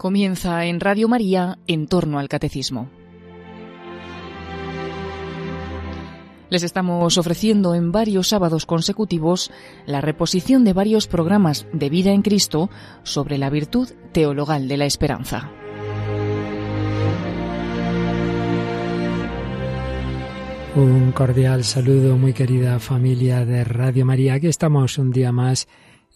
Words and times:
Comienza 0.00 0.64
en 0.64 0.80
Radio 0.80 1.08
María 1.08 1.58
en 1.66 1.86
torno 1.86 2.18
al 2.18 2.30
catecismo. 2.30 2.88
Les 6.48 6.62
estamos 6.62 7.18
ofreciendo 7.18 7.74
en 7.74 7.92
varios 7.92 8.28
sábados 8.28 8.64
consecutivos 8.64 9.50
la 9.84 10.00
reposición 10.00 10.64
de 10.64 10.72
varios 10.72 11.06
programas 11.06 11.66
de 11.74 11.90
vida 11.90 12.12
en 12.12 12.22
Cristo 12.22 12.70
sobre 13.02 13.36
la 13.36 13.50
virtud 13.50 13.90
teologal 14.12 14.68
de 14.68 14.78
la 14.78 14.86
esperanza. 14.86 15.50
Un 20.76 21.12
cordial 21.12 21.62
saludo, 21.62 22.16
muy 22.16 22.32
querida 22.32 22.78
familia 22.78 23.44
de 23.44 23.64
Radio 23.64 24.06
María. 24.06 24.32
Aquí 24.32 24.46
estamos 24.46 24.96
un 24.96 25.10
día 25.10 25.30
más 25.30 25.68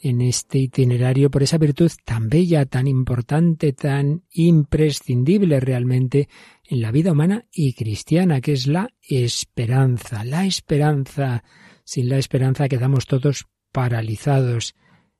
en 0.04 0.20
este 0.20 0.58
itinerario 0.58 1.30
por 1.30 1.42
esa 1.42 1.56
virtud 1.56 1.90
tan 2.04 2.28
bella, 2.28 2.66
tan 2.66 2.86
importante, 2.86 3.72
tan 3.72 4.24
imprescindible 4.30 5.60
realmente 5.60 6.28
en 6.62 6.82
la 6.82 6.92
vida 6.92 7.12
humana 7.12 7.46
y 7.50 7.72
cristiana, 7.72 8.42
que 8.42 8.52
es 8.52 8.66
la 8.66 8.90
esperanza. 9.00 10.22
La 10.24 10.44
esperanza. 10.44 11.42
Sin 11.84 12.10
la 12.10 12.18
esperanza 12.18 12.68
quedamos 12.68 13.06
todos 13.06 13.46
paralizados. 13.72 14.74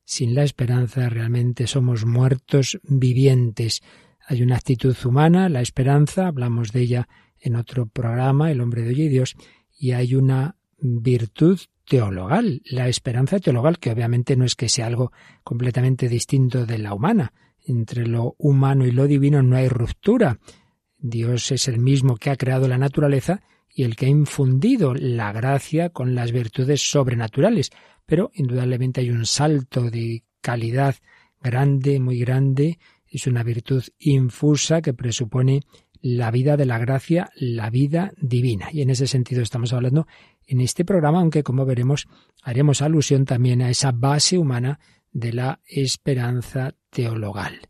Sin 0.04 0.34
la 0.34 0.44
esperanza 0.44 1.08
realmente 1.08 1.66
somos 1.66 2.04
muertos 2.04 2.78
vivientes. 2.82 3.80
Hay 4.28 4.42
una 4.42 4.56
actitud 4.56 4.94
humana, 5.02 5.48
la 5.48 5.62
esperanza, 5.62 6.26
hablamos 6.26 6.72
de 6.72 6.82
ella 6.82 7.08
en 7.40 7.56
otro 7.56 7.86
programa, 7.86 8.50
El 8.50 8.60
hombre 8.60 8.82
de 8.82 8.88
hoy 8.88 9.02
y 9.02 9.08
Dios, 9.08 9.34
y 9.78 9.92
hay 9.92 10.14
una 10.14 10.56
virtud 10.78 11.58
teologal, 11.86 12.62
la 12.64 12.88
esperanza 12.88 13.38
teologal, 13.38 13.78
que 13.78 13.90
obviamente 13.90 14.36
no 14.36 14.44
es 14.44 14.54
que 14.54 14.68
sea 14.68 14.86
algo 14.86 15.12
completamente 15.42 16.08
distinto 16.08 16.66
de 16.66 16.78
la 16.78 16.94
humana. 16.94 17.32
Entre 17.66 18.06
lo 18.06 18.34
humano 18.38 18.86
y 18.86 18.91
lo 18.91 19.06
divino 19.06 19.42
no 19.42 19.56
hay 19.56 19.68
ruptura. 19.68 20.38
Dios 20.98 21.50
es 21.52 21.68
el 21.68 21.78
mismo 21.78 22.16
que 22.16 22.30
ha 22.30 22.36
creado 22.36 22.68
la 22.68 22.78
naturaleza 22.78 23.42
y 23.74 23.82
el 23.84 23.96
que 23.96 24.06
ha 24.06 24.10
infundido 24.10 24.94
la 24.94 25.32
gracia 25.32 25.91
con 25.91 26.14
las 26.14 26.32
virtudes 26.32 26.88
sobrenaturales. 26.88 27.70
Pero 28.06 28.30
indudablemente 28.34 29.00
hay 29.00 29.10
un 29.10 29.26
salto 29.26 29.91
de 29.91 30.24
calidad 30.41 30.96
grande, 31.42 32.00
muy 32.00 32.19
grande. 32.19 32.78
Es 33.06 33.26
una 33.26 33.42
virtud 33.42 33.82
infusa 33.98 34.82
que 34.82 34.94
presupone 34.94 35.62
la 36.00 36.30
vida 36.30 36.58
de 36.58 36.66
la 36.66 36.78
gracia, 36.78 37.30
la 37.34 37.70
vida 37.70 38.12
divina. 38.19 38.69
Y 38.70 38.82
en 38.82 38.91
ese 38.91 39.06
sentido 39.06 39.41
estamos 39.41 39.72
hablando 39.72 40.06
en 40.47 40.61
este 40.61 40.84
programa, 40.84 41.20
aunque 41.20 41.42
como 41.42 41.64
veremos 41.64 42.06
haremos 42.42 42.83
alusión 42.83 43.25
también 43.25 43.62
a 43.62 43.70
esa 43.70 43.92
base 43.92 44.39
humana 44.39 44.78
de 45.12 45.33
la 45.33 45.61
esperanza 45.67 46.75
teologal. 46.91 47.69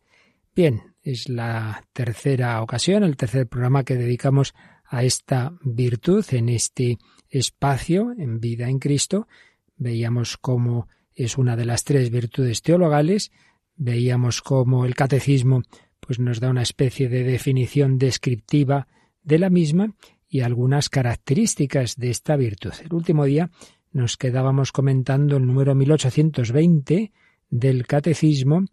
Bien, 0.55 0.95
es 1.02 1.28
la 1.28 1.84
tercera 1.92 2.62
ocasión, 2.62 3.05
el 3.05 3.17
tercer 3.17 3.47
programa 3.47 3.84
que 3.84 3.97
dedicamos 3.97 4.55
a 4.86 5.05
esta 5.05 5.52
virtud 5.62 6.25
en 6.30 6.48
este 6.48 6.98
espacio 7.28 8.14
en 8.17 8.41
vida 8.41 8.69
en 8.69 8.78
Cristo. 8.78 9.28
Veíamos 9.77 10.36
cómo 10.36 10.89
es 11.14 11.36
una 11.36 11.56
de 11.56 11.64
las 11.64 11.84
tres 11.84 12.11
virtudes 12.11 12.62
teologales, 12.62 13.33
veíamos 13.77 14.41
cómo 14.41 14.84
el 14.84 14.95
catecismo 14.95 15.62
pues 16.00 16.19
nos 16.19 16.41
da 16.41 16.50
una 16.50 16.62
especie 16.62 17.08
de 17.08 17.25
definición 17.25 17.98
descriptiva 17.98 18.89
de 19.22 19.39
la 19.39 19.50
misma 19.50 19.95
y 20.34 20.40
algunas 20.40 20.88
características 20.88 21.94
de 21.94 22.10
esta 22.10 22.34
virtud. 22.34 22.72
El 22.84 22.92
último 22.92 23.24
día 23.24 23.52
nos 23.92 24.16
quedábamos 24.16 24.72
comentando 24.72 25.36
el 25.36 25.46
número 25.46 25.77
1820 25.77 27.12
del 27.50 27.86
Catecismo 27.86 28.64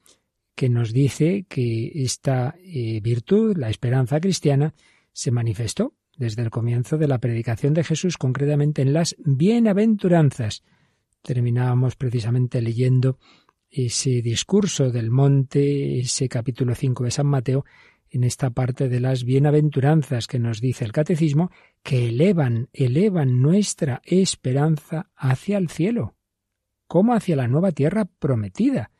que 0.55 0.69
nos 0.69 0.91
dice 0.91 1.45
que 1.47 1.91
esta 1.93 2.55
eh, 2.63 2.99
virtud, 3.01 3.57
la 3.57 3.69
esperanza 3.69 4.19
cristiana, 4.19 4.73
se 5.13 5.29
manifestó 5.29 5.93
desde 6.17 6.41
el 6.41 6.49
comienzo 6.49 6.97
de 6.97 7.07
la 7.07 7.19
predicación 7.19 7.75
de 7.75 7.83
Jesús, 7.83 8.17
concretamente 8.17 8.81
en 8.81 8.93
las 8.93 9.15
bienaventuranzas. 9.19 10.63
Terminábamos 11.21 11.95
precisamente 11.95 12.59
leyendo 12.59 13.19
ese 13.69 14.23
discurso 14.23 14.89
del 14.89 15.11
monte, 15.11 15.99
ese 15.99 16.27
capítulo 16.27 16.73
5 16.73 17.03
de 17.03 17.11
San 17.11 17.27
Mateo, 17.27 17.65
en 18.11 18.25
esta 18.25 18.49
parte 18.49 18.89
de 18.89 18.99
las 18.99 19.23
bienaventuranzas 19.23 20.27
que 20.27 20.37
nos 20.37 20.59
dice 20.59 20.83
el 20.83 20.91
catecismo, 20.91 21.49
que 21.81 22.09
elevan, 22.09 22.69
elevan 22.73 23.41
nuestra 23.41 24.01
esperanza 24.03 25.09
hacia 25.15 25.57
el 25.57 25.69
cielo, 25.69 26.15
como 26.87 27.13
hacia 27.13 27.37
la 27.37 27.47
nueva 27.47 27.71
tierra 27.71 28.05
prometida. 28.05 28.91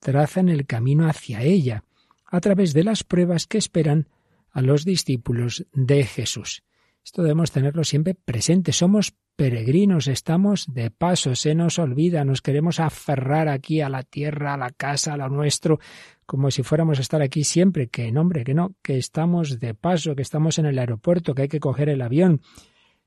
Trazan 0.00 0.48
el 0.48 0.66
camino 0.66 1.08
hacia 1.08 1.42
ella, 1.42 1.84
a 2.26 2.40
través 2.40 2.74
de 2.74 2.84
las 2.84 3.04
pruebas 3.04 3.46
que 3.46 3.58
esperan 3.58 4.08
a 4.50 4.62
los 4.62 4.84
discípulos 4.84 5.66
de 5.72 6.04
Jesús. 6.04 6.64
Esto 7.04 7.22
debemos 7.22 7.52
tenerlo 7.52 7.84
siempre 7.84 8.14
presente. 8.14 8.72
Somos 8.72 9.14
peregrinos, 9.36 10.06
estamos 10.06 10.66
de 10.72 10.90
paso, 10.90 11.34
se 11.34 11.54
nos 11.54 11.78
olvida, 11.78 12.24
nos 12.24 12.42
queremos 12.42 12.80
aferrar 12.80 13.48
aquí 13.48 13.80
a 13.80 13.88
la 13.88 14.02
tierra, 14.02 14.54
a 14.54 14.56
la 14.56 14.70
casa, 14.70 15.14
a 15.14 15.16
lo 15.16 15.28
nuestro, 15.28 15.80
como 16.26 16.50
si 16.50 16.62
fuéramos 16.62 16.98
a 16.98 17.02
estar 17.02 17.22
aquí 17.22 17.44
siempre. 17.44 17.88
Que 17.88 18.12
no, 18.12 18.20
hombre, 18.20 18.44
que 18.44 18.54
no, 18.54 18.74
que 18.82 18.98
estamos 18.98 19.58
de 19.58 19.74
paso, 19.74 20.14
que 20.14 20.22
estamos 20.22 20.58
en 20.58 20.66
el 20.66 20.78
aeropuerto, 20.78 21.34
que 21.34 21.42
hay 21.42 21.48
que 21.48 21.60
coger 21.60 21.88
el 21.88 22.02
avión. 22.02 22.40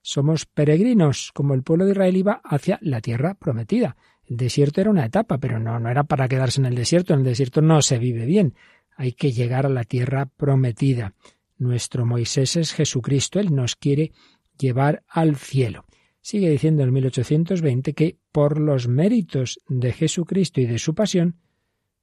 Somos 0.01 0.45
peregrinos, 0.45 1.31
como 1.33 1.53
el 1.53 1.63
pueblo 1.63 1.85
de 1.85 1.91
Israel 1.91 2.17
iba 2.17 2.41
hacia 2.43 2.79
la 2.81 2.99
tierra 2.99 3.35
prometida. 3.35 3.95
El 4.25 4.37
desierto 4.37 4.81
era 4.81 4.89
una 4.89 5.05
etapa, 5.05 5.37
pero 5.37 5.59
no, 5.59 5.79
no 5.79 5.89
era 5.89 6.03
para 6.03 6.27
quedarse 6.27 6.59
en 6.59 6.65
el 6.65 6.75
desierto. 6.75 7.13
En 7.13 7.19
el 7.19 7.25
desierto 7.25 7.61
no 7.61 7.81
se 7.81 7.99
vive 7.99 8.25
bien. 8.25 8.55
Hay 8.95 9.13
que 9.13 9.31
llegar 9.31 9.65
a 9.65 9.69
la 9.69 9.83
tierra 9.83 10.25
prometida. 10.25 11.13
Nuestro 11.57 12.05
Moisés 12.05 12.55
es 12.55 12.73
Jesucristo, 12.73 13.39
Él 13.39 13.55
nos 13.55 13.75
quiere 13.75 14.11
llevar 14.57 15.03
al 15.07 15.35
cielo. 15.35 15.85
Sigue 16.23 16.49
diciendo 16.49 16.83
en 16.83 16.93
1820 16.93 17.93
que 17.93 18.17
por 18.31 18.57
los 18.57 18.87
méritos 18.87 19.59
de 19.67 19.91
Jesucristo 19.91 20.61
y 20.61 20.65
de 20.65 20.79
su 20.79 20.95
pasión, 20.95 21.35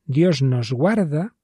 Dios 0.05 0.43
nos 0.43 0.73
guarda 0.73 1.37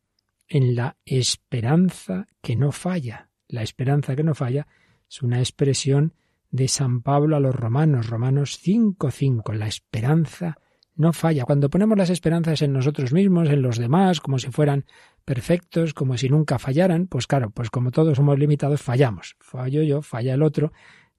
en 0.47 0.75
la 0.75 0.99
esperanza 1.07 2.27
que 2.43 2.55
no 2.55 2.73
falla. 2.73 3.31
La 3.49 3.63
esperanza 3.63 4.15
que 4.15 4.25
no 4.25 4.35
falla 4.35 4.67
es 5.09 5.23
una 5.23 5.39
expresión 5.39 6.13
de 6.51 6.69
San 6.69 7.01
Pablo 7.01 7.37
a 7.37 7.41
los 7.41 7.55
romanos, 7.55 8.11
Romanos 8.11 8.61
5.5, 8.63 9.55
la 9.55 9.69
esperanza 9.69 10.59
no 10.97 11.15
falla. 11.15 11.45
Cuando 11.45 11.71
ponemos 11.71 11.97
las 11.97 12.11
esperanzas 12.11 12.61
en 12.61 12.75
nosotros 12.75 13.11
mismos, 13.11 13.49
en 13.49 13.63
los 13.63 13.79
demás, 13.79 14.21
como 14.21 14.39
si 14.39 14.51
fueran 14.51 14.85
perfectos, 15.25 15.95
como 15.95 16.19
si 16.19 16.29
nunca 16.29 16.59
fallaran, 16.59 17.07
pues 17.07 17.27
claro, 17.27 17.49
pues 17.51 17.71
como 17.71 17.91
todos 17.91 18.19
somos 18.19 18.39
limitados, 18.39 18.83
fallamos. 18.83 19.35
Fallo 19.41 19.83
yo, 19.83 20.03
falla 20.03 20.35
el 20.35 20.43
otro, 20.43 20.73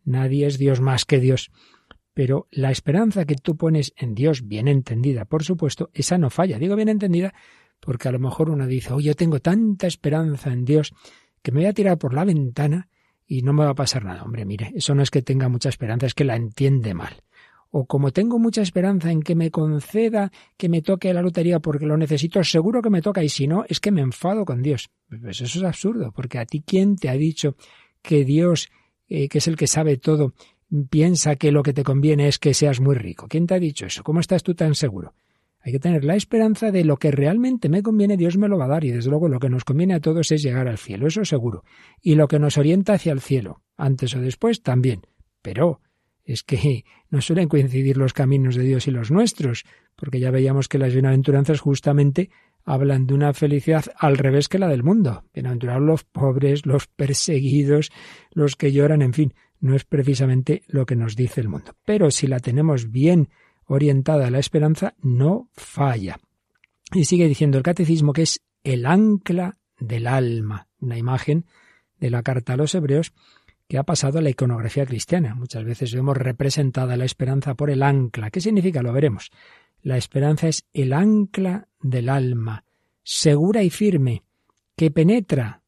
nadie 0.07 0.47
es 0.47 0.57
Dios 0.57 0.81
más 0.81 1.05
que 1.05 1.19
Dios. 1.19 1.51
Pero 2.13 2.47
la 2.49 2.71
esperanza 2.71 3.25
que 3.25 3.35
tú 3.35 3.55
pones 3.57 3.93
en 3.95 4.15
Dios, 4.15 4.47
bien 4.47 4.67
entendida, 4.67 5.25
por 5.25 5.43
supuesto, 5.43 5.91
esa 5.93 6.17
no 6.17 6.29
falla. 6.29 6.57
Digo 6.57 6.75
bien 6.75 6.89
entendida 6.89 7.33
porque 7.79 8.07
a 8.07 8.11
lo 8.11 8.19
mejor 8.19 8.49
uno 8.49 8.65
dice, 8.65 8.93
oye, 8.93 9.07
yo 9.07 9.15
tengo 9.15 9.39
tanta 9.39 9.85
esperanza 9.85 10.51
en 10.51 10.65
Dios 10.65 10.93
que 11.43 11.51
me 11.51 11.59
voy 11.59 11.67
a 11.67 11.73
tirar 11.73 11.99
por 11.99 12.15
la 12.15 12.25
ventana 12.25 12.89
y 13.27 13.43
no 13.43 13.53
me 13.53 13.63
va 13.63 13.71
a 13.71 13.75
pasar 13.75 14.03
nada. 14.03 14.23
Hombre, 14.23 14.45
mire, 14.45 14.71
eso 14.73 14.95
no 14.95 15.03
es 15.03 15.11
que 15.11 15.21
tenga 15.21 15.47
mucha 15.47 15.69
esperanza, 15.69 16.07
es 16.07 16.15
que 16.15 16.23
la 16.23 16.35
entiende 16.35 16.95
mal 16.95 17.21
o 17.71 17.85
como 17.85 18.11
tengo 18.11 18.39
mucha 18.39 18.61
esperanza 18.61 19.11
en 19.11 19.21
que 19.21 19.35
me 19.35 19.51
conceda 19.51 20.31
que 20.57 20.69
me 20.69 20.81
toque 20.81 21.13
la 21.13 21.21
lotería 21.21 21.59
porque 21.59 21.85
lo 21.85 21.97
necesito, 21.97 22.43
seguro 22.43 22.81
que 22.81 22.89
me 22.89 23.01
toca 23.01 23.23
y 23.23 23.29
si 23.29 23.47
no, 23.47 23.65
es 23.67 23.79
que 23.79 23.91
me 23.91 24.01
enfado 24.01 24.45
con 24.45 24.61
Dios. 24.61 24.89
Pues 25.09 25.41
eso 25.41 25.59
es 25.59 25.63
absurdo, 25.63 26.11
porque 26.11 26.39
a 26.39 26.45
ti 26.45 26.63
quién 26.65 26.95
te 26.95 27.09
ha 27.09 27.13
dicho 27.13 27.55
que 28.01 28.23
Dios, 28.23 28.69
eh, 29.09 29.27
que 29.29 29.37
es 29.37 29.47
el 29.47 29.55
que 29.55 29.67
sabe 29.67 29.97
todo, 29.97 30.33
piensa 30.89 31.35
que 31.35 31.51
lo 31.51 31.63
que 31.63 31.73
te 31.73 31.83
conviene 31.83 32.27
es 32.27 32.39
que 32.39 32.53
seas 32.53 32.79
muy 32.79 32.95
rico. 32.95 33.27
¿Quién 33.27 33.47
te 33.47 33.55
ha 33.55 33.59
dicho 33.59 33.85
eso? 33.85 34.03
¿Cómo 34.03 34.19
estás 34.19 34.43
tú 34.43 34.53
tan 34.53 34.75
seguro? 34.75 35.13
Hay 35.61 35.71
que 35.71 35.79
tener 35.79 36.03
la 36.05 36.15
esperanza 36.15 36.71
de 36.71 36.85
lo 36.85 36.97
que 36.97 37.11
realmente 37.11 37.67
me 37.67 37.83
conviene, 37.83 38.15
Dios 38.15 38.37
me 38.37 38.47
lo 38.47 38.57
va 38.57 38.65
a 38.65 38.69
dar 38.69 38.85
y 38.85 38.91
desde 38.91 39.09
luego 39.09 39.27
lo 39.27 39.39
que 39.39 39.49
nos 39.49 39.65
conviene 39.65 39.95
a 39.95 39.99
todos 39.99 40.31
es 40.31 40.41
llegar 40.41 40.67
al 40.67 40.77
cielo, 40.77 41.07
eso 41.07 41.25
seguro. 41.25 41.63
Y 42.01 42.15
lo 42.15 42.27
que 42.27 42.39
nos 42.39 42.57
orienta 42.57 42.93
hacia 42.93 43.11
el 43.11 43.21
cielo, 43.21 43.63
antes 43.75 44.15
o 44.15 44.21
después, 44.21 44.61
también. 44.61 45.01
Pero 45.41 45.81
es 46.23 46.43
que 46.43 46.85
no 47.09 47.21
suelen 47.21 47.49
coincidir 47.49 47.97
los 47.97 48.13
caminos 48.13 48.55
de 48.55 48.63
Dios 48.63 48.87
y 48.87 48.91
los 48.91 49.11
nuestros, 49.11 49.65
porque 49.95 50.19
ya 50.19 50.31
veíamos 50.31 50.69
que 50.69 50.77
las 50.77 50.93
bienaventuranzas 50.93 51.59
justamente 51.59 52.29
hablan 52.67 53.07
de 53.07 53.13
una 53.13 53.33
felicidad 53.33 53.85
al 53.97 54.17
revés 54.17 54.49
que 54.49 54.59
la 54.59 54.67
del 54.67 54.83
mundo. 54.83 55.23
Bienaventurados 55.33 55.81
los 55.81 56.03
pobres, 56.03 56.65
los 56.65 56.87
perseguidos, 56.87 57.91
los 58.31 58.57
que 58.57 58.73
lloran, 58.73 59.01
en 59.01 59.13
fin, 59.13 59.33
no 59.61 59.73
es 59.73 59.85
precisamente 59.85 60.63
lo 60.67 60.85
que 60.85 60.97
nos 60.97 61.15
dice 61.15 61.39
el 61.39 61.47
mundo. 61.47 61.71
Pero 61.85 62.11
si 62.11 62.27
la 62.27 62.41
tenemos 62.41 62.91
bien 62.91 63.29
orientada 63.65 64.27
a 64.27 64.31
la 64.31 64.39
esperanza, 64.39 64.95
no 65.01 65.49
falla. 65.53 66.19
Y 66.93 67.05
sigue 67.05 67.29
diciendo 67.29 67.57
el 67.57 67.63
catecismo 67.63 68.11
que 68.11 68.23
es 68.23 68.41
el 68.65 68.85
ancla 68.85 69.57
del 69.79 70.05
alma, 70.05 70.67
una 70.81 70.97
imagen 70.97 71.45
de 71.99 72.09
la 72.09 72.21
carta 72.21 72.53
a 72.53 72.57
los 72.57 72.75
hebreos 72.75 73.13
que 73.69 73.77
ha 73.77 73.83
pasado 73.83 74.19
a 74.19 74.21
la 74.21 74.29
iconografía 74.29 74.85
cristiana. 74.85 75.35
Muchas 75.35 75.63
veces 75.63 75.93
vemos 75.93 76.17
representada 76.17 76.97
la 76.97 77.05
esperanza 77.05 77.55
por 77.55 77.69
el 77.69 77.81
ancla. 77.81 78.29
¿Qué 78.29 78.41
significa? 78.41 78.81
Lo 78.81 78.91
veremos. 78.91 79.31
La 79.87 79.95
esperanza 79.95 80.49
es 80.49 80.65
el 80.73 80.91
ancla 80.91 81.69
del 81.79 82.09
alma, 82.09 82.65
segura 83.03 83.63
y 83.63 83.69
firme, 83.69 84.25
que 84.75 84.91
penetra 84.91 85.63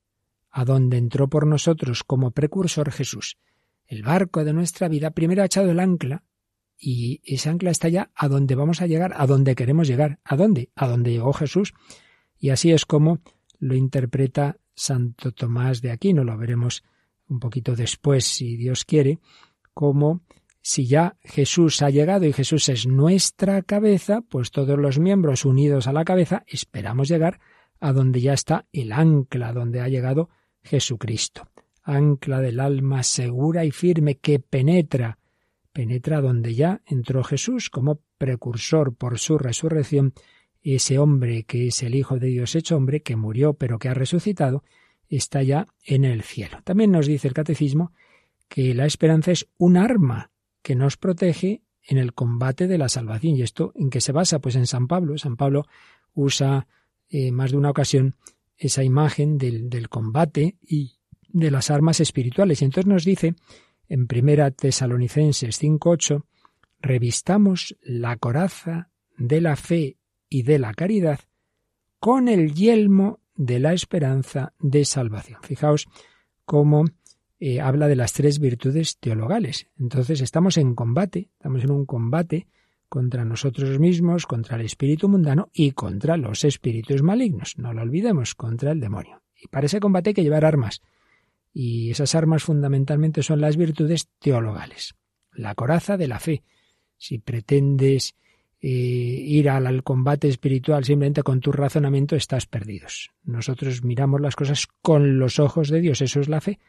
a 0.51 0.65
donde 0.65 0.97
entró 0.97 1.29
por 1.29 1.47
nosotros 1.47 2.03
como 2.03 2.31
precursor 2.31 2.91
Jesús. 2.91 3.37
El 3.87 4.03
barco 4.03 4.43
de 4.43 4.51
nuestra 4.51 4.89
vida 4.89 5.11
primero 5.11 5.41
ha 5.41 5.45
echado 5.45 5.71
el 5.71 5.79
ancla 5.79 6.25
y 6.77 7.21
ese 7.23 7.47
ancla 7.47 7.71
está 7.71 7.87
ya 7.87 8.11
a 8.13 8.27
donde 8.27 8.55
vamos 8.55 8.81
a 8.81 8.87
llegar, 8.87 9.13
a 9.15 9.25
donde 9.25 9.55
queremos 9.55 9.87
llegar. 9.87 10.19
¿A 10.25 10.35
dónde? 10.35 10.69
A 10.75 10.89
donde 10.89 11.11
llegó 11.11 11.31
Jesús. 11.31 11.73
Y 12.37 12.49
así 12.49 12.73
es 12.73 12.85
como 12.85 13.21
lo 13.57 13.73
interpreta 13.73 14.57
Santo 14.75 15.31
Tomás 15.31 15.81
de 15.81 15.91
Aquino. 15.91 16.25
Lo 16.25 16.37
veremos 16.37 16.83
un 17.29 17.39
poquito 17.39 17.73
después, 17.73 18.25
si 18.25 18.57
Dios 18.57 18.83
quiere, 18.83 19.19
como 19.73 20.23
si 20.69 20.85
ya 20.85 21.17
Jesús 21.23 21.81
ha 21.81 21.89
llegado 21.89 22.27
y 22.27 22.31
Jesús 22.31 22.69
es 22.69 22.85
nuestra 22.85 23.63
cabeza, 23.63 24.21
pues 24.21 24.51
todos 24.51 24.77
los 24.77 24.99
miembros 24.99 25.43
unidos 25.43 25.87
a 25.87 25.93
la 25.93 26.05
cabeza 26.05 26.43
esperamos 26.45 27.07
llegar 27.07 27.39
a 27.79 27.91
donde 27.91 28.21
ya 28.21 28.33
está 28.33 28.67
el 28.71 28.91
ancla, 28.91 29.51
donde 29.51 29.81
ha 29.81 29.87
llegado 29.87 30.29
Jesucristo. 30.61 31.47
Ancla 31.81 32.39
del 32.39 32.59
alma 32.59 33.01
segura 33.01 33.65
y 33.65 33.71
firme 33.71 34.19
que 34.19 34.37
penetra, 34.37 35.17
penetra 35.73 36.21
donde 36.21 36.53
ya 36.53 36.83
entró 36.85 37.23
Jesús 37.23 37.71
como 37.71 38.01
precursor 38.19 38.95
por 38.95 39.17
su 39.17 39.39
resurrección, 39.39 40.13
ese 40.61 40.99
hombre 40.99 41.45
que 41.45 41.69
es 41.69 41.81
el 41.81 41.95
Hijo 41.95 42.19
de 42.19 42.27
Dios 42.27 42.53
hecho 42.53 42.77
hombre, 42.77 43.01
que 43.01 43.15
murió 43.15 43.55
pero 43.55 43.79
que 43.79 43.89
ha 43.89 43.95
resucitado, 43.95 44.63
está 45.07 45.41
ya 45.41 45.65
en 45.83 46.05
el 46.05 46.21
cielo. 46.21 46.59
También 46.63 46.91
nos 46.91 47.07
dice 47.07 47.27
el 47.27 47.33
catecismo 47.33 47.91
que 48.47 48.75
la 48.75 48.85
esperanza 48.85 49.31
es 49.31 49.47
un 49.57 49.75
arma 49.75 50.28
que 50.61 50.75
nos 50.75 50.97
protege 50.97 51.61
en 51.83 51.97
el 51.97 52.13
combate 52.13 52.67
de 52.67 52.77
la 52.77 52.89
salvación. 52.89 53.35
¿Y 53.35 53.41
esto 53.41 53.71
en 53.75 53.89
qué 53.89 54.01
se 54.01 54.11
basa? 54.11 54.39
Pues 54.39 54.55
en 54.55 54.67
San 54.67 54.87
Pablo. 54.87 55.17
San 55.17 55.37
Pablo 55.37 55.65
usa 56.13 56.67
eh, 57.09 57.31
más 57.31 57.51
de 57.51 57.57
una 57.57 57.69
ocasión 57.69 58.15
esa 58.57 58.83
imagen 58.83 59.37
del, 59.37 59.69
del, 59.69 59.89
combate 59.89 60.57
y 60.61 60.99
de 61.29 61.51
las 61.51 61.71
armas 61.71 61.99
espirituales. 61.99 62.61
Y 62.61 62.65
entonces 62.65 62.87
nos 62.87 63.05
dice 63.05 63.35
en 63.87 64.07
Primera 64.07 64.51
Tesalonicenses 64.51 65.61
5.8, 65.61 66.23
revistamos 66.81 67.77
la 67.81 68.17
coraza 68.17 68.89
de 69.17 69.41
la 69.41 69.55
fe 69.55 69.97
y 70.29 70.43
de 70.43 70.59
la 70.59 70.73
caridad 70.73 71.19
con 71.99 72.27
el 72.27 72.53
yelmo 72.53 73.19
de 73.35 73.59
la 73.59 73.73
esperanza 73.73 74.53
de 74.59 74.85
salvación. 74.85 75.39
Fijaos 75.43 75.87
cómo 76.45 76.85
eh, 77.39 77.61
habla 77.61 77.87
de 77.87 77.95
las 77.95 78.13
tres 78.13 78.39
virtudes 78.39 78.97
teologales. 78.97 79.67
Entonces 79.79 80.19
estamos 80.21 80.57
en 80.57 80.75
combate, 80.75 81.29
estamos 81.33 81.63
en 81.63 81.71
un 81.71 81.85
combate 81.85 82.47
contra 82.89 83.23
nosotros 83.23 83.79
mismos, 83.79 84.25
contra 84.25 84.57
el 84.57 84.65
espíritu 84.65 85.07
mundano 85.07 85.49
y 85.53 85.71
contra 85.71 86.17
los 86.17 86.43
espíritus 86.43 87.01
malignos. 87.01 87.57
No 87.57 87.71
lo 87.73 87.81
olvidemos, 87.81 88.35
contra 88.35 88.71
el 88.71 88.81
demonio. 88.81 89.21
Y 89.41 89.47
para 89.47 89.67
ese 89.67 89.79
combate 89.79 90.09
hay 90.09 90.13
que 90.15 90.23
llevar 90.23 90.43
armas. 90.43 90.81
Y 91.53 91.91
esas 91.91 92.13
armas 92.15 92.43
fundamentalmente 92.43 93.23
son 93.23 93.39
las 93.39 93.55
virtudes 93.55 94.09
teologales. 94.19 94.95
La 95.31 95.55
coraza 95.55 95.95
de 95.95 96.07
la 96.07 96.19
fe. 96.19 96.43
Si 96.97 97.19
pretendes 97.19 98.15
eh, 98.59 98.67
ir 98.67 99.49
al, 99.49 99.65
al, 99.65 99.83
combate 99.83 100.27
espiritual 100.27 100.83
simplemente 100.83 101.23
con 101.23 101.39
tu 101.39 101.53
razonamiento, 101.53 102.17
estás 102.17 102.47
perdidos. 102.47 103.11
Nosotros 103.23 103.83
miramos 103.85 104.19
las 104.19 104.35
cosas 104.35 104.67
con 104.81 105.19
los 105.19 105.39
ojos 105.39 105.69
de 105.69 105.79
Dios. 105.79 106.01
Eso 106.01 106.19
es 106.19 106.27
la 106.27 106.41
fe. 106.41 106.59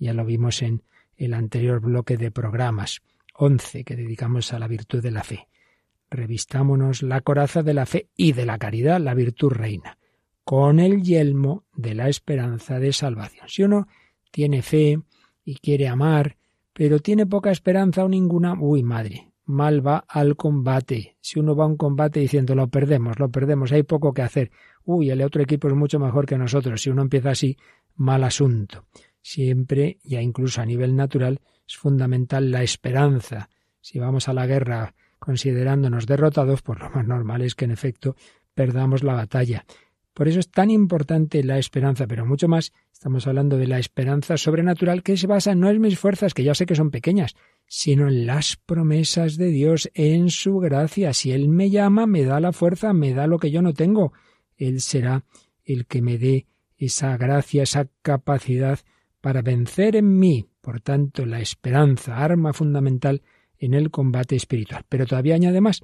Ya 0.00 0.14
lo 0.14 0.24
vimos 0.24 0.62
en 0.62 0.82
el 1.18 1.34
anterior 1.34 1.80
bloque 1.80 2.16
de 2.16 2.30
programas, 2.30 3.02
once, 3.34 3.84
que 3.84 3.96
dedicamos 3.96 4.54
a 4.54 4.58
la 4.58 4.66
virtud 4.66 5.02
de 5.02 5.10
la 5.10 5.22
fe. 5.22 5.48
Revistámonos 6.10 7.02
la 7.02 7.20
coraza 7.20 7.62
de 7.62 7.74
la 7.74 7.84
fe 7.84 8.08
y 8.16 8.32
de 8.32 8.46
la 8.46 8.56
caridad, 8.56 8.98
la 8.98 9.12
virtud 9.12 9.50
reina, 9.50 9.98
con 10.42 10.80
el 10.80 11.02
yelmo 11.02 11.64
de 11.76 11.94
la 11.94 12.08
esperanza 12.08 12.80
de 12.80 12.94
salvación. 12.94 13.46
Si 13.50 13.62
uno 13.62 13.88
tiene 14.30 14.62
fe 14.62 14.98
y 15.44 15.56
quiere 15.56 15.86
amar, 15.86 16.38
pero 16.72 17.00
tiene 17.00 17.26
poca 17.26 17.50
esperanza 17.50 18.02
o 18.02 18.08
ninguna, 18.08 18.54
uy 18.58 18.82
madre, 18.82 19.32
mal 19.44 19.86
va 19.86 20.06
al 20.08 20.34
combate. 20.34 21.16
Si 21.20 21.38
uno 21.38 21.54
va 21.54 21.64
a 21.64 21.68
un 21.68 21.76
combate 21.76 22.20
diciendo 22.20 22.54
lo 22.54 22.68
perdemos, 22.68 23.18
lo 23.18 23.28
perdemos, 23.28 23.70
hay 23.70 23.82
poco 23.82 24.14
que 24.14 24.22
hacer, 24.22 24.50
uy, 24.82 25.10
el 25.10 25.20
otro 25.20 25.42
equipo 25.42 25.68
es 25.68 25.74
mucho 25.74 25.98
mejor 26.00 26.24
que 26.24 26.38
nosotros. 26.38 26.80
Si 26.80 26.88
uno 26.88 27.02
empieza 27.02 27.32
así, 27.32 27.58
mal 27.96 28.24
asunto 28.24 28.86
siempre, 29.22 29.98
ya 30.02 30.20
incluso 30.20 30.60
a 30.60 30.66
nivel 30.66 30.96
natural, 30.96 31.40
es 31.66 31.76
fundamental 31.76 32.50
la 32.50 32.62
esperanza. 32.62 33.48
Si 33.80 33.98
vamos 33.98 34.28
a 34.28 34.32
la 34.32 34.46
guerra 34.46 34.94
considerándonos 35.18 36.06
derrotados, 36.06 36.62
pues 36.62 36.78
lo 36.78 36.90
más 36.90 37.06
normal 37.06 37.42
es 37.42 37.54
que 37.54 37.66
en 37.66 37.70
efecto 37.70 38.16
perdamos 38.54 39.02
la 39.02 39.14
batalla. 39.14 39.64
Por 40.14 40.28
eso 40.28 40.40
es 40.40 40.50
tan 40.50 40.70
importante 40.70 41.42
la 41.44 41.58
esperanza, 41.58 42.06
pero 42.06 42.26
mucho 42.26 42.48
más 42.48 42.72
estamos 42.92 43.26
hablando 43.26 43.56
de 43.56 43.66
la 43.66 43.78
esperanza 43.78 44.36
sobrenatural 44.36 45.02
que 45.02 45.16
se 45.16 45.26
basa 45.26 45.54
no 45.54 45.70
en 45.70 45.80
mis 45.80 45.98
fuerzas, 45.98 46.34
que 46.34 46.44
ya 46.44 46.54
sé 46.54 46.66
que 46.66 46.74
son 46.74 46.90
pequeñas, 46.90 47.36
sino 47.66 48.08
en 48.08 48.26
las 48.26 48.56
promesas 48.56 49.36
de 49.36 49.46
Dios, 49.46 49.90
en 49.94 50.30
su 50.30 50.58
gracia. 50.58 51.14
Si 51.14 51.32
Él 51.32 51.48
me 51.48 51.70
llama, 51.70 52.06
me 52.06 52.24
da 52.24 52.40
la 52.40 52.52
fuerza, 52.52 52.92
me 52.92 53.14
da 53.14 53.26
lo 53.26 53.38
que 53.38 53.50
yo 53.50 53.62
no 53.62 53.72
tengo. 53.72 54.12
Él 54.56 54.80
será 54.80 55.24
el 55.64 55.86
que 55.86 56.02
me 56.02 56.18
dé 56.18 56.46
esa 56.76 57.16
gracia, 57.16 57.62
esa 57.62 57.88
capacidad 58.02 58.80
para 59.20 59.42
vencer 59.42 59.96
en 59.96 60.18
mí, 60.18 60.46
por 60.60 60.80
tanto, 60.80 61.26
la 61.26 61.40
esperanza, 61.40 62.18
arma 62.18 62.52
fundamental 62.52 63.22
en 63.58 63.74
el 63.74 63.90
combate 63.90 64.36
espiritual. 64.36 64.84
Pero 64.88 65.06
todavía 65.06 65.34
añade 65.34 65.60
más. 65.60 65.80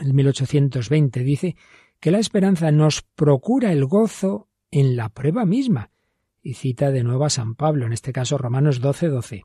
El 0.00 0.14
1820 0.14 1.20
dice 1.22 1.56
que 2.00 2.10
la 2.10 2.18
esperanza 2.18 2.70
nos 2.70 3.02
procura 3.02 3.72
el 3.72 3.84
gozo 3.84 4.48
en 4.70 4.96
la 4.96 5.08
prueba 5.08 5.44
misma. 5.44 5.90
Y 6.42 6.54
cita 6.54 6.90
de 6.90 7.02
nuevo 7.02 7.24
a 7.24 7.30
San 7.30 7.54
Pablo, 7.54 7.86
en 7.86 7.92
este 7.92 8.12
caso 8.12 8.38
Romanos 8.38 8.80
12:12. 8.80 9.08
12. 9.10 9.44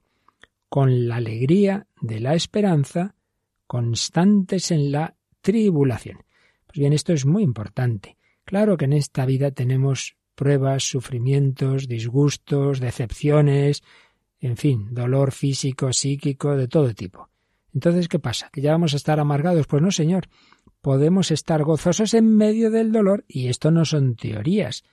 Con 0.70 1.08
la 1.08 1.18
alegría 1.18 1.88
de 2.00 2.20
la 2.20 2.34
esperanza, 2.34 3.16
constantes 3.68 4.72
en 4.72 4.92
la 4.92 5.16
tribulación. 5.42 6.20
Pues 6.66 6.80
bien, 6.80 6.94
esto 6.94 7.12
es 7.12 7.26
muy 7.26 7.44
importante. 7.44 8.18
Claro 8.46 8.78
que 8.78 8.86
en 8.86 8.94
esta 8.94 9.26
vida 9.26 9.52
tenemos 9.52 10.16
pruebas, 10.36 10.84
sufrimientos, 10.84 11.88
disgustos, 11.88 12.80
decepciones, 12.80 13.84
en 14.40 14.58
fin, 14.58 14.94
dolor 14.94 15.32
físico, 15.32 15.94
psíquico, 15.94 16.56
de 16.56 16.68
todo 16.68 16.94
tipo. 16.94 17.30
Entonces, 17.74 18.08
¿qué 18.08 18.20
pasa? 18.20 18.50
¿Que 18.52 18.62
ya 18.62 18.72
vamos 18.72 18.94
a 18.94 18.98
estar 18.98 19.20
amargados? 19.20 19.68
Pues 19.68 19.82
no, 19.82 19.92
señor. 19.92 20.28
Podemos 20.82 21.30
estar 21.30 21.64
gozosos 21.64 22.14
en 22.16 22.36
medio 22.36 22.72
del 22.72 22.92
dolor 22.92 23.24
y 23.28 23.48
esto 23.48 23.70
no 23.70 23.86
son 23.86 24.16
teorías. 24.16 24.84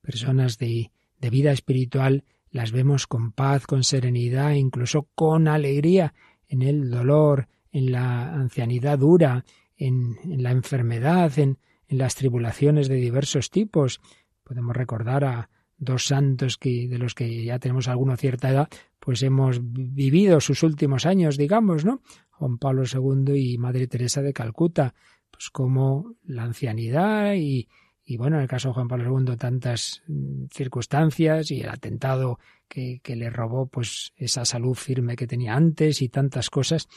Personas 0.00 0.58
de, 0.58 0.90
de 1.20 1.30
vida 1.30 1.52
espiritual 1.52 2.24
las 2.50 2.72
vemos 2.72 3.06
con 3.06 3.32
paz, 3.32 3.66
con 3.66 3.84
serenidad, 3.84 4.52
incluso 4.52 5.08
con 5.14 5.48
alegría 5.48 6.14
en 6.48 6.62
el 6.62 6.90
dolor, 6.90 7.48
en 7.72 7.92
la 7.92 8.32
ancianidad 8.32 8.98
dura, 8.98 9.44
en, 9.76 10.16
la 10.24 10.52
enfermedad, 10.52 11.38
en, 11.38 11.58
en 11.88 11.98
las 11.98 12.14
tribulaciones 12.14 12.88
de 12.88 12.94
diversos 12.94 13.50
tipos, 13.50 14.00
Podemos 14.44 14.76
recordar 14.76 15.24
a 15.24 15.50
dos 15.76 16.06
santos 16.06 16.56
que, 16.56 16.88
de 16.88 16.98
los 16.98 17.14
que 17.14 17.44
ya 17.44 17.58
tenemos 17.58 17.88
alguna 17.88 18.16
cierta 18.16 18.50
edad, 18.50 18.68
pues 19.00 19.22
hemos 19.22 19.58
vivido 19.62 20.40
sus 20.40 20.62
últimos 20.62 21.06
años, 21.06 21.36
digamos, 21.36 21.84
¿no? 21.84 22.00
Juan 22.30 22.58
Pablo 22.58 22.84
II 22.84 23.34
y 23.34 23.58
Madre 23.58 23.86
Teresa 23.86 24.22
de 24.22 24.32
Calcuta, 24.32 24.94
pues 25.30 25.50
como 25.50 26.14
la 26.24 26.44
ancianidad 26.44 27.34
y, 27.34 27.68
y 28.04 28.16
bueno, 28.16 28.36
en 28.36 28.42
el 28.42 28.48
caso 28.48 28.68
de 28.68 28.74
Juan 28.74 28.88
Pablo 28.88 29.18
II 29.18 29.36
tantas 29.36 30.02
mm, 30.06 30.46
circunstancias 30.50 31.50
y 31.50 31.60
el 31.60 31.68
atentado 31.68 32.38
que, 32.68 33.00
que 33.02 33.16
le 33.16 33.30
robó 33.30 33.66
pues 33.66 34.12
esa 34.16 34.44
salud 34.44 34.74
firme 34.74 35.16
que 35.16 35.26
tenía 35.26 35.54
antes 35.54 36.02
y 36.02 36.08
tantas 36.08 36.50
cosas. 36.50 36.88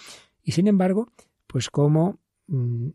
Y 0.43 0.53
sin 0.53 0.67
embargo, 0.67 1.11
pues 1.45 1.69
como 1.69 2.19
mm, 2.47 2.89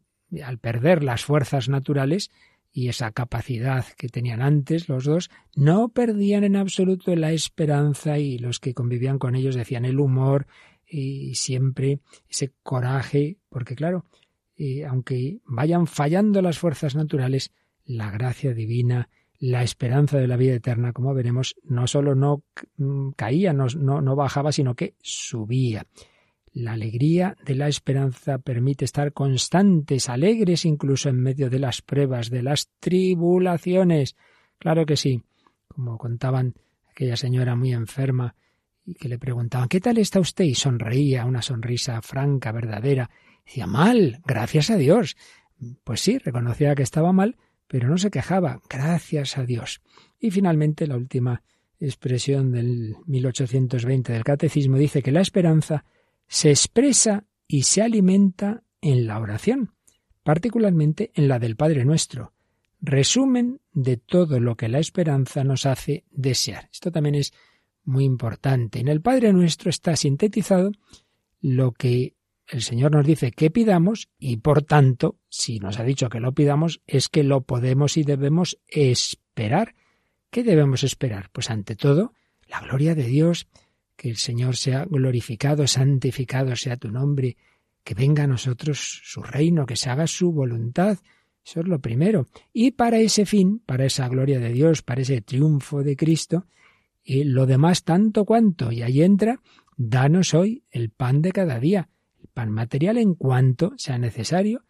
al 0.44 0.58
perder 0.58 1.02
las 1.04 1.24
fuerzas 1.24 1.68
naturales, 1.68 2.30
y 2.72 2.88
esa 2.88 3.12
capacidad 3.12 3.84
que 3.96 4.08
tenían 4.08 4.40
antes 4.40 4.88
los 4.88 5.04
dos, 5.04 5.30
no 5.54 5.90
perdían 5.90 6.42
en 6.44 6.56
absoluto 6.56 7.14
la 7.14 7.32
esperanza 7.32 8.18
y 8.18 8.38
los 8.38 8.60
que 8.60 8.72
convivían 8.72 9.18
con 9.18 9.34
ellos 9.34 9.54
decían 9.54 9.84
el 9.84 10.00
humor 10.00 10.46
y 10.86 11.34
siempre 11.34 12.00
ese 12.28 12.52
coraje, 12.62 13.36
porque 13.50 13.74
claro, 13.74 14.06
eh, 14.56 14.86
aunque 14.86 15.40
vayan 15.44 15.86
fallando 15.86 16.40
las 16.40 16.58
fuerzas 16.58 16.94
naturales, 16.94 17.52
la 17.84 18.10
gracia 18.10 18.54
divina, 18.54 19.10
la 19.38 19.62
esperanza 19.62 20.18
de 20.18 20.28
la 20.28 20.36
vida 20.36 20.54
eterna, 20.54 20.92
como 20.92 21.12
veremos, 21.14 21.56
no 21.64 21.86
solo 21.86 22.14
no 22.14 22.44
mm, 22.76 23.10
caía, 23.16 23.52
no, 23.52 23.66
no 23.66 24.16
bajaba, 24.16 24.52
sino 24.52 24.74
que 24.74 24.94
subía. 25.02 25.86
La 26.52 26.72
alegría 26.72 27.36
de 27.44 27.54
la 27.54 27.68
esperanza 27.68 28.38
permite 28.38 28.84
estar 28.84 29.12
constantes, 29.12 30.10
alegres 30.10 30.66
incluso 30.66 31.08
en 31.08 31.16
medio 31.16 31.48
de 31.48 31.58
las 31.58 31.80
pruebas, 31.80 32.28
de 32.28 32.42
las 32.42 32.68
tribulaciones. 32.78 34.16
Claro 34.58 34.84
que 34.84 34.96
sí, 34.96 35.22
como 35.66 35.96
contaban 35.96 36.54
aquella 36.90 37.16
señora 37.16 37.56
muy 37.56 37.72
enferma 37.72 38.34
y 38.84 38.94
que 38.94 39.08
le 39.08 39.18
preguntaban 39.18 39.68
¿qué 39.68 39.80
tal 39.80 39.96
está 39.96 40.20
usted? 40.20 40.44
y 40.44 40.54
sonreía, 40.54 41.24
una 41.24 41.40
sonrisa 41.40 42.02
franca, 42.02 42.52
verdadera. 42.52 43.08
Decía 43.46 43.66
mal, 43.66 44.20
gracias 44.26 44.68
a 44.70 44.76
Dios. 44.76 45.16
Pues 45.84 46.00
sí, 46.00 46.18
reconocía 46.18 46.74
que 46.74 46.82
estaba 46.82 47.12
mal, 47.12 47.36
pero 47.66 47.88
no 47.88 47.96
se 47.96 48.10
quejaba, 48.10 48.60
gracias 48.68 49.38
a 49.38 49.44
Dios. 49.44 49.80
Y 50.20 50.30
finalmente 50.30 50.86
la 50.86 50.96
última 50.96 51.42
expresión 51.80 52.52
del 52.52 52.96
1820 53.06 54.12
del 54.12 54.22
Catecismo 54.22 54.76
dice 54.76 55.02
que 55.02 55.12
la 55.12 55.22
esperanza 55.22 55.84
se 56.32 56.48
expresa 56.48 57.26
y 57.46 57.64
se 57.64 57.82
alimenta 57.82 58.62
en 58.80 59.06
la 59.06 59.20
oración, 59.20 59.74
particularmente 60.22 61.10
en 61.14 61.28
la 61.28 61.38
del 61.38 61.56
Padre 61.56 61.84
Nuestro, 61.84 62.32
resumen 62.80 63.60
de 63.74 63.98
todo 63.98 64.40
lo 64.40 64.56
que 64.56 64.70
la 64.70 64.78
esperanza 64.78 65.44
nos 65.44 65.66
hace 65.66 66.06
desear. 66.10 66.70
Esto 66.72 66.90
también 66.90 67.16
es 67.16 67.34
muy 67.84 68.04
importante. 68.04 68.80
En 68.80 68.88
el 68.88 69.02
Padre 69.02 69.34
Nuestro 69.34 69.68
está 69.68 69.94
sintetizado 69.94 70.72
lo 71.42 71.72
que 71.72 72.16
el 72.46 72.62
Señor 72.62 72.92
nos 72.92 73.04
dice 73.04 73.30
que 73.32 73.50
pidamos 73.50 74.08
y 74.18 74.38
por 74.38 74.62
tanto, 74.62 75.18
si 75.28 75.58
nos 75.58 75.78
ha 75.78 75.84
dicho 75.84 76.08
que 76.08 76.20
lo 76.20 76.32
pidamos, 76.32 76.80
es 76.86 77.10
que 77.10 77.24
lo 77.24 77.42
podemos 77.42 77.98
y 77.98 78.04
debemos 78.04 78.58
esperar. 78.68 79.74
¿Qué 80.30 80.44
debemos 80.44 80.82
esperar? 80.82 81.28
Pues 81.30 81.50
ante 81.50 81.76
todo, 81.76 82.14
la 82.48 82.60
gloria 82.60 82.94
de 82.94 83.04
Dios, 83.04 83.48
que 84.02 84.10
el 84.10 84.16
Señor 84.16 84.56
sea 84.56 84.84
glorificado, 84.84 85.68
santificado 85.68 86.56
sea 86.56 86.76
tu 86.76 86.90
nombre, 86.90 87.36
que 87.84 87.94
venga 87.94 88.24
a 88.24 88.26
nosotros 88.26 89.00
su 89.04 89.22
reino, 89.22 89.64
que 89.64 89.76
se 89.76 89.90
haga 89.90 90.08
su 90.08 90.32
voluntad. 90.32 90.98
Eso 91.46 91.60
es 91.60 91.68
lo 91.68 91.78
primero. 91.78 92.26
Y 92.52 92.72
para 92.72 92.98
ese 92.98 93.26
fin, 93.26 93.62
para 93.64 93.84
esa 93.84 94.08
gloria 94.08 94.40
de 94.40 94.52
Dios, 94.52 94.82
para 94.82 95.02
ese 95.02 95.20
triunfo 95.20 95.84
de 95.84 95.94
Cristo, 95.94 96.46
y 97.04 97.22
lo 97.22 97.46
demás 97.46 97.84
tanto 97.84 98.24
cuanto, 98.24 98.72
y 98.72 98.82
ahí 98.82 99.02
entra, 99.02 99.40
danos 99.76 100.34
hoy 100.34 100.64
el 100.72 100.90
pan 100.90 101.22
de 101.22 101.30
cada 101.30 101.60
día, 101.60 101.88
el 102.20 102.26
pan 102.26 102.50
material 102.50 102.98
en 102.98 103.14
cuanto 103.14 103.72
sea 103.76 103.98
necesario, 103.98 104.64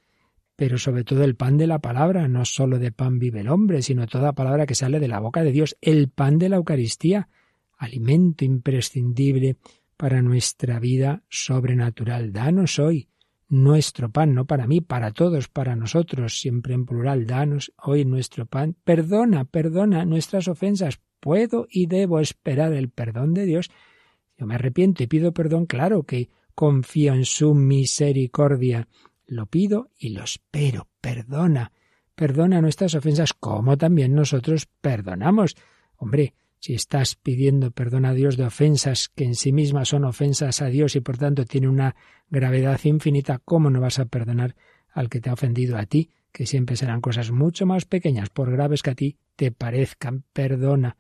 pero 0.57 0.77
sobre 0.77 1.05
todo 1.05 1.25
el 1.25 1.37
pan 1.37 1.57
de 1.57 1.67
la 1.67 1.79
palabra, 1.79 2.29
no 2.29 2.45
sólo 2.45 2.79
de 2.79 2.93
pan 2.93 3.19
vive 3.19 3.41
el 3.41 3.49
hombre, 3.49 3.81
sino 3.81 4.07
toda 4.07 4.35
palabra 4.35 4.67
que 4.67 4.75
sale 4.75 5.01
de 5.01 5.09
la 5.09 5.21
boca 5.21 5.43
de 5.43 5.53
Dios, 5.53 5.79
el 5.81 6.11
pan 6.11 6.37
de 6.37 6.51
la 6.51 6.57
Eucaristía, 6.57 7.31
alimento 7.83 8.45
imprescindible 8.45 9.57
para 9.97 10.23
nuestra 10.23 10.79
vida 10.79 11.25
sobrenatural. 11.29 12.33
Danos 12.33 12.79
hoy 12.79 13.09
nuestro 13.49 14.11
pan, 14.11 14.35
no 14.35 14.47
para 14.47 14.69
mí, 14.69 14.81
para 14.81 15.11
todos, 15.11 15.49
para 15.49 15.75
nosotros, 15.75 16.39
siempre 16.41 16.75
en 16.75 16.87
plural, 16.87 17.27
danos 17.27 17.73
hoy 17.83 18.05
nuestro 18.05 18.47
pan. 18.47 18.77
Perdona, 18.85 19.45
perdona 19.45 20.05
nuestras 20.05 20.47
ofensas. 20.47 21.01
Puedo 21.19 21.67
y 21.71 21.87
debo 21.87 22.21
esperar 22.21 22.73
el 22.73 22.89
perdón 22.89 23.35
de 23.35 23.47
Dios. 23.47 23.71
Yo 24.39 24.47
me 24.47 24.55
arrepiento 24.55 25.03
y 25.03 25.09
pido 25.09 25.33
perdón, 25.33 25.67
claro 25.67 26.05
que 26.05 26.31
confío 26.55 27.15
en 27.15 27.25
su 27.25 27.53
misericordia. 27.55 28.87
Lo 29.27 29.47
pido 29.47 29.91
y 29.99 30.11
lo 30.11 30.23
espero. 30.23 30.89
Perdona, 31.01 31.73
perdona 32.15 32.61
nuestras 32.61 32.95
ofensas 32.95 33.33
como 33.35 33.77
también 33.77 34.15
nosotros 34.15 34.67
perdonamos. 34.81 35.57
Hombre, 35.97 36.35
si 36.63 36.75
estás 36.75 37.17
pidiendo 37.17 37.73
perdón 37.73 38.05
a 38.05 38.15
Dios 38.15 38.37
de 38.37 38.45
ofensas 38.45 39.09
que 39.09 39.25
en 39.25 39.35
sí 39.35 39.51
mismas 39.51 39.89
son 39.89 40.05
ofensas 40.05 40.63
a 40.63 40.67
Dios 40.67 40.95
y 40.95 41.01
por 41.01 41.19
tanto 41.19 41.45
tiene 41.45 41.67
una 41.69 41.97
gravedad 42.31 42.81
infinita, 42.85 43.41
¿cómo 43.45 43.69
no 43.69 43.81
vas 43.81 43.99
a 43.99 44.05
perdonar 44.05 44.55
al 44.93 45.09
que 45.09 45.21
te 45.21 45.29
ha 45.29 45.33
ofendido 45.33 45.77
a 45.77 45.87
ti? 45.87 46.11
Que 46.31 46.47
siempre 46.47 46.77
serán 46.77 47.01
cosas 47.01 47.33
mucho 47.33 47.67
más 47.67 47.85
pequeñas, 47.85 48.31
por 48.31 48.53
graves 48.53 48.83
que 48.83 48.91
a 48.91 48.95
ti 48.95 49.19
te 49.35 49.51
parezcan. 49.51 50.23
Perdona 50.33 50.97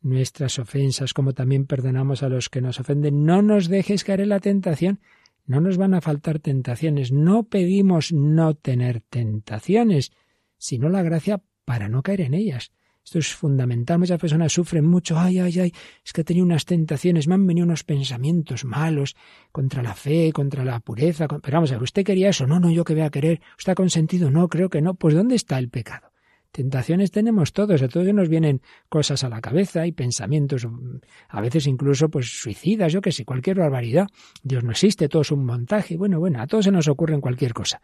nuestras 0.00 0.58
ofensas, 0.58 1.14
como 1.14 1.32
también 1.32 1.66
perdonamos 1.66 2.24
a 2.24 2.28
los 2.28 2.48
que 2.48 2.60
nos 2.60 2.80
ofenden. 2.80 3.24
No 3.24 3.40
nos 3.40 3.68
dejes 3.68 4.02
caer 4.02 4.22
en 4.22 4.30
la 4.30 4.40
tentación. 4.40 4.98
No 5.46 5.60
nos 5.60 5.76
van 5.76 5.94
a 5.94 6.00
faltar 6.00 6.40
tentaciones. 6.40 7.12
No 7.12 7.44
pedimos 7.44 8.12
no 8.12 8.54
tener 8.54 9.00
tentaciones, 9.00 10.10
sino 10.58 10.88
la 10.88 11.02
gracia 11.04 11.40
para 11.64 11.88
no 11.88 12.02
caer 12.02 12.22
en 12.22 12.34
ellas. 12.34 12.72
Esto 13.04 13.18
es 13.18 13.34
fundamental. 13.34 13.98
Muchas 13.98 14.18
personas 14.18 14.52
sufren 14.52 14.86
mucho. 14.86 15.18
Ay, 15.18 15.38
ay, 15.38 15.60
ay, 15.60 15.72
es 16.04 16.12
que 16.12 16.22
he 16.22 16.24
tenido 16.24 16.46
unas 16.46 16.64
tentaciones, 16.64 17.28
me 17.28 17.34
han 17.34 17.46
venido 17.46 17.66
unos 17.66 17.84
pensamientos 17.84 18.64
malos 18.64 19.14
contra 19.52 19.82
la 19.82 19.94
fe, 19.94 20.32
contra 20.32 20.64
la 20.64 20.80
pureza. 20.80 21.28
Pero 21.28 21.56
vamos 21.56 21.70
a 21.70 21.74
ver, 21.74 21.82
¿usted 21.82 22.02
quería 22.02 22.30
eso? 22.30 22.46
No, 22.46 22.58
no, 22.58 22.70
yo 22.70 22.82
que 22.82 22.94
voy 22.94 23.02
a 23.02 23.10
querer. 23.10 23.42
¿Usted 23.58 23.72
ha 23.72 23.74
consentido? 23.74 24.30
No, 24.30 24.48
creo 24.48 24.70
que 24.70 24.80
no. 24.80 24.94
Pues 24.94 25.14
¿dónde 25.14 25.34
está 25.34 25.58
el 25.58 25.68
pecado? 25.68 26.14
Tentaciones 26.50 27.10
tenemos 27.10 27.52
todos, 27.52 27.82
a 27.82 27.88
todos 27.88 28.06
nos 28.14 28.28
vienen 28.28 28.62
cosas 28.88 29.24
a 29.24 29.28
la 29.28 29.40
cabeza 29.40 29.88
y 29.88 29.92
pensamientos, 29.92 30.68
a 31.28 31.40
veces 31.40 31.66
incluso 31.66 32.08
pues 32.08 32.28
suicidas, 32.28 32.92
yo 32.92 33.00
que 33.00 33.10
sé, 33.10 33.24
cualquier 33.24 33.58
barbaridad. 33.58 34.06
Dios 34.44 34.62
no 34.62 34.70
existe, 34.70 35.08
todo 35.08 35.22
es 35.22 35.32
un 35.32 35.44
montaje. 35.44 35.96
Bueno, 35.96 36.20
bueno, 36.20 36.40
a 36.40 36.46
todos 36.46 36.66
se 36.66 36.70
nos 36.70 36.86
ocurre 36.86 37.20
cualquier 37.20 37.52
cosa. 37.52 37.82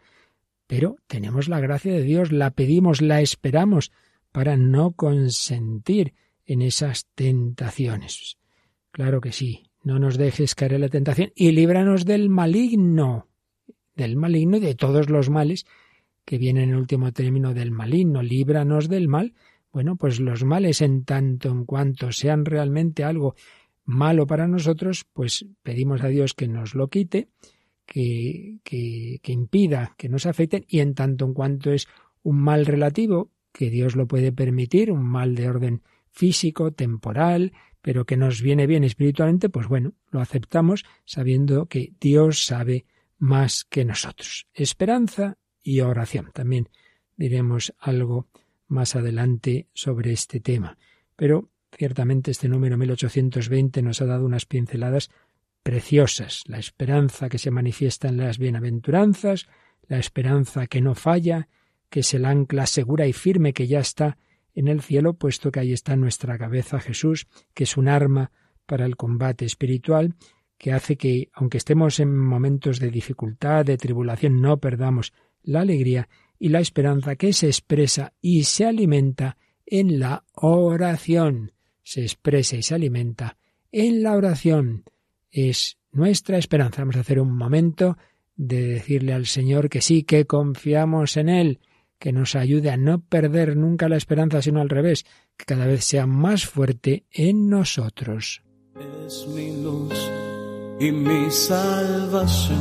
Pero 0.67 0.95
tenemos 1.07 1.49
la 1.49 1.59
gracia 1.59 1.91
de 1.91 2.01
Dios, 2.01 2.31
la 2.31 2.51
pedimos, 2.51 3.01
la 3.01 3.19
esperamos 3.19 3.91
para 4.31 4.57
no 4.57 4.91
consentir 4.91 6.13
en 6.45 6.61
esas 6.61 7.05
tentaciones. 7.15 8.37
Claro 8.91 9.21
que 9.21 9.31
sí, 9.31 9.63
no 9.83 9.99
nos 9.99 10.17
dejes 10.17 10.55
caer 10.55 10.73
en 10.73 10.81
la 10.81 10.89
tentación 10.89 11.31
y 11.35 11.51
líbranos 11.51 12.05
del 12.05 12.29
maligno, 12.29 13.27
del 13.95 14.15
maligno 14.15 14.57
y 14.57 14.59
de 14.59 14.75
todos 14.75 15.09
los 15.09 15.29
males 15.29 15.65
que 16.25 16.37
vienen 16.37 16.69
en 16.69 16.75
último 16.75 17.11
término 17.11 17.53
del 17.53 17.71
maligno, 17.71 18.21
líbranos 18.21 18.89
del 18.89 19.07
mal. 19.07 19.33
Bueno, 19.71 19.95
pues 19.95 20.19
los 20.19 20.43
males 20.43 20.81
en 20.81 21.03
tanto 21.03 21.49
en 21.49 21.65
cuanto 21.65 22.11
sean 22.11 22.45
realmente 22.45 23.03
algo 23.03 23.35
malo 23.85 24.27
para 24.27 24.47
nosotros, 24.47 25.05
pues 25.11 25.45
pedimos 25.63 26.01
a 26.03 26.07
Dios 26.07 26.33
que 26.33 26.47
nos 26.47 26.75
lo 26.75 26.89
quite, 26.89 27.29
que, 27.85 28.59
que, 28.63 29.19
que 29.21 29.31
impida 29.31 29.95
que 29.97 30.09
nos 30.09 30.25
afecten 30.25 30.65
y 30.67 30.79
en 30.79 30.93
tanto 30.93 31.25
en 31.25 31.33
cuanto 31.33 31.71
es 31.71 31.87
un 32.23 32.39
mal 32.39 32.65
relativo, 32.65 33.31
que 33.51 33.69
Dios 33.69 33.95
lo 33.95 34.07
puede 34.07 34.31
permitir, 34.31 34.91
un 34.91 35.03
mal 35.03 35.35
de 35.35 35.49
orden 35.49 35.83
físico, 36.09 36.71
temporal, 36.71 37.53
pero 37.81 38.05
que 38.05 38.17
nos 38.17 38.41
viene 38.41 38.67
bien 38.67 38.83
espiritualmente, 38.83 39.49
pues 39.49 39.67
bueno, 39.67 39.93
lo 40.11 40.21
aceptamos 40.21 40.85
sabiendo 41.05 41.65
que 41.65 41.93
Dios 41.99 42.45
sabe 42.45 42.85
más 43.17 43.65
que 43.65 43.85
nosotros. 43.85 44.47
Esperanza 44.53 45.37
y 45.63 45.81
oración. 45.81 46.31
También 46.33 46.69
diremos 47.15 47.73
algo 47.79 48.27
más 48.67 48.95
adelante 48.95 49.67
sobre 49.73 50.11
este 50.11 50.39
tema. 50.39 50.77
Pero 51.15 51.49
ciertamente 51.71 52.31
este 52.31 52.49
número 52.49 52.77
1820 52.77 53.81
nos 53.81 54.01
ha 54.01 54.05
dado 54.05 54.25
unas 54.25 54.45
pinceladas 54.45 55.09
preciosas. 55.63 56.43
La 56.47 56.57
esperanza 56.57 57.29
que 57.29 57.37
se 57.37 57.51
manifiesta 57.51 58.07
en 58.07 58.17
las 58.17 58.37
bienaventuranzas, 58.37 59.47
la 59.87 59.99
esperanza 59.99 60.67
que 60.67 60.81
no 60.81 60.95
falla, 60.95 61.47
que 61.91 61.99
es 61.99 62.13
el 62.15 62.25
ancla 62.25 62.65
segura 62.65 63.05
y 63.05 63.13
firme 63.13 63.53
que 63.53 63.67
ya 63.67 63.79
está 63.79 64.17
en 64.55 64.69
el 64.69 64.81
cielo, 64.81 65.13
puesto 65.13 65.51
que 65.51 65.59
ahí 65.59 65.73
está 65.73 65.95
nuestra 65.95 66.37
cabeza 66.37 66.79
Jesús, 66.79 67.27
que 67.53 67.65
es 67.65 67.77
un 67.77 67.87
arma 67.87 68.31
para 68.65 68.85
el 68.85 68.95
combate 68.95 69.45
espiritual, 69.45 70.15
que 70.57 70.71
hace 70.71 70.95
que, 70.95 71.29
aunque 71.33 71.57
estemos 71.57 71.99
en 71.99 72.17
momentos 72.17 72.79
de 72.79 72.89
dificultad, 72.89 73.65
de 73.65 73.77
tribulación, 73.77 74.41
no 74.41 74.57
perdamos 74.57 75.13
la 75.43 75.61
alegría 75.61 76.07
y 76.39 76.49
la 76.49 76.59
esperanza 76.59 77.15
que 77.17 77.33
se 77.33 77.47
expresa 77.47 78.13
y 78.21 78.43
se 78.43 78.65
alimenta 78.65 79.37
en 79.65 79.99
la 79.99 80.23
oración. 80.33 81.51
Se 81.83 82.01
expresa 82.01 82.55
y 82.55 82.63
se 82.63 82.75
alimenta 82.75 83.37
en 83.71 84.01
la 84.01 84.15
oración. 84.15 84.85
Es 85.29 85.77
nuestra 85.91 86.37
esperanza. 86.37 86.81
Vamos 86.81 86.95
a 86.95 87.01
hacer 87.01 87.19
un 87.19 87.35
momento 87.35 87.97
de 88.35 88.67
decirle 88.67 89.13
al 89.13 89.25
Señor 89.25 89.69
que 89.69 89.81
sí, 89.81 90.03
que 90.03 90.25
confiamos 90.25 91.17
en 91.17 91.29
Él, 91.29 91.59
que 92.01 92.11
nos 92.11 92.35
ayude 92.35 92.71
a 92.71 92.77
no 92.77 92.99
perder 92.99 93.55
nunca 93.55 93.87
la 93.87 93.95
esperanza, 93.95 94.41
sino 94.41 94.59
al 94.59 94.69
revés, 94.69 95.05
que 95.37 95.45
cada 95.45 95.67
vez 95.67 95.85
sea 95.85 96.07
más 96.07 96.47
fuerte 96.47 97.05
en 97.11 97.47
nosotros. 97.47 98.41
Es 99.05 99.27
mi 99.27 99.61
luz 99.61 99.93
y 100.79 100.91
mi 100.91 101.29
salvación. 101.29 102.57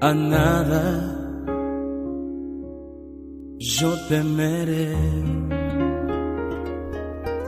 A 0.00 0.14
nada 0.14 1.16
yo 3.58 3.92
temeré. 4.08 4.94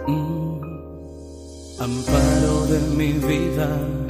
Mm, 0.09 0.61
amparo 1.79 2.67
de 2.67 2.81
mi 2.97 3.13
vida 3.13 4.02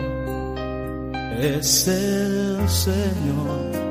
es 1.43 1.89
el 1.89 2.69
Señor. 2.69 3.83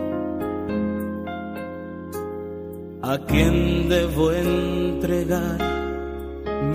a 3.03 3.17
quien 3.25 3.89
debo 3.89 4.31
entregar 4.31 5.57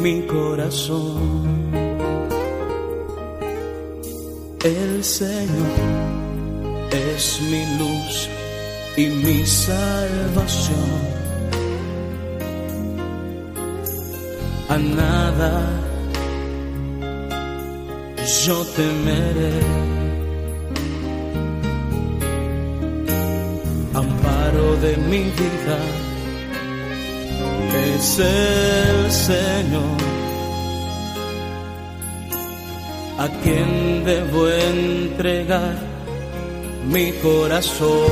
mi 0.00 0.23
corazón. 0.26 1.71
El 4.62 5.04
Señor 5.04 5.76
es 6.90 7.40
mi 7.50 7.62
luz 7.78 8.28
y 8.97 9.06
mi 9.06 9.47
salvación. 9.47 10.90
A 14.68 14.76
nada 14.78 15.52
yo 18.45 18.64
temeré. 18.76 20.05
De 24.75 24.94
mi 24.96 25.23
vida 25.23 25.78
es 27.94 28.18
el 28.18 29.11
Señor. 29.11 29.96
A 33.18 33.28
quien 33.42 34.04
debo 34.04 34.49
entregar 34.49 35.76
mi 36.88 37.12
corazón. 37.12 38.11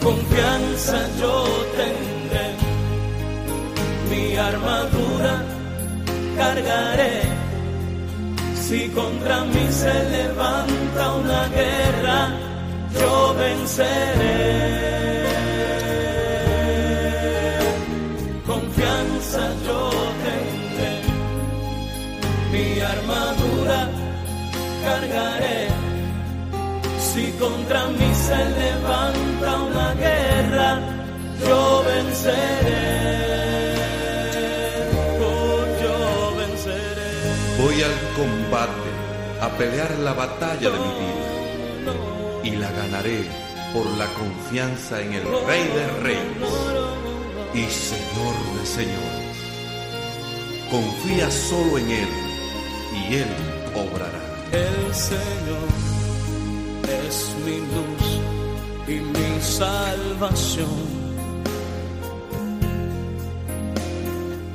Confianza 0.00 1.08
yo 1.20 1.44
tendré, 1.76 2.46
mi 4.10 4.36
armadura 4.36 5.42
cargaré. 6.36 7.27
Si 8.68 8.86
contra 8.90 9.44
mí 9.44 9.66
se 9.70 9.94
levanta 10.10 11.12
una 11.14 11.48
guerra, 11.48 12.28
yo 13.00 13.34
venceré. 13.34 15.24
Confianza 18.46 19.40
yo 19.66 19.90
tendré, 20.24 20.92
mi 22.52 22.80
armadura 22.80 23.88
cargaré. 24.84 25.68
Si 26.98 27.32
contra 27.40 27.86
mí 27.86 28.10
se 28.26 28.40
levanta 28.60 29.62
una 29.62 29.94
guerra, 29.94 30.78
yo 31.40 31.84
venceré. 31.86 33.17
Combate 38.18 38.90
a 39.40 39.48
pelear 39.56 39.92
la 40.00 40.12
batalla 40.12 40.70
de 40.70 40.78
mi 40.86 40.92
vida 41.02 41.92
y 42.42 42.50
la 42.56 42.70
ganaré 42.72 43.20
por 43.72 43.86
la 43.96 44.06
confianza 44.20 45.00
en 45.00 45.12
el 45.14 45.22
Rey 45.22 45.64
de 45.78 45.86
Reyes 46.02 46.52
y 47.54 47.64
Señor 47.90 48.34
de 48.56 48.66
Señores. 48.66 49.36
Confía 50.68 51.30
solo 51.30 51.78
en 51.78 51.90
Él 51.90 52.08
y 53.00 53.14
Él 53.22 53.32
obrará. 53.84 54.22
El 54.50 54.94
Señor 54.94 55.68
es 57.06 57.36
mi 57.44 57.58
luz 57.74 58.06
y 58.88 58.96
mi 59.16 59.40
salvación. 59.40 60.98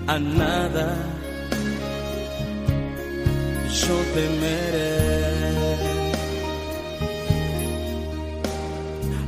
A 0.08 0.20
nada 0.20 1.23
yo 3.88 3.98
temeré. 4.14 4.94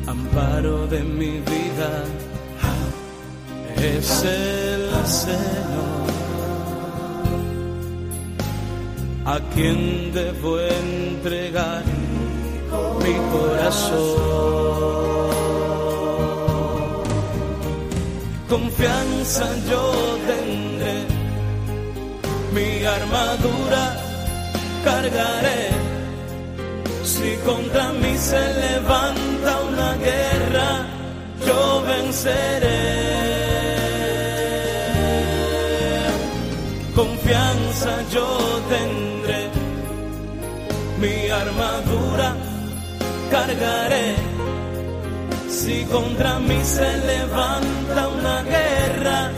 Amparo 0.07 0.87
de 0.87 1.01
mi 1.03 1.39
vida 1.39 1.91
es 3.77 4.23
el 4.23 5.07
Señor. 5.07 6.05
a 9.25 9.39
quien 9.55 10.13
debo 10.13 10.59
entregar 10.59 11.83
mi 13.03 13.15
corazón. 13.33 14.35
Confianza 18.47 19.45
yo 19.69 19.91
tendré, 20.27 20.97
mi 22.53 22.85
armadura 22.85 24.04
cargaré. 24.85 25.61
Si 27.03 27.29
contra 27.49 27.91
mí 28.01 28.13
se 28.17 28.43
levanta 28.65 29.51
una 29.71 29.91
guerra, 30.09 30.69
yo 31.47 31.83
venceré. 31.91 32.83
Confianza 36.95 37.91
yo 38.13 38.27
tendré 38.73 39.41
mi 41.01 41.17
armadura 41.43 42.27
cargaré. 43.31 44.15
Si 45.49 45.83
contra 45.85 46.39
mí 46.39 46.59
se 46.63 46.89
levanta 47.11 48.07
una 48.17 48.37
guerra, 48.43 49.31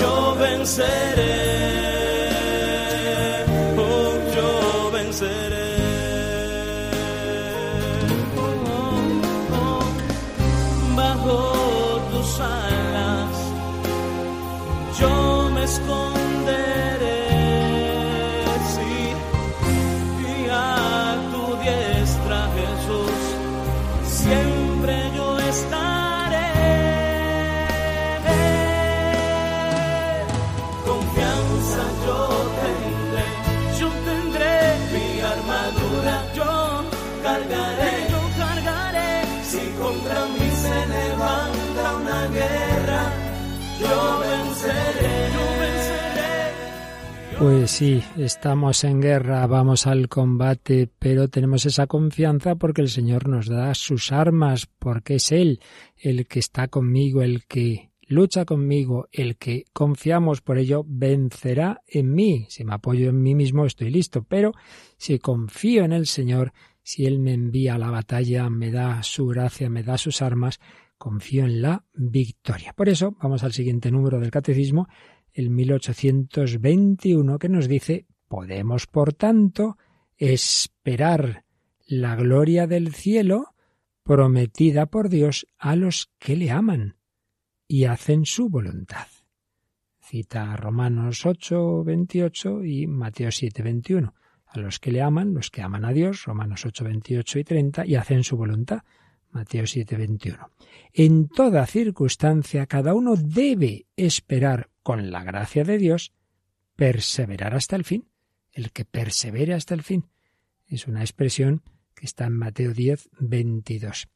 yo 0.00 0.36
venceré. 0.36 1.71
Pues 47.38 47.72
sí, 47.72 48.02
estamos 48.16 48.84
en 48.84 49.00
guerra, 49.00 49.46
vamos 49.46 49.86
al 49.86 50.08
combate, 50.08 50.88
pero 50.98 51.28
tenemos 51.28 51.66
esa 51.66 51.86
confianza 51.86 52.54
porque 52.54 52.82
el 52.82 52.88
Señor 52.88 53.28
nos 53.28 53.48
da 53.48 53.74
sus 53.74 54.12
armas, 54.12 54.68
porque 54.78 55.16
es 55.16 55.32
Él 55.32 55.60
el 55.96 56.26
que 56.26 56.38
está 56.38 56.68
conmigo, 56.68 57.22
el 57.22 57.44
que 57.46 57.90
lucha 58.06 58.44
conmigo, 58.44 59.08
el 59.10 59.36
que 59.36 59.64
confiamos 59.72 60.40
por 60.40 60.58
ello, 60.58 60.84
vencerá 60.86 61.82
en 61.86 62.14
mí. 62.14 62.46
Si 62.48 62.64
me 62.64 62.74
apoyo 62.74 63.08
en 63.08 63.22
mí 63.22 63.34
mismo, 63.34 63.66
estoy 63.66 63.90
listo, 63.90 64.22
pero 64.22 64.52
si 64.96 65.18
confío 65.18 65.84
en 65.84 65.92
el 65.92 66.06
Señor, 66.06 66.52
si 66.82 67.06
Él 67.06 67.18
me 67.18 67.32
envía 67.32 67.74
a 67.74 67.78
la 67.78 67.90
batalla, 67.90 68.50
me 68.50 68.70
da 68.70 69.02
su 69.02 69.26
gracia, 69.26 69.68
me 69.70 69.82
da 69.82 69.98
sus 69.98 70.22
armas, 70.22 70.60
confío 70.98 71.44
en 71.44 71.62
la 71.62 71.84
victoria. 71.94 72.72
Por 72.74 72.88
eso, 72.88 73.16
vamos 73.20 73.42
al 73.42 73.52
siguiente 73.52 73.90
número 73.90 74.20
del 74.20 74.30
Catecismo, 74.30 74.88
el 75.32 75.50
1821, 75.50 77.38
que 77.38 77.48
nos 77.48 77.68
dice, 77.68 78.06
podemos, 78.28 78.86
por 78.86 79.12
tanto, 79.12 79.76
esperar 80.16 81.44
la 81.86 82.16
gloria 82.16 82.66
del 82.66 82.94
cielo 82.94 83.54
prometida 84.02 84.86
por 84.86 85.08
Dios 85.08 85.46
a 85.58 85.76
los 85.76 86.10
que 86.18 86.36
le 86.36 86.50
aman 86.50 86.96
y 87.68 87.84
hacen 87.84 88.26
su 88.26 88.48
voluntad. 88.48 89.06
Cita 90.00 90.56
Romanos 90.56 91.24
8, 91.24 91.84
28 91.84 92.64
y 92.64 92.86
Mateo 92.86 93.30
7, 93.30 93.62
21. 93.62 94.14
A 94.46 94.58
los 94.58 94.78
que 94.78 94.92
le 94.92 95.00
aman, 95.00 95.32
los 95.32 95.50
que 95.50 95.62
aman 95.62 95.84
a 95.86 95.92
Dios, 95.92 96.24
Romanos 96.26 96.66
8, 96.66 96.84
28 96.84 97.38
y 97.38 97.44
30, 97.44 97.86
y 97.86 97.94
hacen 97.94 98.22
su 98.22 98.36
voluntad, 98.36 98.82
Mateo 99.30 99.66
7, 99.66 99.96
21. 99.96 100.50
En 100.92 101.28
toda 101.28 101.64
circunstancia, 101.66 102.66
cada 102.66 102.92
uno 102.92 103.14
debe 103.16 103.86
esperar 103.96 104.68
con 104.82 105.10
la 105.10 105.24
gracia 105.24 105.64
de 105.64 105.78
Dios, 105.78 106.12
perseverar 106.76 107.54
hasta 107.54 107.76
el 107.76 107.84
fin. 107.84 108.08
El 108.50 108.72
que 108.72 108.84
persevere 108.84 109.54
hasta 109.54 109.74
el 109.74 109.82
fin. 109.82 110.06
Es 110.66 110.86
una 110.86 111.00
expresión 111.00 111.62
que 111.94 112.06
está 112.06 112.26
en 112.26 112.36
Mateo 112.36 112.72
10, 112.72 113.10
22. 113.18 114.08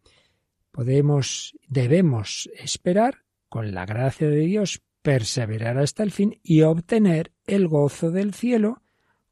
Podemos, 0.71 1.57
debemos 1.69 2.51
esperar 2.55 3.25
con 3.49 3.73
la 3.73 3.87
gracia 3.87 4.29
de 4.29 4.41
Dios, 4.41 4.83
perseverar 5.03 5.79
hasta 5.79 6.03
el 6.03 6.11
fin 6.11 6.41
y 6.43 6.63
obtener 6.63 7.33
el 7.47 7.69
gozo 7.69 8.11
del 8.11 8.35
cielo 8.35 8.83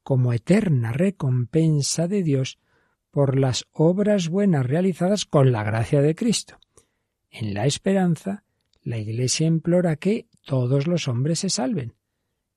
como 0.03 0.33
eterna 0.33 0.92
recompensa 0.92 2.09
de 2.09 2.23
Dios 2.23 2.59
por 3.11 3.38
las 3.38 3.66
obras 3.73 4.29
buenas 4.29 4.66
realizadas 4.66 5.25
con 5.25 5.53
la 5.53 5.64
gracia 5.64 6.01
de 6.01 6.14
Cristo. 6.14 6.59
En 7.31 7.55
la 7.55 7.66
esperanza, 7.66 8.44
la 8.83 8.99
Iglesia 8.99 9.47
implora 9.47 9.97
que 9.97 10.29
todos 10.44 10.87
los 10.87 11.09
hombres 11.09 11.40
se 11.40 11.50
salven. 11.50 11.94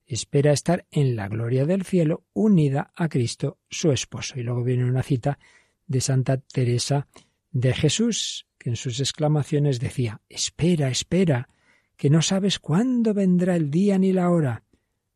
Espera 0.06 0.54
estar 0.54 0.86
en 0.92 1.16
la 1.16 1.28
gloria 1.28 1.66
del 1.66 1.84
cielo 1.84 2.26
unida 2.34 2.92
a 2.96 3.10
Cristo, 3.10 3.60
su 3.70 3.92
esposo. 3.92 4.40
Y 4.40 4.44
luego 4.44 4.64
viene 4.64 4.86
una 4.86 5.04
cita 5.04 5.38
de 5.86 6.02
Santa 6.02 6.38
Teresa 6.38 7.08
de 7.52 7.74
Jesús, 7.74 8.48
que 8.58 8.70
en 8.70 8.76
sus 8.76 9.00
exclamaciones 9.00 9.80
decía, 9.80 10.22
Espera, 10.30 10.90
espera, 10.90 11.50
que 11.98 12.10
no 12.10 12.22
sabes 12.22 12.60
cuándo 12.60 13.14
vendrá 13.14 13.56
el 13.56 13.70
día 13.70 13.98
ni 13.98 14.14
la 14.14 14.30
hora. 14.30 14.64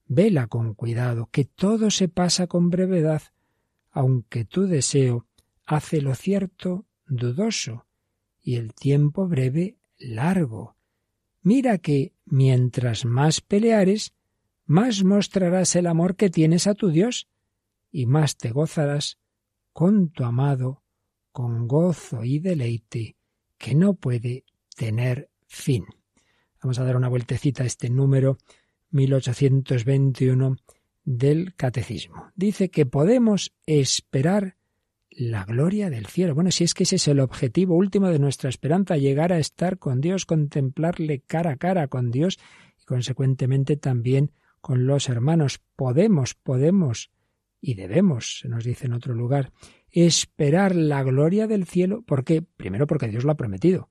Vela 0.07 0.47
con 0.47 0.73
cuidado, 0.73 1.29
que 1.31 1.45
todo 1.45 1.89
se 1.89 2.09
pasa 2.09 2.47
con 2.47 2.69
brevedad, 2.69 3.21
aunque 3.91 4.43
tu 4.43 4.67
deseo 4.67 5.25
hace 5.65 6.01
lo 6.01 6.15
cierto 6.15 6.85
dudoso 7.07 7.85
y 8.41 8.55
el 8.55 8.73
tiempo 8.73 9.27
breve 9.27 9.77
largo. 9.97 10.75
Mira 11.41 11.77
que 11.79 12.13
mientras 12.25 13.05
más 13.05 13.41
peleares, 13.41 14.13
más 14.65 15.03
mostrarás 15.03 15.75
el 15.75 15.87
amor 15.87 16.15
que 16.15 16.29
tienes 16.29 16.67
a 16.67 16.75
tu 16.75 16.89
Dios 16.89 17.27
y 17.91 18.05
más 18.05 18.37
te 18.37 18.51
gozarás 18.51 19.17
con 19.73 20.09
tu 20.09 20.23
amado, 20.23 20.83
con 21.31 21.67
gozo 21.67 22.23
y 22.23 22.39
deleite 22.39 23.15
que 23.57 23.75
no 23.75 23.95
puede 23.95 24.45
tener 24.75 25.29
fin. 25.47 25.85
Vamos 26.61 26.79
a 26.79 26.83
dar 26.83 26.95
una 26.95 27.09
vueltecita 27.09 27.63
a 27.63 27.65
este 27.67 27.89
número 27.89 28.37
1821 28.91 30.57
del 31.03 31.55
Catecismo. 31.55 32.31
Dice 32.35 32.69
que 32.69 32.85
podemos 32.85 33.53
esperar 33.65 34.57
la 35.11 35.43
gloria 35.43 35.89
del 35.89 36.07
cielo. 36.07 36.33
Bueno, 36.33 36.51
si 36.51 36.63
es 36.63 36.73
que 36.73 36.83
ese 36.83 36.95
es 36.95 37.07
el 37.07 37.19
objetivo 37.19 37.75
último 37.75 38.07
de 38.07 38.19
nuestra 38.19 38.49
esperanza, 38.49 38.97
llegar 38.97 39.33
a 39.33 39.39
estar 39.39 39.77
con 39.77 40.01
Dios, 40.01 40.25
contemplarle 40.25 41.19
cara 41.19 41.51
a 41.51 41.55
cara 41.57 41.87
con 41.87 42.11
Dios 42.11 42.39
y 42.81 42.85
consecuentemente 42.85 43.77
también 43.77 44.31
con 44.61 44.85
los 44.85 45.09
hermanos. 45.09 45.61
Podemos, 45.75 46.33
podemos 46.33 47.11
y 47.59 47.75
debemos, 47.75 48.39
se 48.39 48.49
nos 48.49 48.63
dice 48.63 48.87
en 48.87 48.93
otro 48.93 49.13
lugar, 49.13 49.51
esperar 49.91 50.75
la 50.75 51.03
gloria 51.03 51.45
del 51.45 51.65
cielo. 51.65 52.01
¿Por 52.01 52.23
qué? 52.23 52.41
Primero 52.41 52.87
porque 52.87 53.07
Dios 53.07 53.23
lo 53.23 53.31
ha 53.31 53.37
prometido. 53.37 53.89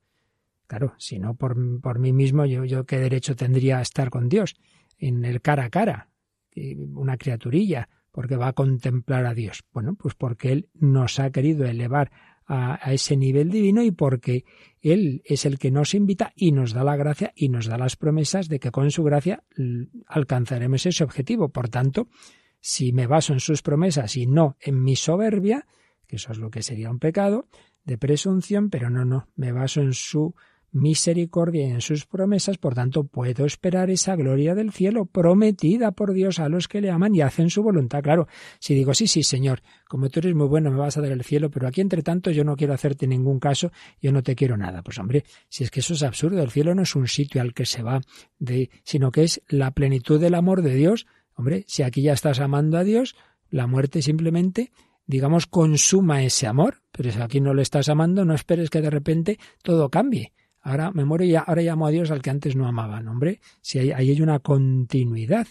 Claro, 0.66 0.94
si 0.98 1.18
no 1.18 1.34
por, 1.34 1.80
por 1.80 1.98
mí 1.98 2.12
mismo, 2.12 2.46
yo, 2.46 2.64
yo 2.64 2.86
qué 2.86 2.98
derecho 2.98 3.36
tendría 3.36 3.78
a 3.78 3.82
estar 3.82 4.08
con 4.08 4.28
Dios 4.28 4.56
en 4.98 5.24
el 5.24 5.40
cara 5.40 5.64
a 5.64 5.70
cara, 5.70 6.10
una 6.54 7.16
criaturilla, 7.16 7.88
porque 8.12 8.36
va 8.36 8.48
a 8.48 8.52
contemplar 8.52 9.26
a 9.26 9.34
Dios. 9.34 9.64
Bueno, 9.72 9.94
pues 9.94 10.14
porque 10.14 10.52
Él 10.52 10.68
nos 10.74 11.18
ha 11.18 11.30
querido 11.30 11.66
elevar 11.66 12.10
a, 12.46 12.78
a, 12.86 12.92
ese 12.92 13.16
nivel 13.16 13.50
divino 13.50 13.82
y 13.82 13.90
porque 13.90 14.44
Él 14.80 15.22
es 15.24 15.46
el 15.46 15.58
que 15.58 15.70
nos 15.70 15.94
invita 15.94 16.32
y 16.34 16.52
nos 16.52 16.72
da 16.72 16.84
la 16.84 16.96
gracia 16.96 17.32
y 17.34 17.48
nos 17.48 17.66
da 17.66 17.78
las 17.78 17.96
promesas 17.96 18.48
de 18.48 18.58
que 18.58 18.70
con 18.70 18.90
su 18.90 19.04
gracia 19.04 19.44
alcanzaremos 20.06 20.86
ese 20.86 21.04
objetivo. 21.04 21.50
Por 21.50 21.68
tanto, 21.68 22.08
si 22.60 22.92
me 22.92 23.06
baso 23.06 23.32
en 23.32 23.40
sus 23.40 23.62
promesas 23.62 24.16
y 24.16 24.26
no 24.26 24.56
en 24.60 24.82
mi 24.82 24.96
soberbia, 24.96 25.66
que 26.06 26.16
eso 26.16 26.32
es 26.32 26.38
lo 26.38 26.50
que 26.50 26.62
sería 26.62 26.90
un 26.90 26.98
pecado 26.98 27.48
de 27.84 27.98
presunción, 27.98 28.70
pero 28.70 28.90
no, 28.90 29.04
no, 29.04 29.28
me 29.36 29.52
baso 29.52 29.80
en 29.80 29.94
su 29.94 30.34
misericordia 30.72 31.66
y 31.66 31.70
en 31.70 31.80
sus 31.80 32.06
promesas, 32.06 32.58
por 32.58 32.74
tanto 32.74 33.04
puedo 33.04 33.44
esperar 33.44 33.90
esa 33.90 34.16
gloria 34.16 34.54
del 34.54 34.72
cielo 34.72 35.06
prometida 35.06 35.92
por 35.92 36.12
Dios 36.12 36.38
a 36.38 36.48
los 36.48 36.68
que 36.68 36.80
le 36.80 36.90
aman 36.90 37.14
y 37.14 37.22
hacen 37.22 37.50
su 37.50 37.62
voluntad. 37.62 38.02
Claro, 38.02 38.28
si 38.58 38.74
digo, 38.74 38.94
sí, 38.94 39.06
sí, 39.06 39.22
Señor, 39.22 39.62
como 39.88 40.08
tú 40.08 40.20
eres 40.20 40.34
muy 40.34 40.46
bueno, 40.46 40.70
me 40.70 40.78
vas 40.78 40.96
a 40.96 41.00
dar 41.00 41.12
el 41.12 41.24
cielo, 41.24 41.50
pero 41.50 41.66
aquí 41.66 41.80
entre 41.80 42.02
tanto 42.02 42.30
yo 42.30 42.44
no 42.44 42.56
quiero 42.56 42.74
hacerte 42.74 43.06
ningún 43.06 43.40
caso, 43.40 43.72
yo 44.00 44.12
no 44.12 44.22
te 44.22 44.34
quiero 44.34 44.56
nada. 44.56 44.82
Pues 44.82 44.98
hombre, 44.98 45.24
si 45.48 45.64
es 45.64 45.70
que 45.70 45.80
eso 45.80 45.94
es 45.94 46.02
absurdo, 46.02 46.42
el 46.42 46.50
cielo 46.50 46.74
no 46.74 46.82
es 46.82 46.94
un 46.94 47.08
sitio 47.08 47.40
al 47.40 47.54
que 47.54 47.66
se 47.66 47.82
va 47.82 48.00
sino 48.84 49.12
que 49.12 49.24
es 49.24 49.42
la 49.48 49.70
plenitud 49.72 50.20
del 50.20 50.34
amor 50.34 50.62
de 50.62 50.74
Dios. 50.74 51.06
Hombre, 51.34 51.64
si 51.68 51.82
aquí 51.82 52.02
ya 52.02 52.12
estás 52.12 52.40
amando 52.40 52.78
a 52.78 52.84
Dios, 52.84 53.16
la 53.50 53.66
muerte 53.66 54.02
simplemente 54.02 54.72
digamos, 55.06 55.46
consuma 55.46 56.22
ese 56.22 56.46
amor, 56.46 56.82
pero 56.92 57.10
si 57.10 57.20
aquí 57.20 57.40
no 57.40 57.52
le 57.52 57.62
estás 57.62 57.88
amando, 57.88 58.24
no 58.24 58.32
esperes 58.32 58.70
que 58.70 58.80
de 58.80 58.90
repente 58.90 59.40
todo 59.62 59.90
cambie. 59.90 60.32
Ahora 60.60 60.90
me 60.92 61.04
muero 61.04 61.24
y 61.24 61.34
ahora 61.34 61.62
llamo 61.62 61.86
a 61.86 61.90
Dios 61.90 62.10
al 62.10 62.22
que 62.22 62.30
antes 62.30 62.56
no 62.56 62.66
amaban. 62.66 63.08
Hombre, 63.08 63.40
si 63.60 63.78
hay, 63.78 63.92
ahí 63.92 64.10
hay 64.10 64.20
una 64.20 64.40
continuidad. 64.40 65.46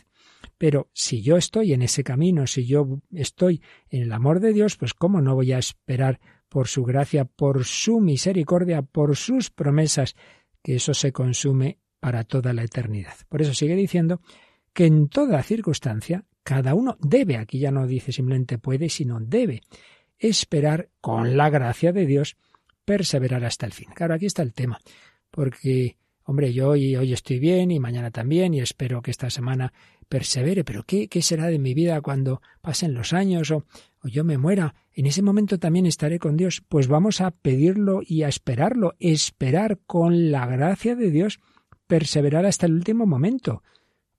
Pero 0.58 0.90
si 0.94 1.22
yo 1.22 1.38
estoy 1.38 1.74
en 1.74 1.82
ese 1.82 2.04
camino, 2.04 2.46
si 2.46 2.66
yo 2.66 3.02
estoy 3.12 3.62
en 3.90 4.04
el 4.04 4.12
amor 4.12 4.40
de 4.40 4.54
Dios, 4.54 4.78
pues 4.78 4.94
cómo 4.94 5.22
no 5.22 5.36
voy 5.36 5.52
a 5.54 5.58
esperar 5.58 6.20
por 6.50 6.68
su 6.68 6.84
gracia, 6.84 7.26
por 7.26 7.64
su 7.66 8.00
misericordia, 8.00 8.82
por 8.82 9.16
sus 9.16 9.52
promesas, 9.52 10.16
que 10.62 10.76
eso 10.76 10.94
se 10.94 11.12
consume 11.12 11.80
para 12.00 12.24
toda 12.24 12.54
la 12.54 12.64
eternidad. 12.64 13.14
Por 13.30 13.42
eso 13.42 13.54
sigue 13.54 13.76
diciendo 13.76 14.22
que 14.74 14.86
en 14.86 15.10
toda 15.10 15.42
circunstancia 15.44 16.26
cada 16.44 16.74
uno 16.74 16.98
debe, 17.00 17.38
aquí 17.38 17.60
ya 17.60 17.72
no 17.72 17.86
dice 17.86 18.12
simplemente 18.12 18.58
puede, 18.58 18.90
sino 18.90 19.20
debe 19.20 19.62
esperar 20.18 20.90
con 21.02 21.38
la 21.38 21.50
gracia 21.50 21.94
de 21.94 22.06
Dios 22.06 22.38
perseverar 22.90 23.46
hasta 23.46 23.68
el 23.68 23.72
fin. 23.72 23.88
Claro, 23.94 24.16
aquí 24.16 24.26
está 24.26 24.42
el 24.42 24.52
tema, 24.52 24.80
porque, 25.30 25.96
hombre, 26.24 26.52
yo 26.54 26.70
hoy, 26.70 26.96
hoy 26.96 27.14
estoy 27.14 27.38
bien 27.38 27.70
y 27.70 27.80
mañana 27.80 28.10
también 28.10 28.56
y 28.56 28.62
espero 28.62 29.04
que 29.04 29.12
esta 29.12 29.30
semana 29.30 29.72
persevere, 30.08 30.64
pero 30.64 30.82
¿qué, 30.88 31.08
qué 31.08 31.22
será 31.22 31.46
de 31.46 31.60
mi 31.60 31.76
vida 31.76 32.02
cuando 32.02 32.42
pasen 32.62 32.96
los 32.96 33.14
años 33.14 33.52
o, 33.52 33.64
o 34.02 34.08
yo 34.08 34.24
me 34.24 34.40
muera? 34.40 34.74
En 34.92 35.06
ese 35.06 35.22
momento 35.22 35.60
también 35.60 35.86
estaré 35.86 36.18
con 36.18 36.36
Dios. 36.36 36.64
Pues 36.68 36.88
vamos 36.88 37.22
a 37.22 37.30
pedirlo 37.30 38.02
y 38.04 38.24
a 38.24 38.28
esperarlo, 38.28 38.96
esperar 38.98 39.78
con 39.86 40.32
la 40.32 40.48
gracia 40.48 40.96
de 40.96 41.12
Dios, 41.12 41.40
perseverar 41.86 42.48
hasta 42.48 42.66
el 42.66 42.74
último 42.74 43.06
momento. 43.06 43.62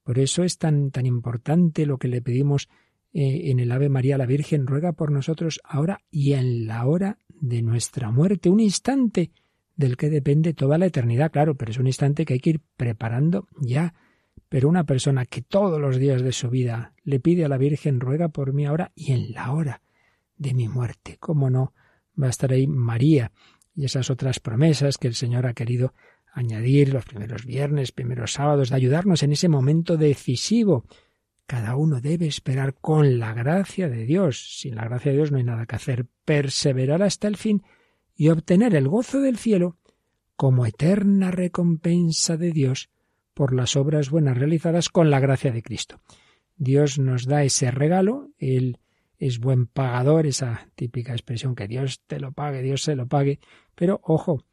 Por 0.03 0.17
eso 0.17 0.45
es 0.45 0.57
tan, 0.57 0.91
tan 0.91 1.05
importante 1.05 1.85
lo 1.85 1.97
que 1.97 2.07
le 2.07 2.21
pedimos 2.21 2.69
eh, 3.13 3.51
en 3.51 3.59
el 3.59 3.71
Ave 3.71 3.89
María 3.89 4.17
la 4.17 4.25
Virgen, 4.25 4.67
ruega 4.67 4.93
por 4.93 5.11
nosotros 5.11 5.59
ahora 5.63 6.01
y 6.09 6.33
en 6.33 6.67
la 6.67 6.85
hora 6.85 7.17
de 7.39 7.61
nuestra 7.61 8.11
muerte, 8.11 8.49
un 8.49 8.59
instante 8.59 9.31
del 9.75 9.97
que 9.97 10.09
depende 10.09 10.53
toda 10.53 10.77
la 10.77 10.85
eternidad, 10.85 11.31
claro, 11.31 11.55
pero 11.55 11.71
es 11.71 11.77
un 11.77 11.87
instante 11.87 12.25
que 12.25 12.33
hay 12.33 12.39
que 12.39 12.51
ir 12.51 12.61
preparando 12.77 13.47
ya. 13.59 13.93
Pero 14.47 14.69
una 14.69 14.83
persona 14.83 15.25
que 15.25 15.41
todos 15.41 15.79
los 15.79 15.97
días 15.97 16.21
de 16.21 16.33
su 16.33 16.49
vida 16.49 16.93
le 17.03 17.19
pide 17.19 17.45
a 17.45 17.49
la 17.49 17.57
Virgen, 17.57 17.99
ruega 17.99 18.29
por 18.29 18.53
mí 18.53 18.65
ahora 18.65 18.91
y 18.95 19.13
en 19.13 19.31
la 19.31 19.51
hora 19.53 19.81
de 20.37 20.53
mi 20.53 20.67
muerte, 20.67 21.17
¿cómo 21.19 21.49
no? 21.49 21.73
Va 22.21 22.27
a 22.27 22.31
estar 22.31 22.51
ahí 22.51 22.67
María 22.67 23.31
y 23.75 23.85
esas 23.85 24.09
otras 24.09 24.39
promesas 24.39 24.97
que 24.97 25.07
el 25.07 25.15
Señor 25.15 25.47
ha 25.47 25.53
querido 25.53 25.93
añadir 26.33 26.93
los 26.93 27.05
primeros 27.05 27.45
viernes, 27.45 27.91
primeros 27.91 28.33
sábados, 28.33 28.69
de 28.69 28.75
ayudarnos 28.75 29.23
en 29.23 29.31
ese 29.31 29.49
momento 29.49 29.97
decisivo. 29.97 30.85
Cada 31.51 31.75
uno 31.75 31.99
debe 31.99 32.27
esperar 32.27 32.75
con 32.75 33.19
la 33.19 33.33
gracia 33.33 33.89
de 33.89 34.05
Dios. 34.05 34.61
Sin 34.61 34.75
la 34.75 34.85
gracia 34.85 35.11
de 35.11 35.17
Dios 35.17 35.33
no 35.33 35.37
hay 35.37 35.43
nada 35.43 35.65
que 35.65 35.75
hacer 35.75 36.05
perseverar 36.23 37.03
hasta 37.03 37.27
el 37.27 37.35
fin 37.35 37.61
y 38.15 38.29
obtener 38.29 38.73
el 38.73 38.87
gozo 38.87 39.19
del 39.19 39.35
cielo 39.35 39.75
como 40.37 40.65
eterna 40.65 41.29
recompensa 41.29 42.37
de 42.37 42.53
Dios 42.53 42.89
por 43.33 43.53
las 43.53 43.75
obras 43.75 44.09
buenas 44.09 44.37
realizadas 44.37 44.87
con 44.87 45.11
la 45.11 45.19
gracia 45.19 45.51
de 45.51 45.61
Cristo. 45.61 45.99
Dios 46.55 46.99
nos 46.99 47.25
da 47.25 47.43
ese 47.43 47.69
regalo, 47.69 48.29
Él 48.37 48.77
es 49.19 49.41
buen 49.41 49.67
pagador, 49.67 50.27
esa 50.27 50.69
típica 50.75 51.11
expresión 51.11 51.55
que 51.55 51.67
Dios 51.67 51.99
te 52.07 52.21
lo 52.21 52.31
pague, 52.31 52.61
Dios 52.61 52.81
se 52.81 52.95
lo 52.95 53.07
pague, 53.07 53.41
pero 53.75 53.99
ojo, 54.05 54.45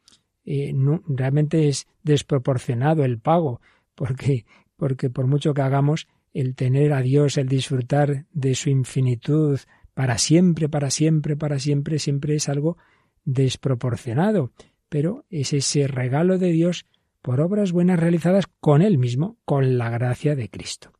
eh, 0.43 0.73
no, 0.73 1.01
realmente 1.07 1.69
es 1.69 1.87
desproporcionado 2.03 3.05
el 3.05 3.19
pago, 3.19 3.61
porque, 3.95 4.45
porque 4.75 5.09
por 5.09 5.27
mucho 5.27 5.53
que 5.53 5.61
hagamos, 5.61 6.09
el 6.33 6.55
tener 6.55 6.93
a 6.93 7.01
Dios, 7.01 7.37
el 7.37 7.47
disfrutar 7.47 8.25
de 8.31 8.55
su 8.55 8.69
infinitud, 8.69 9.59
para 9.93 10.17
siempre, 10.17 10.69
para 10.69 10.91
siempre, 10.91 11.35
para 11.35 11.59
siempre, 11.59 11.99
siempre 11.99 12.35
es 12.35 12.47
algo 12.47 12.77
desproporcionado, 13.25 14.51
pero 14.87 15.25
es 15.29 15.53
ese 15.53 15.87
regalo 15.87 16.37
de 16.37 16.51
Dios 16.51 16.85
por 17.21 17.41
obras 17.41 17.71
buenas 17.71 17.99
realizadas 17.99 18.45
con 18.59 18.81
Él 18.81 18.97
mismo, 18.97 19.37
con 19.45 19.77
la 19.77 19.89
gracia 19.89 20.35
de 20.35 20.49
Cristo. 20.49 20.93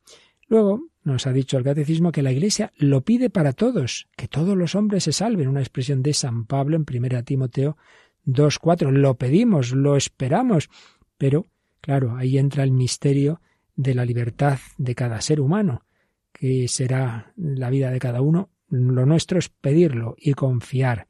Luego 0.47 0.89
nos 1.03 1.27
ha 1.27 1.33
dicho 1.33 1.57
el 1.57 1.63
catecismo 1.63 2.11
que 2.11 2.21
la 2.21 2.31
Iglesia 2.31 2.73
lo 2.75 3.01
pide 3.01 3.29
para 3.29 3.53
todos, 3.53 4.07
que 4.17 4.27
todos 4.27 4.57
los 4.57 4.75
hombres 4.75 5.05
se 5.05 5.13
salven, 5.13 5.47
una 5.47 5.61
expresión 5.61 6.03
de 6.03 6.13
San 6.13 6.45
Pablo 6.45 6.75
en 6.75 6.85
1 6.87 7.23
Timoteo 7.23 7.77
2.4. 8.25 8.91
Lo 8.91 9.15
pedimos, 9.15 9.71
lo 9.71 9.95
esperamos, 9.95 10.69
pero 11.17 11.47
claro, 11.81 12.17
ahí 12.17 12.37
entra 12.37 12.63
el 12.63 12.71
misterio 12.71 13.41
de 13.79 13.95
la 13.95 14.03
libertad 14.03 14.59
de 14.77 14.93
cada 14.93 15.21
ser 15.21 15.39
humano, 15.39 15.85
que 16.33 16.67
será 16.67 17.31
la 17.37 17.69
vida 17.69 17.91
de 17.91 17.99
cada 17.99 18.19
uno 18.19 18.49
lo 18.69 19.05
nuestro 19.05 19.39
es 19.39 19.49
pedirlo 19.49 20.15
y 20.17 20.33
confiar. 20.33 21.07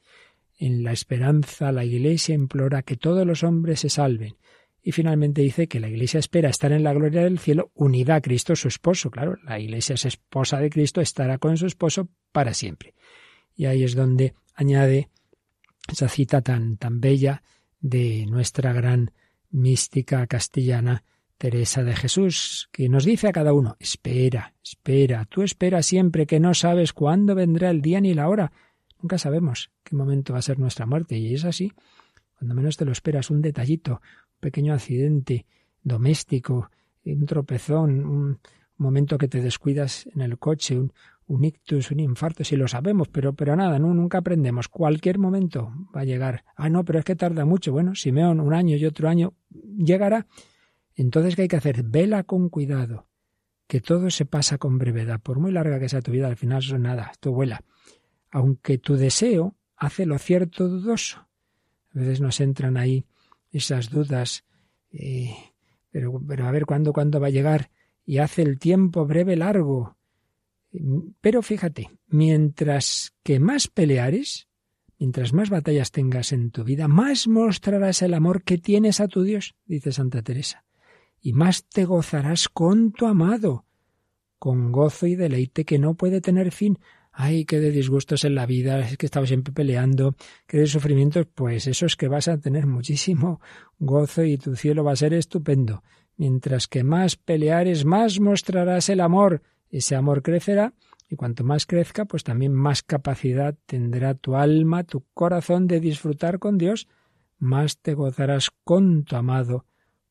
En 0.58 0.84
la 0.84 0.91
esperanza 0.91 1.71
la 1.71 1.84
Iglesia 1.84 2.36
implora 2.36 2.84
que 2.84 2.95
todos 2.95 3.25
los 3.25 3.43
hombres 3.43 3.79
se 3.79 3.89
salven. 3.89 4.38
Y 4.82 4.91
finalmente 4.91 5.41
dice 5.41 5.67
que 5.67 5.79
la 5.79 5.89
Iglesia 5.89 6.19
espera 6.19 6.49
estar 6.49 6.71
en 6.71 6.84
la 6.84 6.93
gloria 6.93 7.23
del 7.23 7.39
cielo 7.39 7.71
unida 7.73 8.15
a 8.15 8.21
Cristo 8.21 8.55
su 8.55 8.67
esposo. 8.67 9.12
Claro, 9.12 9.38
la 9.43 9.60
Iglesia 9.60 9.95
es 9.95 10.05
esposa 10.05 10.60
de 10.60 10.69
Cristo, 10.69 11.01
estará 11.01 11.38
con 11.38 11.58
su 11.58 11.65
esposo 11.65 12.08
para 12.32 12.53
siempre. 12.53 12.93
Y 13.55 13.65
ahí 13.65 13.84
es 13.84 13.95
donde 13.95 14.36
añade 14.53 15.10
esa 15.91 16.08
cita 16.08 16.41
tan, 16.41 16.77
tan 16.77 17.01
bella 17.01 17.41
de 17.82 18.25
nuestra 18.27 18.73
gran 18.73 19.12
mística 19.49 20.27
castellana 20.27 21.03
Teresa 21.39 21.86
de 21.86 21.95
Jesús, 21.95 22.67
que 22.73 22.89
nos 22.89 23.06
dice 23.06 23.30
a 23.30 23.32
cada 23.32 23.54
uno, 23.54 23.78
espera, 23.80 24.54
espera, 24.62 25.23
tú 25.23 25.41
espera 25.41 25.82
siempre 25.82 26.28
que 26.28 26.38
no 26.38 26.54
sabes 26.54 26.91
cuándo 26.91 27.34
vendrá 27.34 27.69
el 27.69 27.82
día 27.82 28.02
ni 28.02 28.13
la 28.13 28.28
hora. 28.28 28.52
Nunca 29.02 29.17
sabemos 29.17 29.71
qué 29.86 29.95
momento 29.95 30.34
va 30.34 30.39
a 30.39 30.41
ser 30.41 30.60
nuestra 30.60 30.86
muerte, 30.86 31.17
y 31.17 31.34
es 31.34 31.45
así. 31.45 31.71
Cuando 32.38 32.56
menos 32.56 32.75
te 32.75 32.84
lo 32.84 32.91
esperas, 32.91 33.30
un 33.30 33.41
detallito, 33.41 33.93
un 33.93 34.39
pequeño 34.41 34.73
accidente 34.73 35.45
doméstico, 35.82 36.71
un 37.06 37.25
tropezón, 37.25 38.06
un 38.06 38.39
momento 38.75 39.17
que 39.17 39.30
te 39.30 39.41
descuidas 39.41 40.08
en 40.13 40.19
el 40.19 40.38
coche, 40.39 40.78
un, 40.78 41.45
ictus, 41.45 41.91
un 41.91 42.02
infarto, 42.02 42.43
si 42.43 42.58
lo 42.58 42.67
sabemos, 42.67 43.08
pero, 43.08 43.32
pero 43.32 43.56
nada, 43.56 43.80
nunca 43.80 44.17
aprendemos. 44.17 44.67
Cualquier 44.67 45.19
momento 45.19 45.71
va 45.95 46.02
a 46.02 46.06
llegar. 46.06 46.43
Ah, 46.58 46.67
no, 46.67 46.84
pero 46.84 46.99
es 46.99 47.06
que 47.06 47.15
tarda 47.15 47.45
mucho. 47.45 47.71
Bueno, 47.71 47.95
Simeón, 47.95 48.41
un 48.41 48.54
año 48.54 48.75
y 48.75 48.86
otro 48.86 49.08
año, 49.08 49.36
llegará. 49.78 50.28
Entonces, 50.99 51.38
¿qué 51.38 51.43
hay 51.43 51.47
que 51.47 51.55
hacer? 51.55 51.83
Vela 51.83 52.23
con 52.23 52.49
cuidado, 52.49 53.07
que 53.67 53.79
todo 53.79 54.09
se 54.09 54.25
pasa 54.25 54.57
con 54.57 54.77
brevedad. 54.77 55.21
Por 55.21 55.39
muy 55.39 55.53
larga 55.53 55.79
que 55.79 55.88
sea 55.88 56.01
tu 56.01 56.12
vida, 56.12 56.27
al 56.27 56.35
final 56.35 56.59
es 56.59 56.73
nada, 56.73 57.07
esto 57.13 57.31
vuela. 57.31 57.63
Aunque 58.31 58.77
tu 58.77 58.97
deseo 58.97 59.55
hace 59.77 60.05
lo 60.05 60.19
cierto 60.19 60.67
dudoso. 60.67 61.25
A 61.95 61.99
veces 61.99 62.19
nos 62.19 62.41
entran 62.41 62.75
ahí 62.75 63.05
esas 63.53 63.89
dudas, 63.89 64.43
eh, 64.91 65.33
pero, 65.89 66.21
pero 66.27 66.45
a 66.45 66.51
ver 66.51 66.65
cuándo, 66.65 66.91
cuándo 66.91 67.21
va 67.21 67.27
a 67.27 67.31
llegar, 67.31 67.71
y 68.05 68.17
hace 68.17 68.41
el 68.41 68.59
tiempo 68.59 69.05
breve 69.05 69.38
largo. 69.38 69.95
Pero 71.21 71.41
fíjate, 71.41 71.89
mientras 72.07 73.13
que 73.23 73.39
más 73.39 73.69
peleares, 73.69 74.49
mientras 74.97 75.31
más 75.31 75.49
batallas 75.49 75.91
tengas 75.91 76.33
en 76.33 76.51
tu 76.51 76.65
vida, 76.65 76.89
más 76.89 77.29
mostrarás 77.29 78.01
el 78.01 78.13
amor 78.15 78.43
que 78.43 78.57
tienes 78.57 78.99
a 78.99 79.07
tu 79.07 79.23
Dios, 79.23 79.55
dice 79.65 79.93
Santa 79.93 80.21
Teresa, 80.23 80.65
y 81.21 81.34
más 81.34 81.65
te 81.65 81.86
gozarás 81.86 82.49
con 82.49 82.91
tu 82.91 83.05
amado, 83.05 83.65
con 84.38 84.71
gozo 84.71 85.05
y 85.08 85.15
deleite 85.15 85.65
que 85.65 85.79
no 85.79 85.95
puede 85.95 86.21
tener 86.21 86.51
fin. 86.51 86.79
Ay, 87.12 87.43
qué 87.45 87.60
de 87.60 87.71
disgustos 87.71 88.23
en 88.23 88.36
la 88.36 88.45
vida, 88.45 88.79
es 88.79 88.97
que 88.97 89.05
estaba 89.05 89.25
siempre 89.25 89.51
peleando, 89.51 90.15
qué 90.47 90.60
de 90.60 90.67
sufrimientos, 90.67 91.27
pues 91.34 91.67
eso 91.67 91.86
es 91.86 91.95
que 91.95 92.08
vas 92.08 92.27
a 92.27 92.38
tener 92.38 92.65
muchísimo 92.65 93.41
gozo 93.77 94.23
y 94.23 94.38
tu 94.38 94.55
cielo 94.55 94.84
va 94.84 94.93
a 94.93 94.95
ser 94.95 95.13
estupendo. 95.13 95.84
Mientras 96.15 96.67
que 96.67 96.84
más 96.84 97.15
peleares, 97.15 97.84
más 97.84 98.19
mostrarás 98.19 98.89
el 98.89 99.01
amor, 99.01 99.41
ese 99.69 99.95
amor 99.95 100.21
crecerá 100.21 100.73
y 101.10 101.15
cuanto 101.15 101.43
más 101.43 101.65
crezca, 101.65 102.05
pues 102.05 102.23
también 102.23 102.53
más 102.53 102.84
capacidad 102.84 103.55
tendrá 103.65 104.13
tu 104.13 104.36
alma, 104.36 104.84
tu 104.84 105.05
corazón 105.13 105.67
de 105.67 105.79
disfrutar 105.79 106.39
con 106.39 106.58
Dios, 106.58 106.88
más 107.39 107.79
te 107.79 107.95
gozarás 107.95 108.49
con 108.63 109.03
tu 109.03 109.15
amado, 109.15 109.65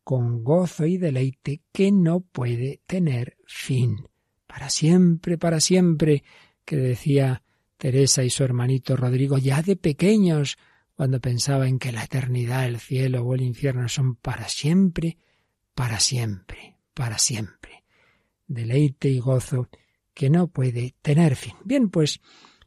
con 0.09 0.43
gozo 0.43 0.87
y 0.87 0.97
deleite 0.97 1.61
que 1.71 1.93
no 1.93 2.21
puede 2.21 2.81
tener 2.87 3.37
fin. 3.47 4.09
Para 4.47 4.71
siempre, 4.71 5.37
para 5.37 5.61
siempre, 5.61 6.25
que 6.65 6.77
decía 6.77 7.43
Teresa 7.77 8.25
y 8.25 8.31
su 8.31 8.43
hermanito 8.43 8.97
Rodrigo 8.97 9.37
ya 9.37 9.61
de 9.61 9.77
pequeños, 9.77 10.57
cuando 10.95 11.21
pensaba 11.21 11.69
en 11.69 11.79
que 11.79 11.93
la 11.93 12.05
eternidad, 12.05 12.67
el 12.67 12.79
cielo 12.79 13.23
o 13.23 13.35
el 13.35 13.43
infierno 13.43 13.89
son 13.89 14.17
para 14.17 14.49
siempre, 14.49 15.19
para 15.75 16.01
siempre, 16.01 16.79
para 16.95 17.19
siempre 17.19 17.79
deleite 18.49 19.11
y 19.11 19.21
gozo 19.21 19.69
que 20.15 20.31
no 20.31 20.49
puede 20.49 20.95
tener 21.03 21.37
fin. 21.37 21.55
Bien, 21.65 21.91
pues 21.91 22.21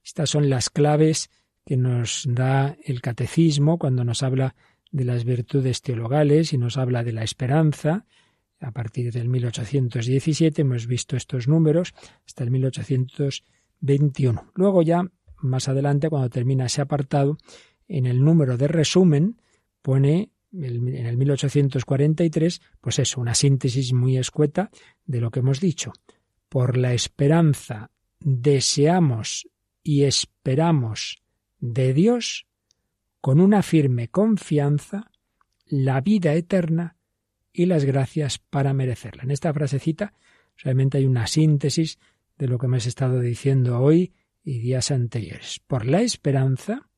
estas 0.04 0.30
son 0.30 0.50
las 0.50 0.70
claves 0.70 1.30
que 1.66 1.76
nos 1.76 2.26
da 2.28 2.78
el 2.86 3.02
catecismo 3.02 3.78
cuando 3.78 4.06
nos 4.06 4.24
habla 4.24 4.56
de 4.92 5.06
las 5.06 5.24
virtudes 5.24 5.82
teologales 5.82 6.54
y 6.54 6.58
nos 6.58 6.78
habla 6.78 7.04
de 7.04 7.14
la 7.14 7.24
esperanza. 7.24 8.06
A 8.60 8.72
partir 8.72 9.12
del 9.12 9.30
1817 9.30 10.62
hemos 10.62 10.86
visto 10.86 11.16
estos 11.16 11.48
números 11.48 11.94
hasta 12.26 12.44
el 12.44 12.52
1821. 12.52 14.52
Luego 14.54 14.82
ya, 14.82 15.04
más 15.38 15.68
adelante, 15.68 16.10
cuando 16.10 16.30
termina 16.30 16.66
ese 16.66 16.82
apartado, 16.82 17.38
en 17.88 18.06
el 18.06 18.24
número 18.24 18.58
de 18.58 18.68
resumen 18.68 19.38
pone 19.82 20.30
en 20.54 21.06
el 21.06 21.18
1843, 21.18 22.62
pues 22.82 23.00
eso, 23.00 23.22
una 23.22 23.34
síntesis 23.34 23.94
muy 23.94 24.18
escueta 24.18 24.70
de 25.06 25.22
lo 25.22 25.32
que 25.32 25.40
hemos 25.40 25.62
dicho. 25.62 25.94
Por 26.50 26.78
la 26.78 26.94
esperanza 26.94 27.90
deseamos 28.20 29.48
y 29.84 30.04
esperamos 30.04 31.24
de 31.60 31.94
Dios 31.94 32.46
con 33.22 33.40
una 33.40 33.64
firme 33.64 34.10
confianza 34.10 35.12
la 35.66 36.02
vida 36.02 36.34
eterna 36.34 36.98
y 37.54 37.66
las 37.66 37.86
gracias 37.86 38.40
para 38.40 38.74
merecerla. 38.74 39.24
En 39.24 39.32
esta 39.32 39.54
frasecita 39.54 40.14
realmente 40.58 40.98
hay 40.98 41.06
una 41.06 41.28
síntesis 41.28 42.00
de 42.38 42.48
lo 42.48 42.58
que 42.58 42.66
hemos 42.66 42.86
estado 42.86 43.20
diciendo 43.20 43.80
hoy 43.80 44.14
y 44.44 44.60
días 44.60 44.92
anteriores. 44.92 45.62
Por 45.66 45.86
la 45.86 46.02
esperanza 46.02 46.90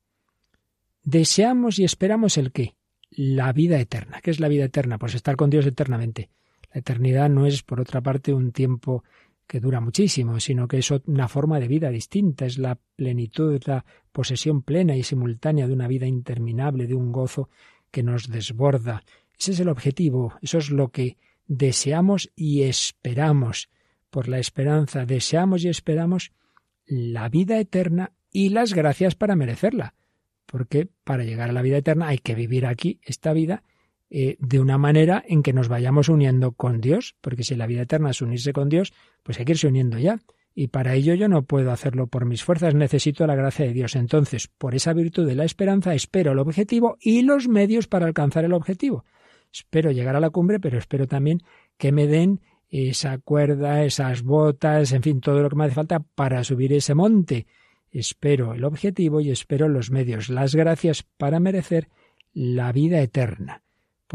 deseamos 1.02 1.78
y 1.78 1.84
esperamos 1.84 2.38
el 2.38 2.50
qué? 2.52 2.74
la 3.16 3.52
vida 3.52 3.78
eterna. 3.78 4.20
¿Qué 4.22 4.30
es 4.30 4.40
la 4.40 4.48
vida 4.48 4.64
eterna? 4.64 4.98
Pues 4.98 5.14
estar 5.14 5.36
con 5.36 5.50
Dios 5.50 5.66
eternamente. 5.66 6.30
La 6.72 6.80
eternidad 6.80 7.30
no 7.30 7.46
es, 7.46 7.62
por 7.62 7.80
otra 7.80 8.00
parte, 8.00 8.34
un 8.34 8.52
tiempo 8.52 9.04
que 9.46 9.60
dura 9.60 9.80
muchísimo, 9.80 10.40
sino 10.40 10.68
que 10.68 10.78
es 10.78 10.90
una 10.90 11.28
forma 11.28 11.60
de 11.60 11.68
vida 11.68 11.90
distinta, 11.90 12.46
es 12.46 12.58
la 12.58 12.78
plenitud, 12.96 13.60
la 13.66 13.84
posesión 14.12 14.62
plena 14.62 14.96
y 14.96 15.02
simultánea 15.02 15.66
de 15.66 15.72
una 15.72 15.88
vida 15.88 16.06
interminable, 16.06 16.86
de 16.86 16.94
un 16.94 17.12
gozo 17.12 17.48
que 17.90 18.02
nos 18.02 18.28
desborda. 18.28 19.02
Ese 19.38 19.52
es 19.52 19.60
el 19.60 19.68
objetivo, 19.68 20.34
eso 20.40 20.58
es 20.58 20.70
lo 20.70 20.88
que 20.88 21.18
deseamos 21.46 22.32
y 22.34 22.62
esperamos. 22.62 23.68
Por 24.10 24.28
la 24.28 24.38
esperanza 24.38 25.06
deseamos 25.06 25.64
y 25.64 25.68
esperamos 25.68 26.32
la 26.86 27.28
vida 27.28 27.58
eterna 27.58 28.12
y 28.30 28.50
las 28.50 28.74
gracias 28.74 29.14
para 29.14 29.36
merecerla 29.36 29.94
porque 30.54 30.88
para 31.04 31.24
llegar 31.24 31.50
a 31.50 31.52
la 31.52 31.62
vida 31.62 31.78
eterna 31.78 32.06
hay 32.06 32.18
que 32.18 32.34
vivir 32.36 32.64
aquí 32.64 33.00
esta 33.02 33.32
vida 33.32 33.64
eh, 34.16 34.36
de 34.38 34.60
una 34.60 34.78
manera 34.78 35.24
en 35.26 35.42
que 35.42 35.52
nos 35.52 35.66
vayamos 35.66 36.08
uniendo 36.08 36.52
con 36.52 36.80
Dios, 36.80 37.16
porque 37.20 37.42
si 37.42 37.56
la 37.56 37.66
vida 37.66 37.82
eterna 37.82 38.10
es 38.10 38.22
unirse 38.22 38.52
con 38.52 38.68
Dios, 38.68 38.92
pues 39.24 39.40
hay 39.40 39.44
que 39.44 39.52
irse 39.52 39.66
uniendo 39.66 39.98
ya. 39.98 40.20
Y 40.54 40.68
para 40.68 40.94
ello 40.94 41.14
yo 41.14 41.26
no 41.28 41.42
puedo 41.42 41.72
hacerlo 41.72 42.06
por 42.06 42.24
mis 42.24 42.44
fuerzas, 42.44 42.76
necesito 42.76 43.26
la 43.26 43.34
gracia 43.34 43.66
de 43.66 43.72
Dios. 43.72 43.96
Entonces, 43.96 44.46
por 44.46 44.76
esa 44.76 44.92
virtud 44.92 45.26
de 45.26 45.34
la 45.34 45.44
esperanza, 45.44 45.96
espero 45.96 46.30
el 46.30 46.38
objetivo 46.38 46.96
y 47.00 47.22
los 47.22 47.48
medios 47.48 47.88
para 47.88 48.06
alcanzar 48.06 48.44
el 48.44 48.52
objetivo. 48.52 49.04
Espero 49.52 49.90
llegar 49.90 50.14
a 50.14 50.20
la 50.20 50.30
cumbre, 50.30 50.60
pero 50.60 50.78
espero 50.78 51.08
también 51.08 51.42
que 51.76 51.90
me 51.90 52.06
den 52.06 52.40
esa 52.68 53.18
cuerda, 53.18 53.82
esas 53.82 54.22
botas, 54.22 54.92
en 54.92 55.02
fin, 55.02 55.20
todo 55.20 55.42
lo 55.42 55.50
que 55.50 55.56
me 55.56 55.64
hace 55.64 55.74
falta 55.74 55.98
para 56.14 56.44
subir 56.44 56.72
ese 56.72 56.94
monte 56.94 57.48
espero 57.90 58.54
el 58.54 58.62
objetivo 58.62 59.20
y 59.20 59.30
espero 59.30 59.68
los 59.68 59.90
medios, 59.90 60.28
las 60.28 60.54
gracias 60.54 61.02
para 61.02 61.40
merecer 61.40 61.88
la 62.32 62.70
vida 62.72 63.00
eterna. 63.00 63.63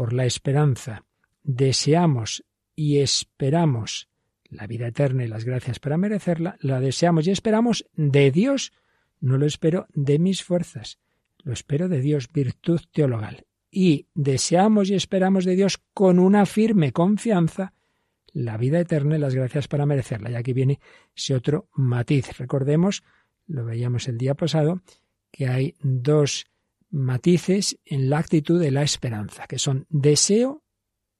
Por 0.00 0.14
la 0.14 0.24
esperanza 0.24 1.04
deseamos 1.42 2.42
y 2.74 3.00
esperamos 3.00 4.08
la 4.44 4.66
vida 4.66 4.86
eterna 4.86 5.24
y 5.24 5.28
las 5.28 5.44
gracias 5.44 5.78
para 5.78 5.98
merecerla, 5.98 6.56
la 6.60 6.80
deseamos 6.80 7.26
y 7.26 7.32
esperamos 7.32 7.84
de 7.92 8.30
Dios, 8.30 8.72
no 9.20 9.36
lo 9.36 9.44
espero 9.44 9.88
de 9.92 10.18
mis 10.18 10.42
fuerzas, 10.42 10.98
lo 11.42 11.52
espero 11.52 11.90
de 11.90 12.00
Dios, 12.00 12.32
virtud 12.32 12.80
teologal. 12.90 13.44
Y 13.70 14.06
deseamos 14.14 14.88
y 14.88 14.94
esperamos 14.94 15.44
de 15.44 15.54
Dios 15.54 15.76
con 15.92 16.18
una 16.18 16.46
firme 16.46 16.92
confianza 16.92 17.74
la 18.32 18.56
vida 18.56 18.80
eterna 18.80 19.16
y 19.16 19.20
las 19.20 19.34
gracias 19.34 19.68
para 19.68 19.84
merecerla. 19.84 20.30
Y 20.30 20.34
aquí 20.34 20.54
viene 20.54 20.80
ese 21.14 21.34
otro 21.34 21.68
matiz. 21.74 22.38
Recordemos 22.38 23.02
lo 23.48 23.66
veíamos 23.66 24.08
el 24.08 24.16
día 24.16 24.34
pasado, 24.34 24.80
que 25.30 25.46
hay 25.46 25.74
dos 25.82 26.46
matices 26.90 27.78
en 27.84 28.10
la 28.10 28.18
actitud 28.18 28.60
de 28.60 28.70
la 28.70 28.82
esperanza, 28.82 29.46
que 29.46 29.58
son 29.58 29.86
deseo 29.88 30.62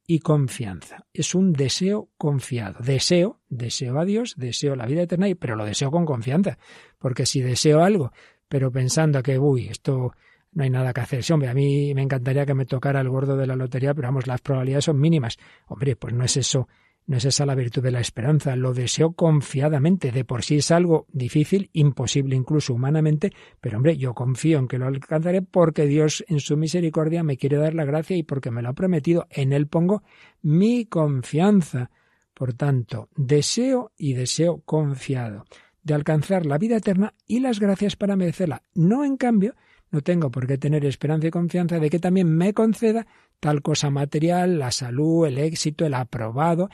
y 0.07 0.19
confianza. 0.19 1.07
Es 1.13 1.35
un 1.35 1.53
deseo 1.53 2.11
confiado. 2.17 2.81
Deseo, 2.83 3.41
deseo 3.49 3.99
a 4.01 4.05
Dios, 4.05 4.35
deseo 4.37 4.75
la 4.75 4.87
vida 4.87 5.03
eterna, 5.03 5.27
pero 5.39 5.55
lo 5.55 5.65
deseo 5.65 5.91
con 5.91 6.05
confianza. 6.05 6.59
Porque 6.99 7.27
si 7.27 7.41
deseo 7.41 7.83
algo, 7.83 8.13
pero 8.49 8.73
pensando 8.73 9.23
que, 9.23 9.39
uy, 9.39 9.69
esto 9.69 10.13
no 10.53 10.65
hay 10.65 10.71
nada 10.71 10.93
que 10.93 11.01
hacer. 11.01 11.25
Hombre, 11.33 11.49
a 11.49 11.55
mí 11.55 11.95
me 11.95 12.03
encantaría 12.03 12.45
que 12.45 12.55
me 12.55 12.67
tocara 12.67 13.01
el 13.01 13.09
gordo 13.09 13.37
de 13.37 13.47
la 13.47 13.55
lotería, 13.55 13.95
pero 13.95 14.09
vamos, 14.09 14.27
las 14.27 14.41
probabilidades 14.41 14.87
son 14.87 14.99
mínimas. 14.99 15.39
Hombre, 15.69 15.95
pues 15.95 16.13
no 16.13 16.25
es 16.25 16.37
eso 16.37 16.69
no 17.11 17.17
es 17.17 17.25
esa 17.25 17.45
la 17.45 17.57
virtud 17.57 17.83
de 17.83 17.91
la 17.91 17.99
esperanza, 17.99 18.55
lo 18.55 18.73
deseo 18.73 19.15
confiadamente, 19.15 20.13
de 20.13 20.25
por 20.25 20.45
sí 20.45 20.59
es 20.59 20.71
algo 20.71 21.09
difícil, 21.13 21.69
imposible 21.73 22.37
incluso 22.37 22.73
humanamente, 22.73 23.33
pero 23.61 23.79
hombre, 23.79 23.97
yo 23.97 24.15
confío 24.15 24.61
en 24.61 24.69
que 24.69 24.79
lo 24.79 24.87
alcanzaré 24.87 25.43
porque 25.43 25.87
Dios 25.87 26.25
en 26.29 26.39
su 26.39 26.57
misericordia 26.57 27.25
me 27.25 27.37
quiere 27.37 27.57
dar 27.57 27.75
la 27.75 27.85
gracia 27.85 28.17
y 28.17 28.23
porque 28.23 28.53
me 28.53 28.63
lo 28.63 28.69
ha 28.69 28.75
prometido, 28.75 29.27
en 29.29 29.53
Él 29.53 29.67
pongo 29.67 30.05
mi 30.43 30.85
confianza. 30.85 31.91
Por 32.33 32.53
tanto, 32.53 33.09
deseo 33.17 33.91
y 33.97 34.13
deseo 34.13 34.61
confiado 34.61 35.47
de 35.83 35.95
alcanzar 35.95 36.47
la 36.47 36.59
vida 36.59 36.77
eterna 36.77 37.15
y 37.27 37.41
las 37.41 37.59
gracias 37.59 37.97
para 37.97 38.15
merecerla. 38.15 38.63
No, 38.73 39.05
en 39.05 39.17
cambio, 39.17 39.57
no 39.91 40.01
tengo 40.03 40.31
por 40.31 40.47
qué 40.47 40.59
tener 40.59 40.85
esperanza 40.85 41.27
y 41.27 41.33
confianza 41.33 41.81
de 41.81 41.91
que 41.91 41.99
también 41.99 42.33
me 42.33 42.55
conceda 42.55 43.09
tal 43.41 43.63
cosa 43.63 43.91
material, 43.91 44.61
la 44.61 44.71
salud, 44.71 45.27
el 45.27 45.39
éxito, 45.39 45.85
el 45.85 45.95
aprobado, 45.95 46.69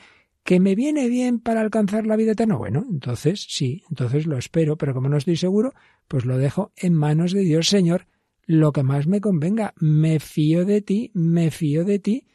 ¿Que 0.47 0.61
me 0.61 0.75
viene 0.75 1.09
bien 1.09 1.41
para 1.41 1.59
alcanzar 1.59 2.07
la 2.07 2.15
vida 2.15 2.31
eterna? 2.31 2.55
Bueno, 2.55 2.85
entonces 2.89 3.45
sí, 3.49 3.83
entonces 3.89 4.25
lo 4.25 4.37
espero, 4.37 4.77
pero 4.77 4.93
como 4.93 5.09
no 5.09 5.17
estoy 5.17 5.35
seguro, 5.35 5.73
pues 6.07 6.23
lo 6.23 6.37
dejo 6.37 6.71
en 6.77 6.93
manos 6.93 7.33
de 7.33 7.41
Dios, 7.41 7.67
Señor, 7.67 8.07
lo 8.45 8.71
que 8.71 8.81
más 8.81 9.07
me 9.07 9.19
convenga. 9.19 9.73
Me 9.77 10.21
fío 10.21 10.63
de 10.63 10.81
ti, 10.81 11.11
me 11.13 11.51
fío 11.51 11.83
de 11.83 11.99
ti. 11.99 12.27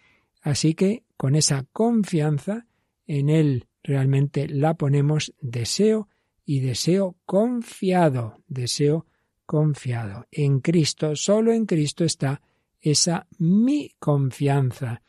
Así 0.42 0.74
que 0.74 1.04
con 1.16 1.34
esa 1.34 1.64
confianza 1.72 2.66
en 3.06 3.30
Él 3.30 3.68
realmente 3.82 4.46
la 4.46 4.74
ponemos, 4.74 5.32
deseo 5.40 6.10
y 6.44 6.60
deseo 6.60 7.16
confiado, 7.24 8.44
deseo 8.46 9.06
confiado. 9.46 10.26
En 10.30 10.60
Cristo, 10.60 11.16
solo 11.16 11.50
en 11.50 11.64
Cristo 11.64 12.04
está 12.04 12.42
esa 12.78 13.26
mi 13.38 13.94
confianza. 13.98 15.00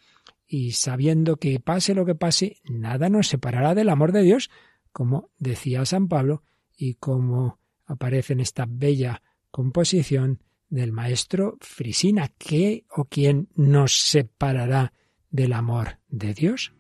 Y 0.56 0.74
sabiendo 0.74 1.38
que 1.38 1.60
pase 1.60 1.96
lo 1.96 2.06
que 2.06 2.14
pase, 2.14 2.58
nada 2.64 3.10
nos 3.10 3.28
separará 3.28 3.74
del 3.74 3.90
amor 3.90 4.12
de 4.12 4.22
Dios, 4.22 4.52
como 4.92 5.32
decía 5.40 5.84
San 5.84 6.08
Pablo 6.08 6.44
y 6.78 6.94
como 6.94 7.58
aparece 7.88 8.34
en 8.34 8.40
esta 8.40 8.68
bella 8.70 9.24
composición 9.50 10.44
del 10.70 10.92
maestro 10.92 11.58
Frisina. 11.60 12.32
¿Qué 12.38 12.86
o 12.96 13.06
quién 13.06 13.50
nos 13.56 13.94
separará 13.94 14.94
del 15.32 15.54
amor 15.54 15.98
de 16.10 16.36
Dios? 16.36 16.72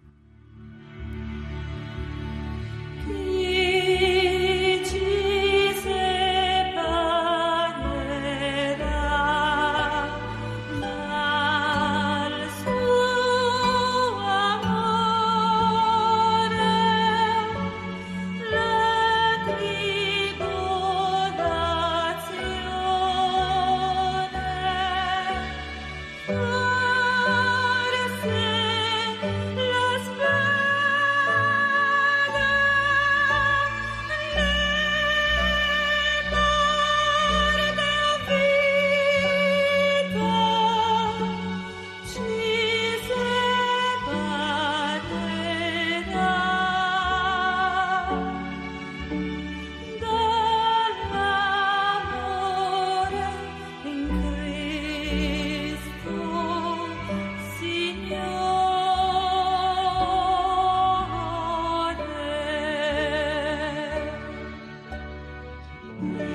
¿Quién 66.04 66.33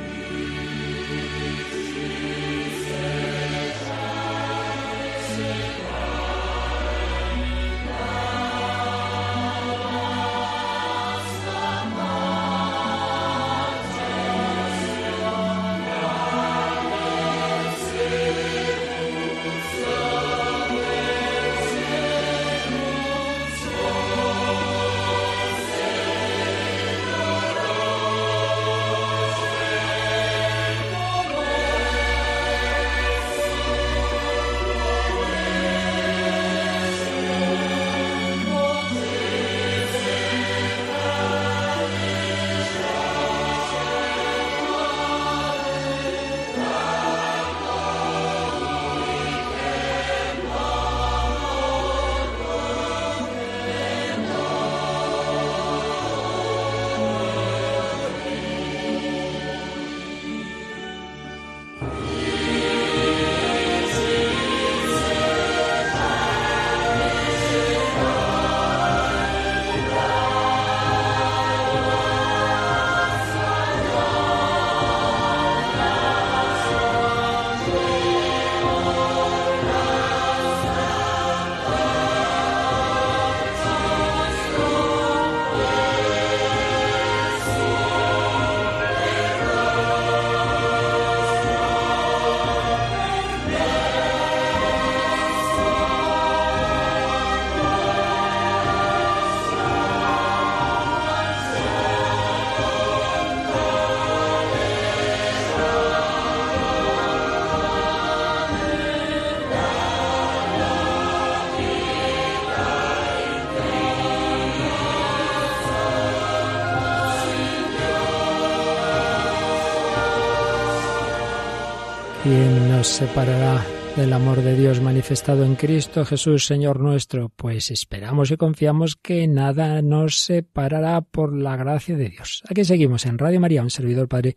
separará 122.89 123.65
del 123.97 124.13
amor 124.13 124.43
de 124.43 124.57
Dios 124.57 124.81
manifestado 124.81 125.45
en 125.45 125.57
Cristo 125.57 126.05
Jesús, 126.05 126.47
Señor 126.47 126.81
nuestro? 126.81 127.29
Pues 127.29 127.71
esperamos 127.71 128.31
y 128.31 128.37
confiamos 128.37 128.97
que 128.97 129.27
nada 129.29 129.83
nos 129.83 130.21
separará 130.21 131.01
por 131.03 131.37
la 131.37 131.57
gracia 131.57 131.97
de 131.97 132.09
Dios. 132.09 132.43
Aquí 132.49 132.65
seguimos 132.65 133.05
en 133.07 133.19
Radio 133.19 133.41
María, 133.41 133.63
un 133.63 133.71
servidor 133.71 134.09
Padre 134.09 134.37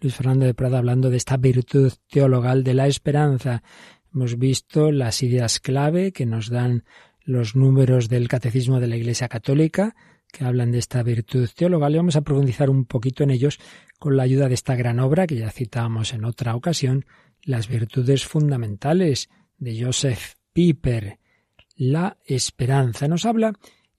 Luis 0.00 0.14
Fernando 0.14 0.46
de 0.46 0.54
Prada 0.54 0.78
hablando 0.78 1.10
de 1.10 1.16
esta 1.16 1.36
virtud 1.36 1.92
teologal 2.10 2.64
de 2.64 2.74
la 2.74 2.86
esperanza. 2.86 3.62
Hemos 4.12 4.38
visto 4.38 4.90
las 4.90 5.22
ideas 5.22 5.60
clave 5.60 6.12
que 6.12 6.26
nos 6.26 6.50
dan 6.50 6.84
los 7.24 7.54
números 7.54 8.08
del 8.08 8.28
Catecismo 8.28 8.80
de 8.80 8.88
la 8.88 8.96
Iglesia 8.96 9.28
Católica, 9.28 9.94
que 10.32 10.44
hablan 10.44 10.72
de 10.72 10.78
esta 10.78 11.02
virtud 11.02 11.48
teologal 11.54 11.94
y 11.94 11.98
vamos 11.98 12.16
a 12.16 12.22
profundizar 12.22 12.68
un 12.68 12.84
poquito 12.84 13.22
en 13.22 13.30
ellos 13.30 13.58
con 13.98 14.16
la 14.16 14.24
ayuda 14.24 14.48
de 14.48 14.54
esta 14.54 14.74
gran 14.74 14.98
obra 14.98 15.26
que 15.26 15.36
ya 15.36 15.50
citábamos 15.50 16.12
en 16.14 16.24
otra 16.24 16.56
ocasión, 16.56 17.04
las 17.44 17.68
virtudes 17.68 18.24
fundamentales 18.26 19.28
de 19.58 19.84
Joseph 19.84 20.34
Piper. 20.52 21.18
La 21.76 22.18
esperanza 22.24 23.08
nos 23.08 23.24
habla 23.24 23.52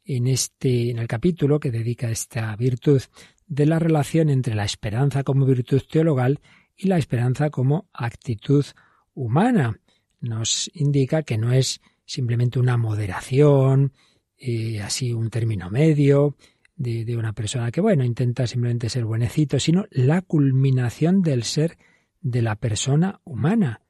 en 0.06 0.28
este 0.28 0.92
en 0.92 1.00
el 1.00 1.08
capítulo 1.08 1.60
que 1.60 1.72
dedica 1.72 2.12
esta 2.12 2.56
virtud 2.56 3.02
de 3.48 3.66
la 3.66 3.80
relación 3.80 4.30
entre 4.30 4.56
la 4.56 4.66
esperanza 4.66 5.24
como 5.24 5.46
virtud 5.46 5.82
teologal 5.90 6.40
y 6.76 6.88
la 6.88 6.98
esperanza 6.98 7.50
como 7.50 7.88
actitud 7.94 8.66
humana. 9.14 9.80
Nos 10.20 10.72
indica 10.74 11.24
que 11.24 11.38
no 11.38 11.52
es 11.52 11.82
simplemente 12.06 12.60
una 12.60 12.78
moderación, 12.78 13.94
eh, 14.38 14.82
así 14.82 15.14
un 15.14 15.30
término 15.30 15.70
medio, 15.70 16.36
de, 16.76 17.06
de, 17.06 17.16
una 17.16 17.34
persona 17.34 17.72
que, 17.72 17.82
bueno, 17.82 18.04
intenta 18.04 18.48
simplemente 18.48 18.90
ser 18.90 19.06
buenecito, 19.06 19.60
sino 19.60 19.86
la 19.92 20.22
culminación 20.22 21.22
del 21.22 21.44
ser 21.44 21.78
de 22.24 22.42
la 22.42 22.56
persona 22.56 23.20
humana, 23.26 23.82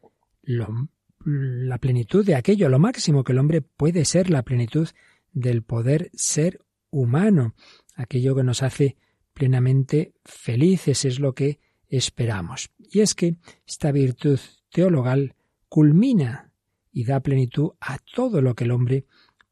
la 0.42 1.78
plenitud 1.78 2.26
de 2.26 2.36
aquello, 2.36 2.68
lo 2.68 2.80
máximo 2.80 3.24
que 3.24 3.32
el 3.32 3.40
hombre 3.40 3.62
puede 3.62 4.04
ser, 4.04 4.30
la 4.30 4.44
plenitud 4.44 4.90
del 5.32 5.64
poder 5.64 6.10
ser 6.14 6.60
humano, 6.90 7.56
aquello 7.96 8.36
que 8.36 8.44
nos 8.44 8.64
hace 8.64 8.98
plenamente 9.34 10.14
felices, 10.26 11.06
es 11.06 11.20
lo 11.20 11.34
que 11.34 11.60
esperamos. 11.88 12.72
Y 12.78 13.00
es 13.00 13.16
que 13.16 13.38
esta 13.66 13.92
virtud 13.92 14.40
teologal 14.70 15.36
culmina 15.70 16.52
y 16.92 17.06
da 17.06 17.20
plenitud 17.20 17.72
a 17.80 17.98
todo 18.00 18.42
lo 18.42 18.56
que 18.56 18.66
el 18.66 18.72
hombre 18.72 19.06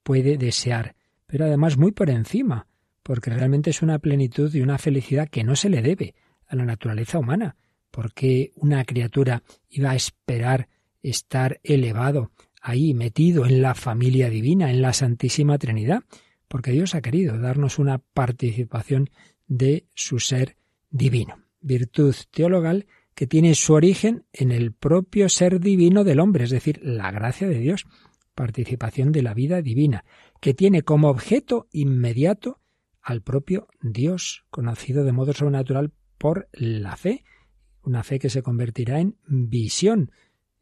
puede 0.04 0.38
desear, 0.38 0.96
pero 1.28 1.46
además 1.46 1.78
muy 1.78 1.92
por 1.92 2.10
encima, 2.10 2.68
porque 3.04 3.30
realmente 3.30 3.70
es 3.70 3.82
una 3.82 4.00
plenitud 4.00 4.54
y 4.54 4.62
una 4.62 4.78
felicidad 4.78 5.30
que 5.30 5.44
no 5.44 5.56
se 5.56 5.70
le 5.70 5.82
debe 5.82 6.16
a 6.48 6.56
la 6.56 6.66
naturaleza 6.66 7.20
humana, 7.20 7.56
porque 7.92 8.52
una 8.56 8.84
criatura 8.86 9.44
iba 9.70 9.92
a 9.92 9.96
esperar 9.96 10.70
estar 11.04 11.60
elevado 11.64 12.32
ahí, 12.62 12.94
metido 12.94 13.46
en 13.46 13.62
la 13.62 13.76
familia 13.76 14.30
divina, 14.30 14.72
en 14.72 14.82
la 14.82 14.94
Santísima 14.94 15.58
Trinidad, 15.58 16.04
porque 16.48 16.72
Dios 16.72 16.96
ha 16.96 17.02
querido 17.02 17.38
darnos 17.38 17.80
una 17.80 18.00
participación 18.00 19.10
de 19.48 19.86
su 19.94 20.20
ser 20.20 20.58
divino. 20.90 21.44
Virtud 21.62 22.16
teologal 22.32 22.88
que 23.16 23.28
tiene 23.28 23.56
su 23.56 23.74
origen 23.74 24.26
en 24.32 24.52
el 24.52 24.74
propio 24.74 25.30
ser 25.30 25.60
divino 25.60 26.04
del 26.04 26.20
hombre, 26.20 26.46
es 26.46 26.50
decir, 26.50 26.80
la 26.84 27.12
gracia 27.12 27.48
de 27.48 27.60
Dios, 27.60 27.86
participación 28.36 29.12
de 29.12 29.22
la 29.22 29.34
vida 29.34 29.62
divina, 29.62 30.06
que 30.40 30.54
tiene 30.54 30.84
como 30.84 31.10
objeto 31.10 31.68
inmediato 31.72 32.60
al 33.02 33.22
propio 33.22 33.68
Dios, 33.82 34.46
conocido 34.50 35.04
de 35.04 35.12
modo 35.12 35.34
sobrenatural 35.34 35.92
por 36.18 36.48
la 36.54 36.96
fe, 36.98 37.24
una 37.84 38.04
fe 38.04 38.20
que 38.20 38.30
se 38.30 38.44
convertirá 38.44 39.00
en 39.00 39.16
visión, 39.28 40.12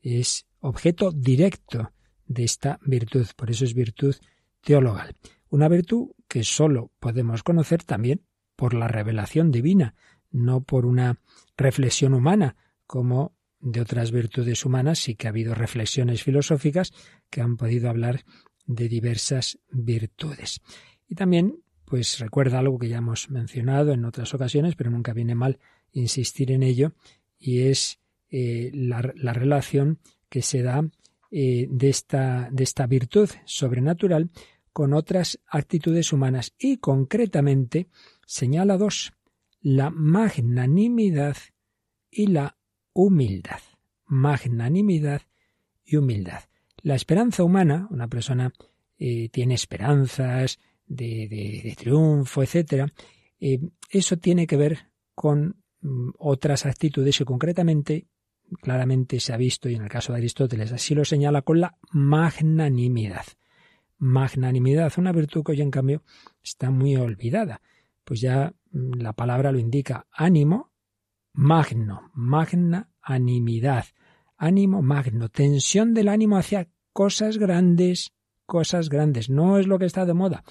es 0.02 0.46
objeto 0.60 1.12
directo 1.12 1.92
de 2.26 2.44
esta 2.44 2.80
virtud, 2.86 3.28
por 3.36 3.50
eso 3.50 3.66
es 3.66 3.74
virtud 3.74 4.16
teologal. 4.62 5.16
Una 5.50 5.68
virtud 5.68 6.12
que 6.28 6.44
sólo 6.44 6.92
podemos 7.00 7.44
conocer 7.44 7.84
también 7.84 8.22
por 8.56 8.74
la 8.74 8.88
revelación 8.88 9.52
divina, 9.52 9.96
no 10.32 10.62
por 10.62 10.86
una 10.86 11.20
reflexión 11.58 12.14
humana, 12.14 12.56
como 12.86 13.34
de 13.60 13.82
otras 13.82 14.12
virtudes 14.12 14.66
humanas 14.66 15.00
sí 15.00 15.16
que 15.16 15.28
ha 15.28 15.32
habido 15.32 15.54
reflexiones 15.54 16.24
filosóficas 16.24 16.94
que 17.30 17.42
han 17.42 17.58
podido 17.58 17.90
hablar 17.90 18.24
de 18.66 18.88
diversas 18.88 19.60
virtudes. 19.72 20.62
Y 21.08 21.16
también, 21.16 21.64
pues 21.86 22.20
recuerda 22.20 22.60
algo 22.60 22.78
que 22.78 22.90
ya 22.90 22.98
hemos 22.98 23.30
mencionado 23.30 23.92
en 23.92 24.06
otras 24.06 24.34
ocasiones, 24.34 24.76
pero 24.76 24.92
nunca 24.92 25.14
viene 25.14 25.36
mal 25.36 25.60
insistir 25.92 26.52
en 26.52 26.64
ello, 26.64 26.94
y 27.38 27.64
es 27.64 28.00
eh, 28.30 28.72
la, 28.74 29.02
relación 29.02 30.00
que 30.30 30.42
se 30.42 30.62
da 30.62 30.88
eh, 31.32 31.68
de, 31.70 31.90
esta, 31.90 32.50
de 32.52 32.64
esta 32.64 32.86
virtud 32.86 33.30
sobrenatural 33.46 34.30
con 34.72 34.94
otras 34.94 35.40
actitudes 35.48 36.14
humanas 36.14 36.54
y 36.60 36.78
concretamente 36.78 37.88
señala 38.26 38.78
dos, 38.78 39.14
la 39.62 39.90
magnanimidad 39.90 41.38
y 42.10 42.28
la 42.28 42.58
humildad. 42.94 43.60
Magnanimidad 44.06 45.22
y 45.86 45.98
humildad. 45.98 46.44
La 46.82 46.96
esperanza 46.96 47.44
humana, 47.44 47.88
una 47.92 48.08
persona 48.08 48.54
eh, 48.98 49.30
tiene 49.30 49.56
esperanzas 49.56 50.60
de, 50.88 51.28
de, 51.28 51.76
triunfo, 51.78 52.44
etc. 52.44 52.92
Eh, 53.40 53.60
eso 53.90 54.18
tiene 54.18 54.48
que 54.48 54.58
ver 54.58 54.90
con 55.14 55.56
otras 56.18 56.66
actitudes 56.66 57.22
y 57.22 57.26
concretamente, 57.26 58.08
claramente 58.62 59.20
se 59.20 59.34
ha 59.34 59.38
visto, 59.38 59.70
y 59.70 59.76
en 59.76 59.84
el 59.84 59.90
caso 59.90 60.14
de 60.14 60.20
Aristóteles 60.20 60.72
así 60.72 60.96
lo 60.96 61.06
señala, 61.06 61.42
con 61.42 61.60
la 61.60 61.78
magnanimidad. 61.92 63.26
Magnanimidad, 63.98 64.94
una 64.98 65.12
virtud 65.12 65.44
que 65.44 65.54
hoy 65.54 65.62
en 65.62 65.72
cambio 65.72 66.04
está 66.44 66.72
muy 66.72 66.96
olvidada. 66.96 67.62
Pues 68.04 68.22
ya 68.22 68.54
mm, 68.72 69.02
la 69.02 69.14
palabra 69.14 69.52
lo 69.52 69.60
indica, 69.60 70.08
ánimo, 70.12 70.72
magno, 71.34 72.12
magna 72.14 72.90
animidad, 73.02 73.86
ánimo 74.38 74.82
magno, 74.82 75.30
tensión 75.30 75.94
del 75.94 76.10
ánimo 76.10 76.38
hacia 76.38 76.70
cosas 76.94 77.38
grandes, 77.38 78.12
cosas 78.46 78.90
grandes. 78.90 79.30
No 79.30 79.58
es 79.58 79.68
lo 79.68 79.80
que 79.80 79.86
está 79.86 80.06
de 80.06 80.14
moda. 80.14 80.44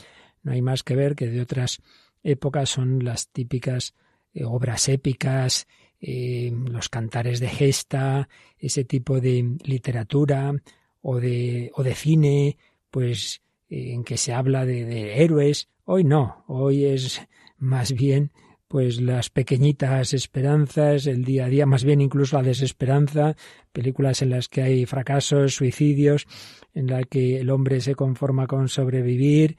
No 0.42 0.52
hay 0.52 0.62
más 0.62 0.82
que 0.82 0.96
ver 0.96 1.14
que 1.14 1.28
de 1.28 1.40
otras 1.40 1.80
épocas 2.22 2.70
son 2.70 3.04
las 3.04 3.30
típicas 3.30 3.94
eh, 4.34 4.44
obras 4.44 4.88
épicas, 4.88 5.66
eh, 6.00 6.52
los 6.70 6.88
cantares 6.88 7.40
de 7.40 7.48
gesta, 7.48 8.28
ese 8.58 8.84
tipo 8.84 9.20
de 9.20 9.56
literatura 9.64 10.54
o 11.00 11.20
de, 11.20 11.70
o 11.74 11.82
de 11.82 11.94
cine, 11.94 12.56
pues 12.90 13.42
eh, 13.68 13.92
en 13.92 14.04
que 14.04 14.16
se 14.16 14.32
habla 14.32 14.64
de, 14.64 14.84
de 14.84 15.22
héroes. 15.22 15.68
Hoy 15.84 16.04
no, 16.04 16.44
hoy 16.46 16.84
es 16.84 17.20
más 17.56 17.92
bien 17.92 18.30
pues 18.68 19.00
las 19.00 19.30
pequeñitas 19.30 20.12
esperanzas, 20.12 21.06
el 21.06 21.24
día 21.24 21.46
a 21.46 21.48
día, 21.48 21.64
más 21.64 21.84
bien 21.84 22.02
incluso 22.02 22.36
la 22.36 22.42
desesperanza, 22.42 23.34
películas 23.72 24.20
en 24.20 24.28
las 24.30 24.48
que 24.48 24.60
hay 24.60 24.84
fracasos, 24.84 25.54
suicidios, 25.54 26.26
en 26.74 26.86
las 26.88 27.06
que 27.06 27.40
el 27.40 27.48
hombre 27.48 27.80
se 27.80 27.94
conforma 27.94 28.46
con 28.46 28.68
sobrevivir. 28.68 29.56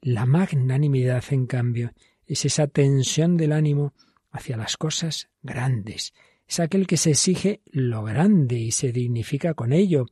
La 0.00 0.24
magnanimidad, 0.24 1.24
en 1.30 1.46
cambio, 1.46 1.92
es 2.26 2.44
esa 2.44 2.66
tensión 2.66 3.36
del 3.36 3.52
ánimo 3.52 3.92
hacia 4.30 4.56
las 4.56 4.76
cosas 4.76 5.28
grandes. 5.42 6.12
Es 6.46 6.60
aquel 6.60 6.86
que 6.86 6.96
se 6.96 7.10
exige 7.10 7.62
lo 7.66 8.02
grande 8.04 8.56
y 8.56 8.70
se 8.72 8.92
dignifica 8.92 9.54
con 9.54 9.72
ello. 9.72 10.06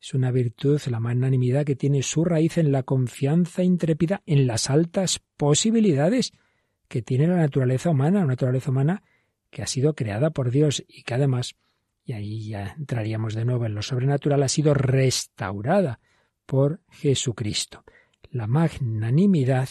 Es 0.00 0.14
una 0.14 0.30
virtud, 0.30 0.80
la 0.86 1.00
magnanimidad, 1.00 1.64
que 1.64 1.76
tiene 1.76 2.02
su 2.02 2.24
raíz 2.24 2.58
en 2.58 2.72
la 2.72 2.82
confianza 2.82 3.62
intrépida 3.62 4.22
en 4.26 4.46
las 4.46 4.70
altas 4.70 5.20
posibilidades 5.36 6.32
que 6.88 7.02
tiene 7.02 7.26
la 7.26 7.36
naturaleza 7.36 7.90
humana, 7.90 8.18
una 8.18 8.28
naturaleza 8.28 8.70
humana 8.70 9.02
que 9.50 9.62
ha 9.62 9.66
sido 9.66 9.94
creada 9.94 10.30
por 10.30 10.50
Dios 10.50 10.84
y 10.86 11.02
que 11.02 11.14
además, 11.14 11.56
y 12.04 12.12
ahí 12.12 12.48
ya 12.48 12.74
entraríamos 12.78 13.34
de 13.34 13.44
nuevo 13.44 13.66
en 13.66 13.74
lo 13.74 13.82
sobrenatural, 13.82 14.42
ha 14.42 14.48
sido 14.48 14.74
restaurada 14.74 16.00
por 16.46 16.80
Jesucristo. 16.90 17.84
La 18.30 18.46
magnanimidad, 18.46 19.68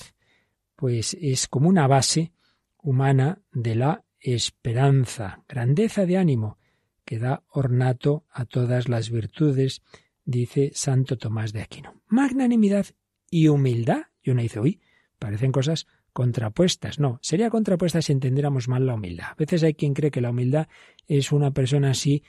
pues 0.76 1.16
es 1.20 1.48
como 1.48 1.70
una 1.70 1.88
base 1.88 2.32
humana 2.78 3.42
de 3.52 3.76
la 3.76 4.04
esperanza, 4.20 5.44
grandeza 5.48 6.06
de 6.06 6.18
ánimo, 6.18 6.58
que 7.06 7.20
da 7.20 7.44
ornato 7.50 8.26
a 8.32 8.46
todas 8.46 8.90
las 8.90 9.10
virtudes, 9.10 9.82
dice 10.26 10.72
Santo 10.74 11.18
Tomás 11.18 11.54
de 11.54 11.62
Aquino. 11.62 12.02
Magnanimidad 12.08 12.88
y 13.30 13.48
humildad. 13.48 14.08
Y 14.22 14.32
uno 14.32 14.42
dice, 14.42 14.60
uy, 14.60 14.82
parecen 15.20 15.52
cosas 15.52 15.86
contrapuestas. 16.14 17.00
No, 17.00 17.20
sería 17.22 17.50
contrapuesta 17.50 18.02
si 18.02 18.12
entendiéramos 18.12 18.68
mal 18.68 18.86
la 18.86 18.96
humildad. 18.96 19.28
A 19.32 19.36
veces 19.36 19.64
hay 19.64 19.76
quien 19.76 19.94
cree 19.94 20.12
que 20.12 20.22
la 20.22 20.32
humildad 20.32 20.68
es 21.08 21.32
una 21.32 21.52
persona 21.52 21.92
así 21.92 22.24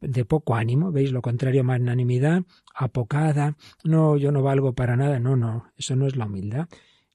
de 0.00 0.24
poco 0.24 0.54
ánimo, 0.54 0.92
¿veis? 0.92 1.12
Lo 1.12 1.22
contrario, 1.22 1.62
magnanimidad, 1.64 2.42
apocada, 2.74 3.56
no, 3.84 4.16
yo 4.16 4.32
no 4.32 4.42
valgo 4.42 4.74
para 4.74 4.96
nada, 4.96 5.20
no, 5.20 5.36
no, 5.36 5.70
eso 5.76 5.94
no 5.96 6.06
es 6.06 6.16
la 6.16 6.26
humildad, 6.26 6.68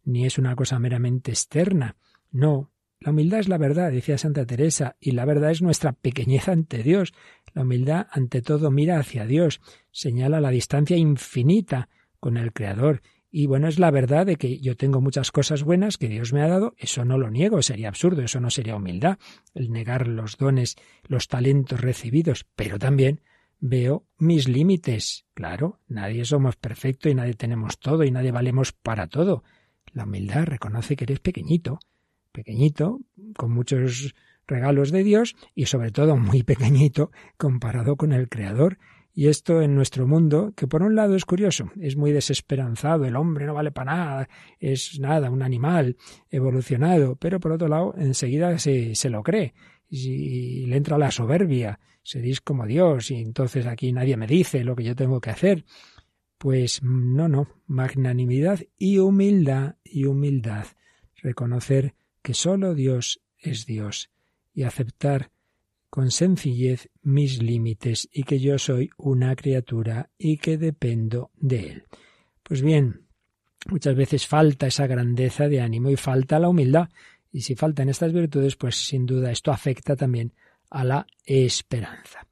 ni 0.08 0.26
es 0.26 0.38
una 0.38 0.56
cosa 0.56 0.80
meramente 0.80 1.32
externa, 1.32 1.96
no, 2.32 2.72
la 3.00 3.12
humildad 3.12 3.42
es 3.42 3.48
la 3.48 3.58
verdad, 3.58 3.92
decía 3.92 4.18
Santa 4.18 4.46
Teresa, 4.46 4.96
y 5.00 5.12
la 5.12 5.26
verdad 5.26 5.52
es 5.52 5.62
nuestra 5.62 5.94
pequeñez 5.94 6.48
ante 6.48 6.82
Dios. 6.82 7.14
La 7.54 7.62
humildad, 7.62 8.08
ante 8.12 8.42
todo, 8.42 8.72
mira 8.72 9.00
hacia 9.00 9.26
Dios, 9.26 9.62
señala 9.92 10.42
la 10.42 10.50
distancia 10.50 10.98
infinita 10.98 11.90
con 12.20 12.38
el 12.38 12.54
Creador 12.54 13.02
y 13.30 13.46
bueno, 13.46 13.68
es 13.68 13.78
la 13.78 13.92
verdad 13.92 14.26
de 14.26 14.38
que 14.38 14.60
yo 14.60 14.78
tengo 14.78 15.02
muchas 15.02 15.32
cosas 15.32 15.64
buenas 15.64 15.98
que 15.98 16.08
Dios 16.08 16.32
me 16.34 16.42
ha 16.42 16.48
dado, 16.48 16.74
eso 16.78 17.04
no 17.04 17.18
lo 17.18 17.30
niego, 17.30 17.62
sería 17.62 17.90
absurdo, 17.90 18.22
eso 18.22 18.40
no 18.40 18.50
sería 18.50 18.76
humildad, 18.76 19.20
el 19.54 19.70
negar 19.70 20.08
los 20.08 20.38
dones, 20.38 20.76
los 21.04 21.28
talentos 21.28 21.82
recibidos, 21.82 22.46
pero 22.56 22.80
también 22.80 23.22
veo 23.60 24.08
mis 24.18 24.48
límites. 24.48 25.26
Claro, 25.34 25.82
nadie 25.88 26.24
somos 26.24 26.56
perfectos 26.56 27.12
y 27.12 27.16
nadie 27.16 27.34
tenemos 27.34 27.80
todo 27.80 28.04
y 28.04 28.12
nadie 28.12 28.32
valemos 28.32 28.72
para 28.72 29.08
todo. 29.08 29.44
La 29.94 30.04
humildad 30.04 30.46
reconoce 30.46 30.96
que 30.96 31.06
eres 31.06 31.20
pequeñito, 31.20 31.80
pequeñito, 32.32 33.00
con 33.36 33.52
muchos 33.52 34.14
regalos 34.48 34.92
de 34.92 35.04
Dios 35.04 35.36
y 35.56 35.66
sobre 35.66 35.92
todo 35.92 36.18
muy 36.18 36.44
pequeñito 36.44 37.12
comparado 37.38 37.96
con 37.96 38.14
el 38.14 38.30
Creador 38.30 38.78
y 39.18 39.30
esto 39.30 39.64
en 39.64 39.74
nuestro 39.74 40.06
mundo, 40.06 40.54
que 40.56 40.68
por 40.68 40.84
un 40.84 40.96
lado 40.96 41.16
es 41.16 41.26
curioso, 41.26 41.72
es 41.82 41.98
muy 41.98 42.12
desesperanzado, 42.12 43.06
el 43.06 43.16
hombre 43.16 43.48
no 43.48 43.56
vale 43.56 43.72
para 43.72 43.96
nada, 43.96 44.30
es 44.60 45.00
nada, 45.00 45.32
un 45.32 45.42
animal 45.42 45.98
evolucionado, 46.30 47.16
pero 47.16 47.40
por 47.40 47.54
otro 47.54 47.68
lado 47.68 47.96
enseguida 47.98 48.60
se, 48.60 48.94
se 48.94 49.10
lo 49.10 49.24
cree 49.24 49.56
y, 49.90 50.66
le 50.68 50.78
entra 50.78 50.98
la 50.98 51.10
soberbia, 51.10 51.80
se 52.04 52.22
dice 52.22 52.42
como 52.44 52.66
Dios 52.66 53.12
y 53.12 53.16
entonces 53.16 53.66
aquí 53.66 53.92
nadie 53.92 54.18
me 54.18 54.28
dice 54.28 54.64
lo 54.64 54.76
que 54.76 54.84
yo 54.84 54.96
tengo 54.96 55.20
que 55.20 55.32
hacer. 55.32 55.66
Pues 56.38 56.84
no, 56.84 57.28
no, 57.28 57.48
magnanimidad 57.66 58.62
y 58.78 59.00
humildad 59.00 59.76
y 59.84 60.06
humildad, 60.06 60.68
reconocer 61.16 61.96
que 62.22 62.34
sólo 62.34 62.76
Dios 62.76 63.22
es 63.40 63.66
Dios 63.66 64.12
y 64.54 64.64
aceptar 64.64 65.32
con 65.90 66.12
sencillez 66.12 66.90
mis 67.02 67.42
límites 67.42 68.08
y 68.12 68.24
que 68.24 68.40
yo 68.40 68.60
soy 68.60 68.90
una 68.98 69.36
criatura 69.36 70.10
y 70.18 70.38
que 70.38 70.58
dependo 70.58 71.32
de 71.36 71.70
Él. 71.70 71.84
Pues 72.44 72.62
bien, 72.62 73.08
muchas 73.70 73.96
veces 73.96 74.28
falta 74.28 74.68
esa 74.68 74.88
grandeza 74.88 75.48
de 75.48 75.62
ánimo 75.62 75.90
y 75.90 75.96
falta 75.96 76.40
la 76.40 76.50
humildad. 76.50 76.90
Y 77.32 77.42
si 77.42 77.56
faltan 77.56 77.90
estas 77.90 78.14
virtudes, 78.14 78.56
pues 78.56 78.76
sin 78.76 79.06
duda 79.06 79.32
esto 79.32 79.52
afecta 79.52 79.96
también 79.96 80.34
a 80.70 80.84
la 80.84 81.08
esperanza. 81.26 82.28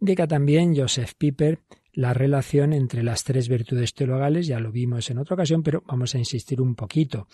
Indica 0.00 0.26
también 0.26 0.76
Joseph 0.76 1.12
Piper 1.16 1.60
la 1.98 2.14
relación 2.14 2.72
entre 2.74 3.02
las 3.02 3.24
tres 3.24 3.48
virtudes 3.48 3.92
teologales, 3.92 4.46
ya 4.46 4.60
lo 4.60 4.70
vimos 4.70 5.10
en 5.10 5.18
otra 5.18 5.34
ocasión, 5.34 5.64
pero 5.64 5.82
vamos 5.84 6.14
a 6.14 6.18
insistir 6.18 6.60
un 6.60 6.76
poquito. 6.76 7.26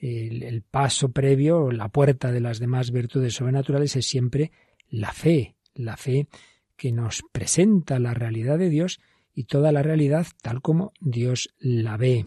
el, 0.00 0.62
paso 0.62 1.12
previo, 1.12 1.70
la 1.70 1.90
puerta 1.90 2.32
de 2.32 2.40
las 2.40 2.58
demás 2.60 2.92
virtudes 2.92 3.34
sobrenaturales 3.34 3.96
es 3.96 4.06
siempre 4.06 4.52
la 4.88 5.12
fe, 5.12 5.54
la 5.74 5.98
fe 5.98 6.28
que 6.76 6.92
nos 6.92 7.22
presenta 7.30 7.98
la 7.98 8.14
realidad 8.14 8.56
de 8.58 8.70
Dios 8.70 9.00
y 9.34 9.44
toda 9.44 9.70
la 9.70 9.82
realidad 9.82 10.26
tal 10.40 10.62
como 10.62 10.94
Dios 10.98 11.50
la 11.58 11.98
ve. 11.98 12.26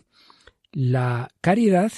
La 0.71 1.31
caridad, 1.41 1.91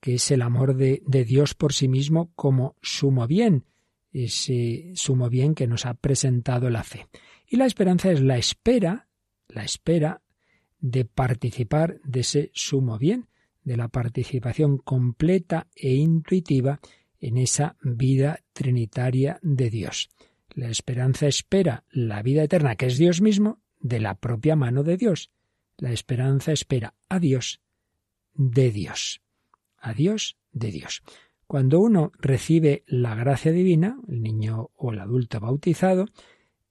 que 0.00 0.16
es 0.16 0.30
el 0.30 0.42
amor 0.42 0.76
de, 0.76 1.02
de 1.06 1.24
Dios 1.24 1.54
por 1.54 1.72
sí 1.72 1.88
mismo 1.88 2.32
como 2.34 2.76
sumo 2.82 3.26
bien, 3.26 3.64
ese 4.12 4.92
sumo 4.94 5.30
bien 5.30 5.54
que 5.54 5.66
nos 5.66 5.86
ha 5.86 5.94
presentado 5.94 6.68
la 6.68 6.84
fe. 6.84 7.06
Y 7.48 7.56
la 7.56 7.64
esperanza 7.64 8.12
es 8.12 8.20
la 8.20 8.36
espera, 8.36 9.08
la 9.52 9.64
espera 9.64 10.22
de 10.80 11.04
participar 11.04 12.00
de 12.04 12.20
ese 12.20 12.50
sumo 12.54 12.98
bien, 12.98 13.28
de 13.64 13.76
la 13.76 13.88
participación 13.88 14.78
completa 14.78 15.68
e 15.76 15.94
intuitiva 15.94 16.80
en 17.20 17.36
esa 17.36 17.76
vida 17.82 18.40
trinitaria 18.52 19.38
de 19.42 19.70
Dios. 19.70 20.10
La 20.50 20.68
esperanza 20.68 21.26
espera 21.26 21.84
la 21.90 22.22
vida 22.22 22.42
eterna, 22.42 22.76
que 22.76 22.86
es 22.86 22.98
Dios 22.98 23.20
mismo, 23.20 23.60
de 23.80 24.00
la 24.00 24.16
propia 24.16 24.56
mano 24.56 24.82
de 24.82 24.96
Dios. 24.96 25.30
La 25.78 25.92
esperanza 25.92 26.52
espera 26.52 26.94
a 27.08 27.18
Dios 27.18 27.60
de 28.34 28.70
Dios. 28.70 29.22
A 29.78 29.94
Dios 29.94 30.36
de 30.52 30.70
Dios. 30.70 31.02
Cuando 31.46 31.80
uno 31.80 32.12
recibe 32.18 32.82
la 32.86 33.14
gracia 33.14 33.52
divina, 33.52 33.98
el 34.08 34.22
niño 34.22 34.70
o 34.74 34.92
el 34.92 35.00
adulto 35.00 35.38
bautizado, 35.38 36.06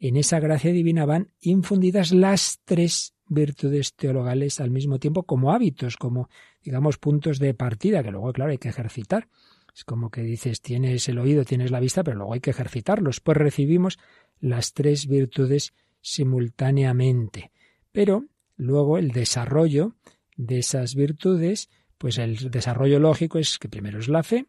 en 0.02 0.18
esa 0.18 0.39
gracia 0.39 0.72
divina 0.72 1.06
van 1.06 1.32
infundidas 1.41 2.12
las 2.12 2.60
tres 2.66 3.14
virtudes 3.28 3.93
teologales 3.93 4.60
al 4.60 4.72
mismo 4.72 4.97
tiempo 4.97 5.24
como 5.24 5.54
hábitos, 5.54 5.95
como, 5.95 6.28
digamos, 6.64 6.97
puntos 6.97 7.38
de 7.38 7.54
partida, 7.54 8.02
que 8.02 8.10
luego, 8.10 8.34
claro, 8.34 8.49
hay 8.49 8.58
que 8.58 8.70
ejercitar. 8.70 9.30
Es 9.76 9.86
como 9.86 10.10
que 10.10 10.24
dices, 10.24 10.60
tienes 10.60 11.08
el 11.08 11.20
oído, 11.20 11.45
tienes 11.45 11.70
la 11.70 11.80
vista, 11.80 12.04
pero 12.04 12.18
luego 12.18 12.34
hay 12.34 12.39
que 12.39 12.49
ejercitarlos. 12.49 13.20
Pues 13.20 13.38
recibimos 13.38 13.99
las 14.39 14.74
tres 14.74 15.08
virtudes 15.08 15.74
simultáneamente. 16.02 17.52
Pero 17.91 18.26
luego 18.58 18.97
el 18.97 19.12
desarrollo 19.12 19.95
de 20.36 20.58
esas 20.58 20.95
virtudes, 20.95 21.70
pues 21.99 22.18
el 22.18 22.49
desarrollo 22.49 22.99
lógico 22.99 23.38
es 23.38 23.60
que 23.60 23.70
primero 23.70 23.99
es 23.99 24.10
la 24.10 24.24
fe, 24.24 24.47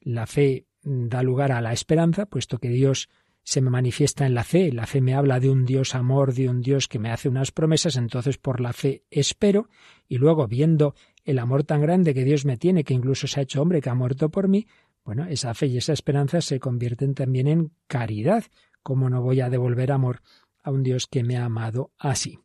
la 0.00 0.26
fe 0.26 0.66
da 0.82 1.22
lugar 1.22 1.52
a 1.52 1.60
la 1.60 1.74
esperanza, 1.74 2.24
puesto 2.24 2.58
que 2.58 2.70
Dios 2.70 3.10
se 3.44 3.60
me 3.60 3.70
manifiesta 3.70 4.26
en 4.26 4.34
la 4.34 4.42
fe. 4.42 4.72
La 4.72 4.86
fe 4.86 5.00
me 5.00 5.14
habla 5.14 5.38
de 5.38 5.50
un 5.50 5.64
Dios 5.64 5.94
amor, 5.94 6.34
de 6.34 6.48
un 6.48 6.60
Dios 6.60 6.88
que 6.88 6.98
me 6.98 7.10
hace 7.10 7.28
unas 7.28 7.52
promesas, 7.52 7.96
entonces 7.96 8.38
por 8.38 8.60
la 8.60 8.72
fe 8.72 9.04
espero 9.10 9.68
y 10.08 10.16
luego 10.16 10.48
viendo 10.48 10.94
el 11.24 11.38
amor 11.38 11.62
tan 11.62 11.80
grande 11.80 12.14
que 12.14 12.24
Dios 12.24 12.44
me 12.44 12.56
tiene, 12.56 12.84
que 12.84 12.94
incluso 12.94 13.26
se 13.26 13.40
ha 13.40 13.42
hecho 13.42 13.62
hombre, 13.62 13.80
que 13.80 13.90
ha 13.90 13.94
muerto 13.94 14.30
por 14.30 14.48
mí, 14.48 14.66
bueno, 15.04 15.26
esa 15.26 15.52
fe 15.52 15.66
y 15.66 15.76
esa 15.76 15.92
esperanza 15.92 16.40
se 16.40 16.58
convierten 16.58 17.14
también 17.14 17.46
en 17.46 17.72
caridad. 17.86 18.44
¿Cómo 18.82 19.10
no 19.10 19.22
voy 19.22 19.40
a 19.40 19.50
devolver 19.50 19.92
amor 19.92 20.22
a 20.62 20.70
un 20.70 20.82
Dios 20.82 21.06
que 21.06 21.22
me 21.22 21.36
ha 21.36 21.44
amado 21.44 21.92
así? 21.98 22.38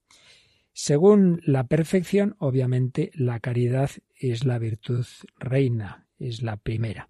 Según 0.74 1.42
la 1.46 1.68
perfección, 1.68 2.36
obviamente 2.38 3.12
la 3.14 3.40
caridad 3.40 3.90
es 4.16 4.44
la 4.44 4.60
virtud 4.60 5.06
reina, 5.38 6.08
es 6.18 6.42
la 6.42 6.58
primera. 6.58 7.10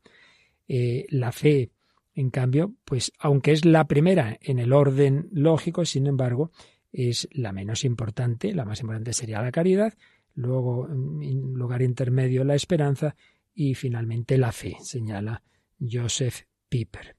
Eh, 0.68 1.08
la 1.10 1.32
fe 1.32 1.72
en 2.20 2.32
cambio, 2.32 2.76
pues 2.84 3.14
aunque 3.18 3.54
es 3.54 3.64
la 3.64 3.88
primera 3.88 4.38
en 4.42 4.60
el 4.60 4.74
orden 4.74 5.30
lógico, 5.32 5.86
sin 5.86 6.06
embargo, 6.06 6.52
es 6.92 7.30
la 7.32 7.54
menos 7.54 7.86
importante, 7.86 8.54
la 8.54 8.66
más 8.66 8.82
importante 8.82 9.14
sería 9.14 9.42
la 9.42 9.54
caridad, 9.54 9.94
luego 10.36 10.90
en 10.90 11.54
lugar 11.54 11.82
intermedio 11.82 12.44
la 12.44 12.56
esperanza 12.56 13.16
y 13.54 13.74
finalmente 13.74 14.38
la 14.38 14.52
fe, 14.52 14.76
señala 14.82 15.44
Joseph 15.80 16.42
Piper. 16.68 17.16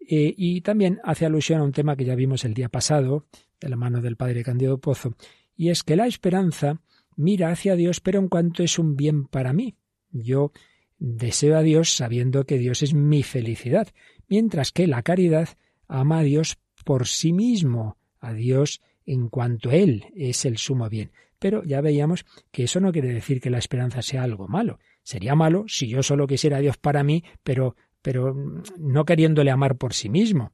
Eh, 0.00 0.32
y 0.34 0.62
también 0.62 0.98
hace 1.04 1.26
alusión 1.26 1.60
a 1.60 1.64
un 1.64 1.72
tema 1.72 1.94
que 1.94 2.06
ya 2.06 2.14
vimos 2.14 2.46
el 2.46 2.54
día 2.54 2.70
pasado, 2.70 3.26
de 3.60 3.68
la 3.68 3.76
mano 3.76 4.00
del 4.00 4.16
padre 4.16 4.42
Candido 4.42 4.78
Pozo, 4.78 5.14
y 5.54 5.68
es 5.68 5.82
que 5.82 5.94
la 5.94 6.06
esperanza 6.06 6.80
mira 7.16 7.50
hacia 7.50 7.76
Dios, 7.76 8.00
pero 8.00 8.18
en 8.18 8.28
cuanto 8.28 8.62
es 8.62 8.78
un 8.78 8.96
bien 8.96 9.26
para 9.26 9.52
mí. 9.52 9.76
Yo 10.10 10.52
deseo 11.02 11.56
a 11.58 11.62
Dios 11.62 11.90
sabiendo 11.90 12.46
que 12.46 12.58
Dios 12.58 12.82
es 12.82 12.94
mi 12.94 13.24
felicidad, 13.24 13.88
mientras 14.32 14.72
que 14.72 14.86
la 14.86 15.02
caridad 15.02 15.50
ama 15.88 16.20
a 16.20 16.22
Dios 16.22 16.56
por 16.86 17.06
sí 17.06 17.34
mismo, 17.34 17.98
a 18.18 18.32
Dios 18.32 18.80
en 19.04 19.28
cuanto 19.28 19.70
Él 19.70 20.06
es 20.16 20.46
el 20.46 20.56
sumo 20.56 20.88
bien. 20.88 21.12
Pero 21.38 21.62
ya 21.64 21.82
veíamos 21.82 22.24
que 22.50 22.64
eso 22.64 22.80
no 22.80 22.92
quiere 22.92 23.12
decir 23.12 23.42
que 23.42 23.50
la 23.50 23.58
esperanza 23.58 24.00
sea 24.00 24.22
algo 24.22 24.48
malo. 24.48 24.78
Sería 25.02 25.34
malo 25.34 25.66
si 25.68 25.86
yo 25.86 26.02
solo 26.02 26.26
quisiera 26.26 26.56
a 26.56 26.60
Dios 26.60 26.78
para 26.78 27.02
mí, 27.02 27.24
pero, 27.42 27.76
pero 28.00 28.34
no 28.78 29.04
queriéndole 29.04 29.50
amar 29.50 29.76
por 29.76 29.92
sí 29.92 30.08
mismo. 30.08 30.52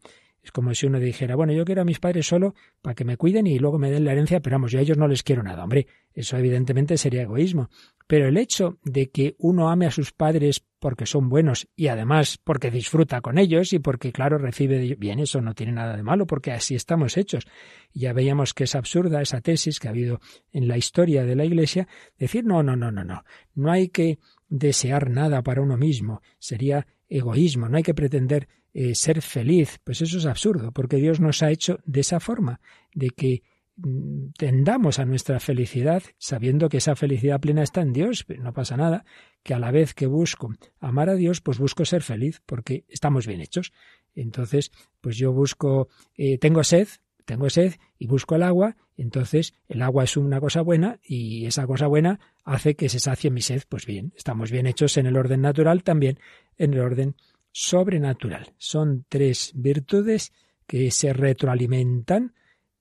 Es 0.49 0.53
como 0.53 0.73
si 0.73 0.87
uno 0.87 0.99
dijera, 0.99 1.37
bueno, 1.37 1.53
yo 1.53 1.67
quiero 1.67 1.83
a 1.83 1.85
mis 1.85 1.99
padres 1.99 2.27
solo 2.27 2.55
para 2.81 2.95
que 2.95 3.05
me 3.05 3.19
cuiden 3.19 3.47
y 3.47 3.59
luego 3.59 3.79
me 3.79 3.91
den 3.91 4.07
la 4.07 4.13
herencia, 4.13 4.41
pero 4.41 4.55
vamos, 4.55 4.73
yo 4.73 4.79
a 4.79 4.83
ellos 4.83 4.97
no 4.97 5.07
les 5.07 5.23
quiero 5.23 5.43
nada. 5.43 5.63
Hombre, 5.63 5.87
eso 6.15 6.39
evidentemente 6.39 6.97
sería 6.97 7.21
egoísmo. 7.21 7.69
Pero 8.07 8.29
el 8.29 8.39
hecho 8.39 8.79
de 8.83 9.11
que 9.11 9.37
uno 9.41 9.69
ame 9.69 9.85
a 9.85 9.91
sus 9.91 10.13
padres 10.13 10.65
porque 10.79 11.05
son 11.05 11.29
buenos 11.29 11.69
y 11.77 11.89
además 11.89 12.39
porque 12.43 12.71
disfruta 12.71 13.21
con 13.21 13.37
ellos 13.37 13.75
y 13.75 13.79
porque, 13.79 14.11
claro, 14.11 14.39
recibe 14.39 14.97
bien, 14.99 15.19
eso 15.19 15.43
no 15.43 15.55
tiene 15.55 15.73
nada 15.73 15.95
de 15.95 16.03
malo 16.03 16.27
porque 16.27 16.51
así 16.51 16.75
estamos 16.75 17.19
hechos. 17.19 17.47
Ya 17.93 18.15
veíamos 18.15 18.55
que 18.55 18.65
es 18.65 18.75
absurda 18.75 19.21
esa 19.21 19.43
tesis 19.43 19.79
que 19.79 19.89
ha 19.89 19.91
habido 19.91 20.19
en 20.51 20.67
la 20.67 20.79
historia 20.79 21.25
de 21.25 21.37
la 21.37 21.45
Iglesia, 21.45 21.89
decir, 22.17 22.47
no, 22.47 22.63
no, 22.63 22.75
no, 22.75 22.91
no, 22.91 23.05
no, 23.05 23.23
no 23.55 23.71
hay 23.71 23.91
que 23.91 24.19
desear 24.49 25.11
nada 25.11 25.43
para 25.43 25.61
uno 25.61 25.77
mismo, 25.77 26.23
sería 26.39 26.87
egoísmo, 27.07 27.69
no 27.69 27.77
hay 27.77 27.83
que 27.83 27.93
pretender 27.93 28.49
eh, 28.75 28.95
ser 28.95 29.23
feliz, 29.23 29.81
pues 29.85 30.03
eso 30.03 30.19
es 30.19 30.27
absurdo, 30.27 30.73
porque 30.73 30.97
Dios 30.97 31.21
nos 31.21 31.43
ha 31.43 31.51
hecho 31.51 31.79
de 31.85 32.01
esa 32.01 32.21
forma, 32.21 32.61
de 32.95 33.11
que 33.11 33.43
mm, 33.77 34.31
tendamos 34.37 34.99
a 34.99 35.05
nuestra 35.05 35.41
felicidad 35.41 36.03
sabiendo 36.19 36.69
que 36.69 36.79
esa 36.79 36.95
felicidad 36.95 37.41
plena 37.41 37.63
está 37.63 37.81
en 37.81 37.93
Dios, 37.93 38.27
no 38.39 38.53
pasa 38.53 38.77
nada, 38.77 39.05
que 39.43 39.55
a 39.55 39.59
la 39.59 39.71
vez 39.71 39.95
que 39.95 40.07
busco 40.07 40.55
amar 40.81 41.09
a 41.09 41.15
Dios, 41.15 41.41
pues 41.41 41.59
busco 41.59 41.85
ser 41.85 42.03
feliz, 42.03 42.43
porque 42.45 42.85
estamos 42.89 43.27
bien 43.27 43.41
hechos. 43.41 43.73
Entonces, 44.15 44.73
pues 45.01 45.17
yo 45.17 45.33
busco, 45.33 45.89
eh, 46.17 46.39
tengo 46.39 46.65
sed, 46.65 46.89
tengo 47.25 47.51
sed 47.51 47.75
y 47.99 48.07
busco 48.07 48.37
el 48.37 48.43
agua, 48.43 48.77
entonces 48.97 49.55
el 49.69 49.83
agua 49.83 50.05
es 50.05 50.17
una 50.17 50.41
cosa 50.41 50.61
buena 50.61 50.99
y 51.05 51.47
esa 51.47 51.67
cosa 51.67 51.87
buena 51.87 52.19
hace 52.45 52.75
que 52.75 52.89
se 52.89 53.01
sacie 53.01 53.31
mi 53.31 53.43
sed. 53.43 53.63
Pues 53.69 53.87
bien, 53.87 54.13
estamos 54.17 54.51
bien 54.51 54.67
hechos 54.67 54.97
en 54.97 55.07
el 55.07 55.17
orden 55.17 55.43
natural, 55.43 55.85
también 55.85 56.19
en 56.57 56.75
el 56.75 56.81
orden 56.81 57.15
sobrenatural. 57.53 58.55
Son 58.57 59.05
tres 59.09 59.53
virtudes 59.55 60.33
que 60.67 60.91
se 60.91 61.13
retroalimentan, 61.13 62.35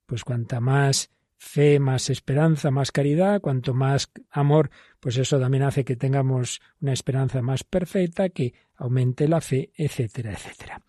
pues 0.05 0.23
cuanta 0.23 0.59
más 0.59 1.11
fe, 1.37 1.79
más 1.79 2.09
esperanza, 2.09 2.71
más 2.71 2.91
caridad, 2.91 3.41
cuanto 3.41 3.73
más 3.73 4.11
amor, 4.31 4.69
pues 4.99 5.17
eso 5.17 5.39
también 5.39 5.63
hace 5.63 5.85
que 5.85 5.95
tengamos 5.95 6.59
una 6.81 6.93
esperanza 6.93 7.41
más 7.41 7.63
perfecta, 7.63 8.29
que 8.29 8.53
aumente 8.75 9.27
la 9.27 9.39
fe, 9.39 9.71
etcétera, 9.75 10.33
etcétera. 10.33 10.81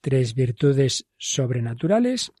Tres 0.00 0.34
virtudes 0.34 1.06
sobrenaturales, 1.16 2.32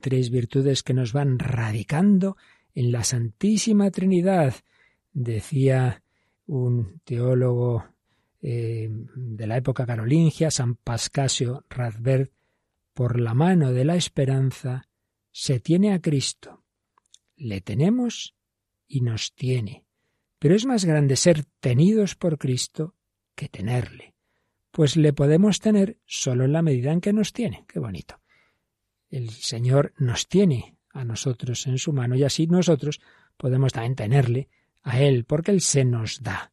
tres 0.00 0.30
virtudes 0.30 0.82
que 0.82 0.94
nos 0.94 1.12
van 1.12 1.38
radicando 1.38 2.36
en 2.74 2.92
la 2.92 3.04
Santísima 3.04 3.90
Trinidad, 3.90 4.54
decía 5.12 6.02
un 6.46 7.00
teólogo 7.04 7.84
eh, 8.40 8.88
de 8.90 9.46
la 9.46 9.56
época 9.56 9.86
carolingia, 9.86 10.50
San 10.50 10.76
Pascasio 10.76 11.64
Radbert, 11.68 12.32
por 12.94 13.20
la 13.20 13.34
mano 13.34 13.72
de 13.72 13.84
la 13.84 13.96
esperanza, 13.96 14.88
se 15.30 15.60
tiene 15.60 15.92
a 15.92 16.00
Cristo. 16.00 16.64
Le 17.36 17.60
tenemos 17.60 18.34
y 18.86 19.00
nos 19.02 19.34
tiene. 19.34 19.84
Pero 20.38 20.54
es 20.54 20.66
más 20.66 20.84
grande 20.84 21.16
ser 21.16 21.44
tenidos 21.60 22.14
por 22.14 22.38
Cristo 22.38 22.94
que 23.34 23.48
tenerle, 23.48 24.14
pues 24.70 24.96
le 24.96 25.12
podemos 25.12 25.60
tener 25.60 25.98
solo 26.06 26.44
en 26.44 26.52
la 26.52 26.62
medida 26.62 26.92
en 26.92 27.00
que 27.00 27.12
nos 27.12 27.32
tiene. 27.32 27.64
Qué 27.68 27.78
bonito. 27.78 28.20
El 29.10 29.30
Señor 29.30 29.94
nos 29.98 30.28
tiene 30.28 30.76
a 30.90 31.04
nosotros 31.04 31.66
en 31.66 31.78
su 31.78 31.92
mano 31.92 32.16
y 32.16 32.24
así 32.24 32.46
nosotros 32.46 33.00
podemos 33.36 33.72
también 33.72 33.94
tenerle 33.94 34.48
a 34.82 35.00
Él, 35.00 35.24
porque 35.24 35.50
Él 35.50 35.60
se 35.60 35.84
nos 35.84 36.22
da. 36.22 36.52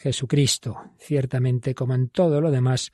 Jesucristo, 0.00 0.78
ciertamente 0.98 1.74
como 1.74 1.94
en 1.94 2.08
todo 2.08 2.40
lo 2.40 2.50
demás, 2.50 2.92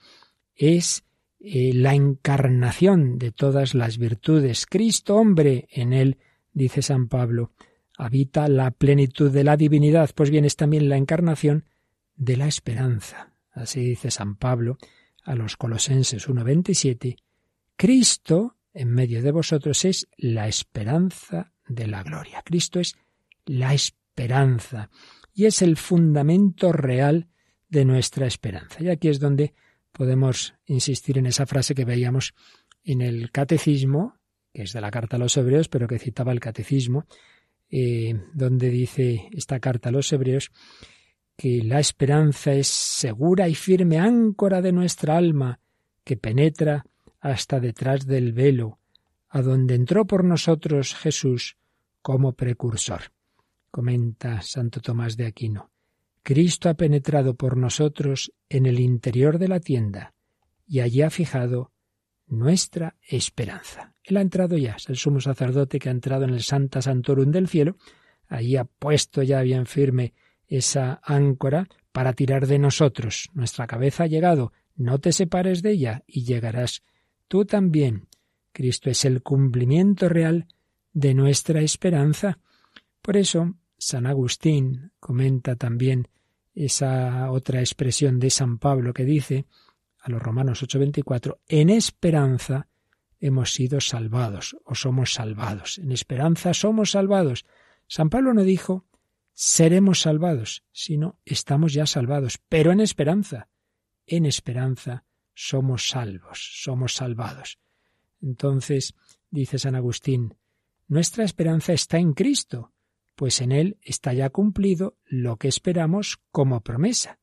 es 0.54 1.04
eh, 1.38 1.72
la 1.72 1.94
encarnación 1.94 3.18
de 3.18 3.30
todas 3.30 3.74
las 3.74 3.98
virtudes. 3.98 4.66
Cristo 4.66 5.16
hombre, 5.16 5.68
en 5.70 5.92
él, 5.92 6.18
dice 6.52 6.82
San 6.82 7.06
Pablo, 7.06 7.52
habita 7.96 8.48
la 8.48 8.72
plenitud 8.72 9.30
de 9.30 9.44
la 9.44 9.56
divinidad, 9.56 10.10
pues 10.14 10.30
bien 10.30 10.44
es 10.44 10.56
también 10.56 10.88
la 10.88 10.96
encarnación 10.96 11.64
de 12.16 12.36
la 12.36 12.48
esperanza. 12.48 13.32
Así 13.52 13.80
dice 13.80 14.10
San 14.10 14.34
Pablo 14.34 14.76
a 15.22 15.36
los 15.36 15.56
Colosenses 15.56 16.28
1.27. 16.28 17.16
Cristo, 17.76 18.56
en 18.74 18.90
medio 18.90 19.22
de 19.22 19.30
vosotros, 19.30 19.84
es 19.84 20.08
la 20.16 20.48
esperanza 20.48 21.52
de 21.68 21.86
la 21.86 22.02
gloria. 22.02 22.42
Cristo 22.44 22.80
es 22.80 22.96
la 23.44 23.74
esperanza 23.74 24.90
y 25.36 25.44
es 25.44 25.60
el 25.60 25.76
fundamento 25.76 26.72
real 26.72 27.28
de 27.68 27.84
nuestra 27.84 28.26
esperanza. 28.26 28.82
Y 28.82 28.88
aquí 28.88 29.08
es 29.08 29.20
donde 29.20 29.52
podemos 29.92 30.54
insistir 30.64 31.18
en 31.18 31.26
esa 31.26 31.44
frase 31.44 31.74
que 31.74 31.84
veíamos 31.84 32.34
en 32.82 33.02
el 33.02 33.30
catecismo, 33.30 34.14
que 34.54 34.62
es 34.62 34.72
de 34.72 34.80
la 34.80 34.90
carta 34.90 35.16
a 35.16 35.18
los 35.18 35.36
hebreos, 35.36 35.68
pero 35.68 35.86
que 35.86 35.98
citaba 35.98 36.32
el 36.32 36.40
catecismo, 36.40 37.04
eh, 37.68 38.18
donde 38.32 38.70
dice 38.70 39.28
esta 39.30 39.60
carta 39.60 39.90
a 39.90 39.92
los 39.92 40.10
hebreos 40.10 40.52
que 41.36 41.62
la 41.62 41.80
esperanza 41.80 42.54
es 42.54 42.68
segura 42.68 43.46
y 43.46 43.54
firme 43.54 43.98
áncora 43.98 44.62
de 44.62 44.72
nuestra 44.72 45.18
alma, 45.18 45.60
que 46.02 46.16
penetra 46.16 46.86
hasta 47.20 47.60
detrás 47.60 48.06
del 48.06 48.32
velo, 48.32 48.78
a 49.28 49.42
donde 49.42 49.74
entró 49.74 50.06
por 50.06 50.24
nosotros 50.24 50.94
Jesús 50.94 51.58
como 52.00 52.32
precursor. 52.32 53.15
Comenta 53.76 54.40
Santo 54.40 54.80
Tomás 54.80 55.18
de 55.18 55.26
Aquino. 55.26 55.70
Cristo 56.22 56.70
ha 56.70 56.74
penetrado 56.78 57.34
por 57.34 57.58
nosotros 57.58 58.32
en 58.48 58.64
el 58.64 58.80
interior 58.80 59.38
de 59.38 59.48
la 59.48 59.60
tienda 59.60 60.14
y 60.66 60.80
allí 60.80 61.02
ha 61.02 61.10
fijado 61.10 61.72
nuestra 62.26 62.96
esperanza. 63.06 63.92
Él 64.02 64.16
ha 64.16 64.22
entrado 64.22 64.56
ya, 64.56 64.76
es 64.76 64.88
el 64.88 64.96
sumo 64.96 65.20
sacerdote 65.20 65.78
que 65.78 65.90
ha 65.90 65.92
entrado 65.92 66.24
en 66.24 66.30
el 66.30 66.42
Santa 66.42 66.80
Santorum 66.80 67.30
del 67.30 67.48
cielo, 67.48 67.76
allí 68.28 68.56
ha 68.56 68.64
puesto 68.64 69.22
ya 69.22 69.42
bien 69.42 69.66
firme 69.66 70.14
esa 70.46 70.98
áncora 71.04 71.68
para 71.92 72.14
tirar 72.14 72.46
de 72.46 72.58
nosotros. 72.58 73.28
Nuestra 73.34 73.66
cabeza 73.66 74.04
ha 74.04 74.06
llegado, 74.06 74.54
no 74.74 75.00
te 75.00 75.12
separes 75.12 75.60
de 75.60 75.72
ella 75.72 76.02
y 76.06 76.24
llegarás 76.24 76.82
tú 77.28 77.44
también. 77.44 78.08
Cristo 78.52 78.88
es 78.88 79.04
el 79.04 79.22
cumplimiento 79.22 80.08
real 80.08 80.46
de 80.94 81.12
nuestra 81.12 81.60
esperanza. 81.60 82.38
Por 83.02 83.18
eso, 83.18 83.54
San 83.78 84.06
Agustín 84.06 84.92
comenta 85.00 85.56
también 85.56 86.08
esa 86.54 87.30
otra 87.30 87.60
expresión 87.60 88.18
de 88.18 88.30
San 88.30 88.58
Pablo 88.58 88.94
que 88.94 89.04
dice 89.04 89.46
a 90.00 90.10
los 90.10 90.22
Romanos 90.22 90.62
8:24, 90.62 91.40
en 91.48 91.70
esperanza 91.70 92.68
hemos 93.20 93.52
sido 93.52 93.80
salvados 93.80 94.56
o 94.64 94.74
somos 94.74 95.12
salvados. 95.12 95.78
En 95.78 95.92
esperanza 95.92 96.54
somos 96.54 96.92
salvados. 96.92 97.44
San 97.86 98.10
Pablo 98.10 98.32
no 98.32 98.42
dijo 98.42 98.86
seremos 99.32 100.00
salvados, 100.00 100.64
sino 100.72 101.18
estamos 101.24 101.74
ya 101.74 101.86
salvados, 101.86 102.38
pero 102.48 102.72
en 102.72 102.80
esperanza. 102.80 103.48
En 104.06 104.24
esperanza 104.24 105.04
somos 105.34 105.88
salvos, 105.88 106.62
somos 106.62 106.94
salvados. 106.94 107.58
Entonces, 108.22 108.94
dice 109.30 109.58
San 109.58 109.74
Agustín, 109.74 110.34
nuestra 110.88 111.24
esperanza 111.24 111.74
está 111.74 111.98
en 111.98 112.14
Cristo, 112.14 112.72
pues 113.16 113.40
en 113.40 113.50
Él 113.50 113.78
está 113.82 114.12
ya 114.12 114.30
cumplido 114.30 114.96
lo 115.06 115.36
que 115.36 115.48
esperamos 115.48 116.18
como 116.30 116.60
promesa. 116.60 117.18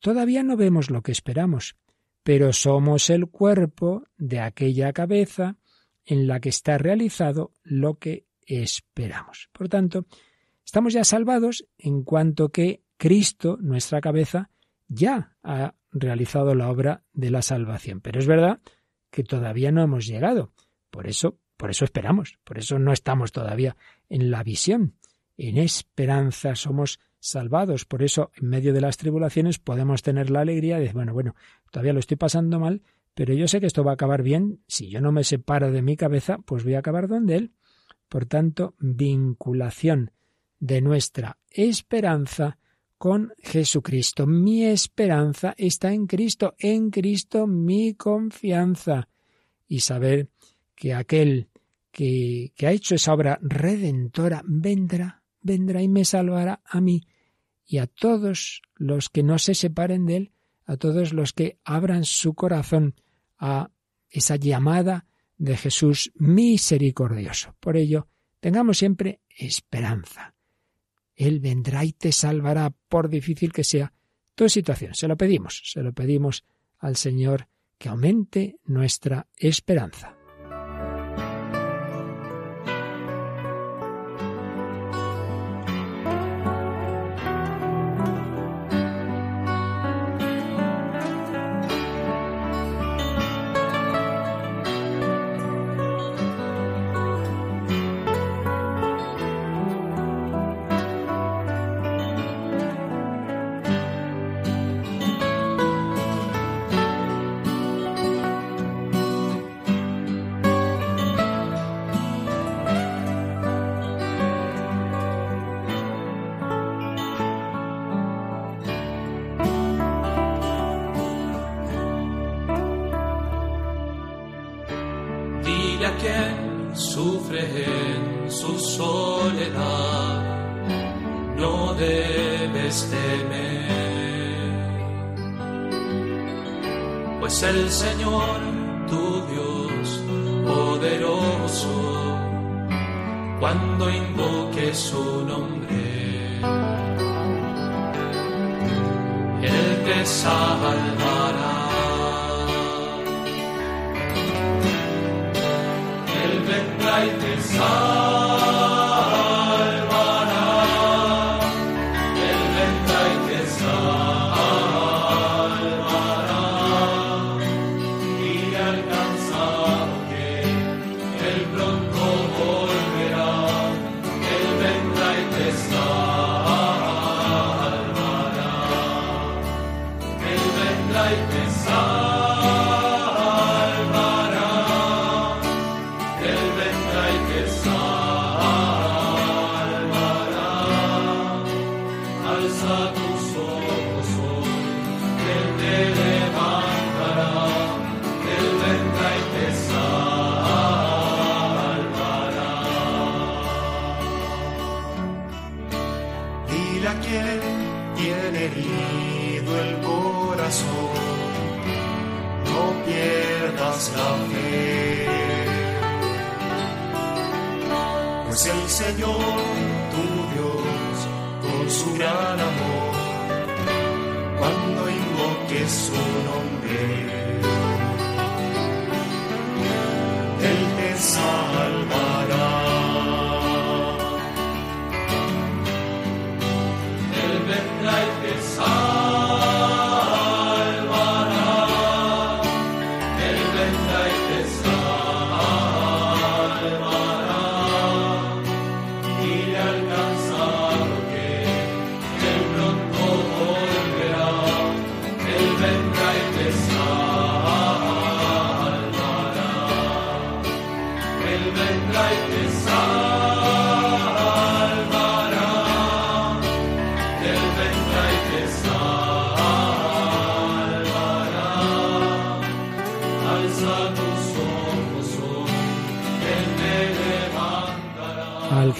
Todavía 0.00 0.42
no 0.42 0.56
vemos 0.56 0.90
lo 0.90 1.02
que 1.02 1.12
esperamos, 1.12 1.76
pero 2.22 2.52
somos 2.52 3.10
el 3.10 3.26
cuerpo 3.26 4.04
de 4.16 4.40
aquella 4.40 4.92
cabeza 4.92 5.58
en 6.04 6.26
la 6.26 6.40
que 6.40 6.48
está 6.48 6.78
realizado 6.78 7.52
lo 7.64 7.98
que 7.98 8.26
esperamos. 8.46 9.50
Por 9.52 9.68
tanto, 9.68 10.06
estamos 10.64 10.92
ya 10.92 11.04
salvados 11.04 11.66
en 11.76 12.04
cuanto 12.04 12.50
que 12.50 12.82
Cristo, 12.96 13.58
nuestra 13.60 14.00
cabeza, 14.00 14.50
ya 14.88 15.36
ha 15.42 15.74
realizado 15.90 16.54
la 16.54 16.70
obra 16.70 17.02
de 17.12 17.30
la 17.30 17.42
salvación. 17.42 18.00
Pero 18.00 18.20
es 18.20 18.26
verdad 18.26 18.60
que 19.10 19.24
todavía 19.24 19.72
no 19.72 19.82
hemos 19.82 20.06
llegado. 20.06 20.52
Por 20.90 21.08
eso, 21.08 21.38
por 21.56 21.70
eso 21.70 21.84
esperamos, 21.84 22.38
por 22.44 22.58
eso 22.58 22.78
no 22.78 22.92
estamos 22.92 23.32
todavía 23.32 23.76
en 24.08 24.30
la 24.30 24.42
visión. 24.44 24.94
En 25.36 25.58
esperanza 25.58 26.54
somos 26.54 27.00
salvados. 27.18 27.84
Por 27.84 28.02
eso, 28.02 28.30
en 28.36 28.48
medio 28.48 28.72
de 28.72 28.80
las 28.80 28.96
tribulaciones, 28.96 29.58
podemos 29.58 30.02
tener 30.02 30.30
la 30.30 30.40
alegría 30.40 30.78
de, 30.78 30.92
bueno, 30.92 31.12
bueno, 31.12 31.34
todavía 31.70 31.92
lo 31.92 32.00
estoy 32.00 32.16
pasando 32.16 32.60
mal, 32.60 32.82
pero 33.14 33.34
yo 33.34 33.48
sé 33.48 33.60
que 33.60 33.66
esto 33.66 33.84
va 33.84 33.92
a 33.92 33.94
acabar 33.94 34.22
bien. 34.22 34.60
Si 34.66 34.88
yo 34.88 35.00
no 35.00 35.12
me 35.12 35.24
separo 35.24 35.72
de 35.72 35.82
mi 35.82 35.96
cabeza, 35.96 36.38
pues 36.44 36.64
voy 36.64 36.74
a 36.74 36.80
acabar 36.80 37.08
donde 37.08 37.36
Él. 37.36 37.52
Por 38.08 38.26
tanto, 38.26 38.74
vinculación 38.78 40.12
de 40.58 40.80
nuestra 40.80 41.38
esperanza 41.50 42.58
con 42.98 43.32
Jesucristo. 43.38 44.26
Mi 44.26 44.64
esperanza 44.64 45.54
está 45.56 45.92
en 45.92 46.06
Cristo, 46.06 46.54
en 46.58 46.90
Cristo 46.90 47.46
mi 47.46 47.94
confianza. 47.94 49.08
Y 49.68 49.80
saber 49.80 50.28
que 50.74 50.94
aquel 50.94 51.48
que, 51.90 52.52
que 52.54 52.66
ha 52.66 52.72
hecho 52.72 52.94
esa 52.94 53.12
obra 53.12 53.38
redentora 53.42 54.42
vendrá, 54.46 55.22
vendrá 55.46 55.82
y 55.82 55.88
me 55.88 56.04
salvará 56.04 56.60
a 56.64 56.80
mí 56.80 57.06
y 57.64 57.78
a 57.78 57.86
todos 57.86 58.62
los 58.76 59.08
que 59.08 59.22
no 59.22 59.38
se 59.38 59.54
separen 59.54 60.06
de 60.06 60.16
él, 60.16 60.32
a 60.64 60.76
todos 60.76 61.12
los 61.12 61.32
que 61.32 61.58
abran 61.64 62.04
su 62.04 62.34
corazón 62.34 62.94
a 63.38 63.70
esa 64.08 64.36
llamada 64.36 65.06
de 65.36 65.56
Jesús 65.56 66.12
misericordioso. 66.14 67.54
Por 67.60 67.76
ello, 67.76 68.08
tengamos 68.40 68.78
siempre 68.78 69.20
esperanza. 69.28 70.34
Él 71.14 71.40
vendrá 71.40 71.84
y 71.84 71.92
te 71.92 72.12
salvará, 72.12 72.70
por 72.70 73.08
difícil 73.08 73.52
que 73.52 73.64
sea 73.64 73.92
tu 74.34 74.48
situación. 74.48 74.94
Se 74.94 75.08
lo 75.08 75.16
pedimos, 75.16 75.62
se 75.64 75.82
lo 75.82 75.92
pedimos 75.92 76.44
al 76.78 76.96
Señor 76.96 77.48
que 77.78 77.88
aumente 77.88 78.58
nuestra 78.64 79.26
esperanza. 79.36 80.15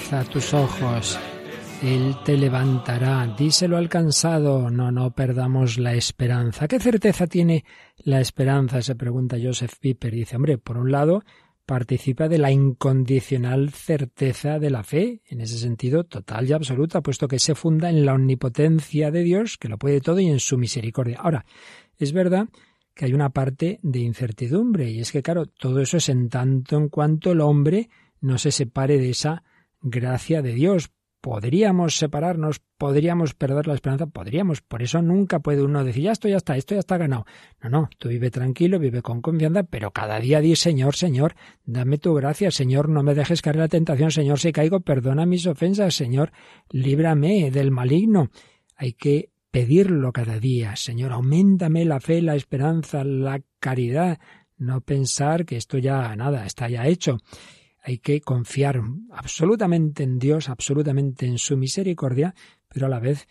Alza 0.07 0.31
tus 0.31 0.53
ojos, 0.53 1.19
Él 1.83 2.15
te 2.23 2.37
levantará. 2.37 3.27
Díselo 3.37 3.75
al 3.75 3.89
cansado, 3.89 4.69
no, 4.69 4.89
no 4.89 5.11
perdamos 5.11 5.77
la 5.77 5.95
esperanza. 5.95 6.65
¿Qué 6.69 6.79
certeza 6.79 7.27
tiene 7.27 7.65
la 7.97 8.21
esperanza? 8.21 8.81
Se 8.81 8.95
pregunta 8.95 9.35
Joseph 9.41 9.73
Piper. 9.81 10.13
Dice, 10.13 10.37
hombre, 10.37 10.57
por 10.59 10.77
un 10.77 10.93
lado, 10.93 11.25
participa 11.65 12.29
de 12.29 12.37
la 12.37 12.51
incondicional 12.51 13.71
certeza 13.71 14.59
de 14.59 14.69
la 14.69 14.83
fe, 14.83 15.23
en 15.27 15.41
ese 15.41 15.57
sentido 15.57 16.05
total 16.05 16.47
y 16.47 16.53
absoluta, 16.53 17.01
puesto 17.01 17.27
que 17.27 17.39
se 17.39 17.53
funda 17.53 17.89
en 17.89 18.05
la 18.05 18.13
omnipotencia 18.13 19.11
de 19.11 19.23
Dios, 19.23 19.57
que 19.57 19.67
lo 19.67 19.77
puede 19.77 19.99
todo, 19.99 20.21
y 20.21 20.27
en 20.27 20.39
su 20.39 20.57
misericordia. 20.57 21.19
Ahora, 21.19 21.45
es 21.97 22.13
verdad 22.13 22.47
que 22.93 23.03
hay 23.03 23.13
una 23.13 23.31
parte 23.31 23.79
de 23.81 23.99
incertidumbre, 23.99 24.89
y 24.89 25.01
es 25.01 25.11
que, 25.11 25.21
claro, 25.21 25.47
todo 25.47 25.81
eso 25.81 25.97
es 25.97 26.07
en 26.07 26.29
tanto 26.29 26.77
en 26.77 26.87
cuanto 26.87 27.33
el 27.33 27.41
hombre 27.41 27.89
no 28.21 28.37
se 28.37 28.51
separe 28.51 28.99
de 28.99 29.09
esa 29.09 29.43
gracia 29.81 30.41
de 30.41 30.53
Dios. 30.53 30.91
Podríamos 31.19 31.97
separarnos, 31.97 32.61
podríamos 32.77 33.33
perder 33.33 33.67
la 33.67 33.73
esperanza, 33.73 34.05
podríamos. 34.05 34.61
Por 34.61 34.83
eso 34.83 35.01
nunca 35.01 35.39
puede 35.39 35.63
uno 35.63 35.83
decir, 35.83 36.03
ya 36.03 36.11
esto 36.11 36.27
ya 36.27 36.37
está, 36.37 36.55
esto 36.55 36.75
ya 36.75 36.79
está 36.79 36.97
ganado. 36.97 37.25
No, 37.61 37.69
no, 37.69 37.89
tú 37.97 38.09
vive 38.09 38.29
tranquilo, 38.29 38.79
vive 38.79 39.01
con 39.01 39.21
confianza, 39.21 39.63
pero 39.63 39.91
cada 39.91 40.19
día 40.19 40.41
di, 40.41 40.55
Señor, 40.55 40.95
Señor, 40.95 41.35
dame 41.65 41.97
tu 41.97 42.13
gracia, 42.13 42.51
Señor, 42.51 42.87
no 42.87 43.03
me 43.03 43.15
dejes 43.15 43.41
caer 43.41 43.57
en 43.57 43.61
la 43.61 43.67
tentación, 43.67 44.11
Señor, 44.11 44.39
si 44.39 44.51
caigo, 44.51 44.79
perdona 44.81 45.25
mis 45.25 45.47
ofensas, 45.47 45.95
Señor, 45.95 46.31
líbrame 46.69 47.51
del 47.51 47.71
maligno. 47.71 48.29
Hay 48.75 48.93
que 48.93 49.31
pedirlo 49.51 50.13
cada 50.13 50.39
día, 50.39 50.75
Señor, 50.75 51.11
aumentame 51.11 51.83
la 51.83 51.99
fe, 51.99 52.21
la 52.21 52.35
esperanza, 52.35 53.03
la 53.03 53.41
caridad, 53.59 54.19
no 54.57 54.81
pensar 54.81 55.45
que 55.45 55.57
esto 55.57 55.77
ya 55.77 56.15
nada, 56.15 56.45
está 56.45 56.69
ya 56.69 56.87
hecho. 56.87 57.17
Hay 57.87 57.99
que 57.99 58.19
confiar 58.19 58.81
absolutamente 59.11 60.03
en 60.03 60.19
Dios, 60.19 60.49
absolutamente 60.49 61.25
en 61.25 61.37
su 61.37 61.55
misericordia, 61.55 62.35
pero 62.67 62.87
a 62.87 62.89
la 62.89 62.99
vez 62.99 63.29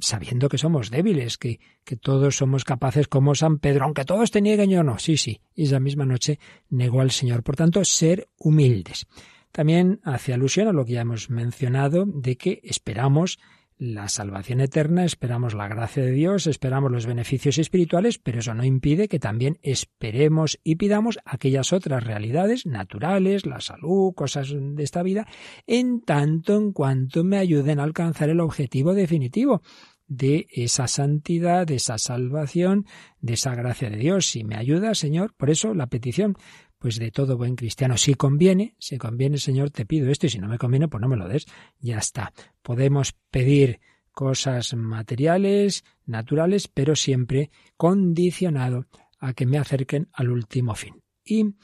sabiendo 0.00 0.48
que 0.48 0.56
somos 0.56 0.90
débiles, 0.90 1.36
que, 1.36 1.60
todos 2.00 2.38
somos 2.38 2.64
capaces 2.64 3.06
como 3.06 3.34
San 3.34 3.58
Pedro, 3.58 3.84
aunque 3.84 4.06
todos 4.06 4.30
te 4.30 4.40
nieguen 4.40 4.70
yo 4.70 4.82
no. 4.82 4.98
Sí, 4.98 5.18
sí, 5.18 5.42
y 5.54 5.64
esa 5.64 5.78
misma 5.78 6.06
noche 6.06 6.38
negó 6.70 7.02
al 7.02 7.10
Señor. 7.10 7.42
Por 7.42 7.56
tanto, 7.56 7.84
ser 7.84 8.30
humildes. 8.38 9.06
También 9.52 10.00
hace 10.04 10.32
alusión 10.32 10.68
a 10.68 10.72
lo 10.72 10.86
que 10.86 10.92
ya 10.92 11.02
hemos 11.02 11.28
mencionado, 11.28 12.06
de 12.06 12.36
que 12.38 12.60
esperamos 12.62 13.38
la 13.78 14.08
salvación 14.08 14.60
eterna, 14.60 15.04
esperamos 15.04 15.54
la 15.54 15.68
gracia 15.68 16.02
de 16.02 16.10
Dios, 16.10 16.48
esperamos 16.48 16.90
los 16.90 17.06
beneficios 17.06 17.58
espirituales, 17.58 18.18
pero 18.18 18.40
eso 18.40 18.52
no 18.52 18.64
impide 18.64 19.08
que 19.08 19.20
también 19.20 19.58
esperemos 19.62 20.58
y 20.64 20.76
pidamos 20.76 21.18
aquellas 21.24 21.72
otras 21.72 22.02
realidades 22.02 22.66
naturales, 22.66 23.46
la 23.46 23.60
salud, 23.60 24.12
cosas 24.14 24.52
de 24.52 24.82
esta 24.82 25.02
vida, 25.02 25.26
en 25.66 26.00
tanto 26.00 26.56
en 26.56 26.72
cuanto 26.72 27.22
me 27.22 27.38
ayuden 27.38 27.78
a 27.78 27.84
alcanzar 27.84 28.30
el 28.30 28.40
objetivo 28.40 28.94
definitivo 28.94 29.62
de 30.08 30.46
esa 30.50 30.88
santidad, 30.88 31.66
de 31.66 31.76
esa 31.76 31.98
salvación, 31.98 32.86
de 33.20 33.34
esa 33.34 33.54
gracia 33.54 33.90
de 33.90 33.98
Dios. 33.98 34.26
Si 34.26 34.42
me 34.42 34.56
ayuda, 34.56 34.94
Señor, 34.94 35.34
por 35.34 35.50
eso 35.50 35.74
la 35.74 35.86
petición, 35.86 36.36
pues 36.78 36.98
de 36.98 37.10
todo 37.10 37.36
buen 37.36 37.56
cristiano. 37.56 37.96
Si 37.96 38.14
conviene, 38.14 38.74
si 38.78 38.98
conviene, 38.98 39.38
Señor, 39.38 39.70
te 39.70 39.86
pido 39.86 40.10
esto 40.10 40.26
y 40.26 40.30
si 40.30 40.38
no 40.38 40.48
me 40.48 40.58
conviene, 40.58 40.88
pues 40.88 41.00
no 41.00 41.08
me 41.08 41.16
lo 41.16 41.28
des. 41.28 41.46
Ya 41.80 41.98
está. 41.98 42.32
Podemos 42.62 43.14
pedir 43.30 43.80
cosas 44.12 44.74
materiales, 44.74 45.84
naturales, 46.06 46.68
pero 46.68 46.96
siempre 46.96 47.50
condicionado 47.76 48.86
a 49.18 49.32
que 49.32 49.46
me 49.46 49.58
acerquen 49.58 50.08
al 50.12 50.30
último 50.30 50.74
fin. 50.74 51.02
Y 51.24 51.54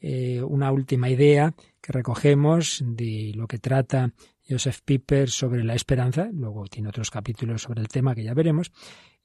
eh, 0.00 0.42
una 0.42 0.70
última 0.70 1.10
idea 1.10 1.54
que 1.80 1.92
recogemos 1.92 2.82
de 2.86 3.32
lo 3.34 3.46
que 3.46 3.58
trata 3.58 4.14
Joseph 4.48 4.80
Piper 4.84 5.28
sobre 5.28 5.64
la 5.64 5.74
esperanza, 5.74 6.30
luego 6.32 6.64
tiene 6.66 6.88
otros 6.88 7.10
capítulos 7.10 7.62
sobre 7.62 7.80
el 7.80 7.88
tema 7.88 8.14
que 8.14 8.24
ya 8.24 8.34
veremos, 8.34 8.72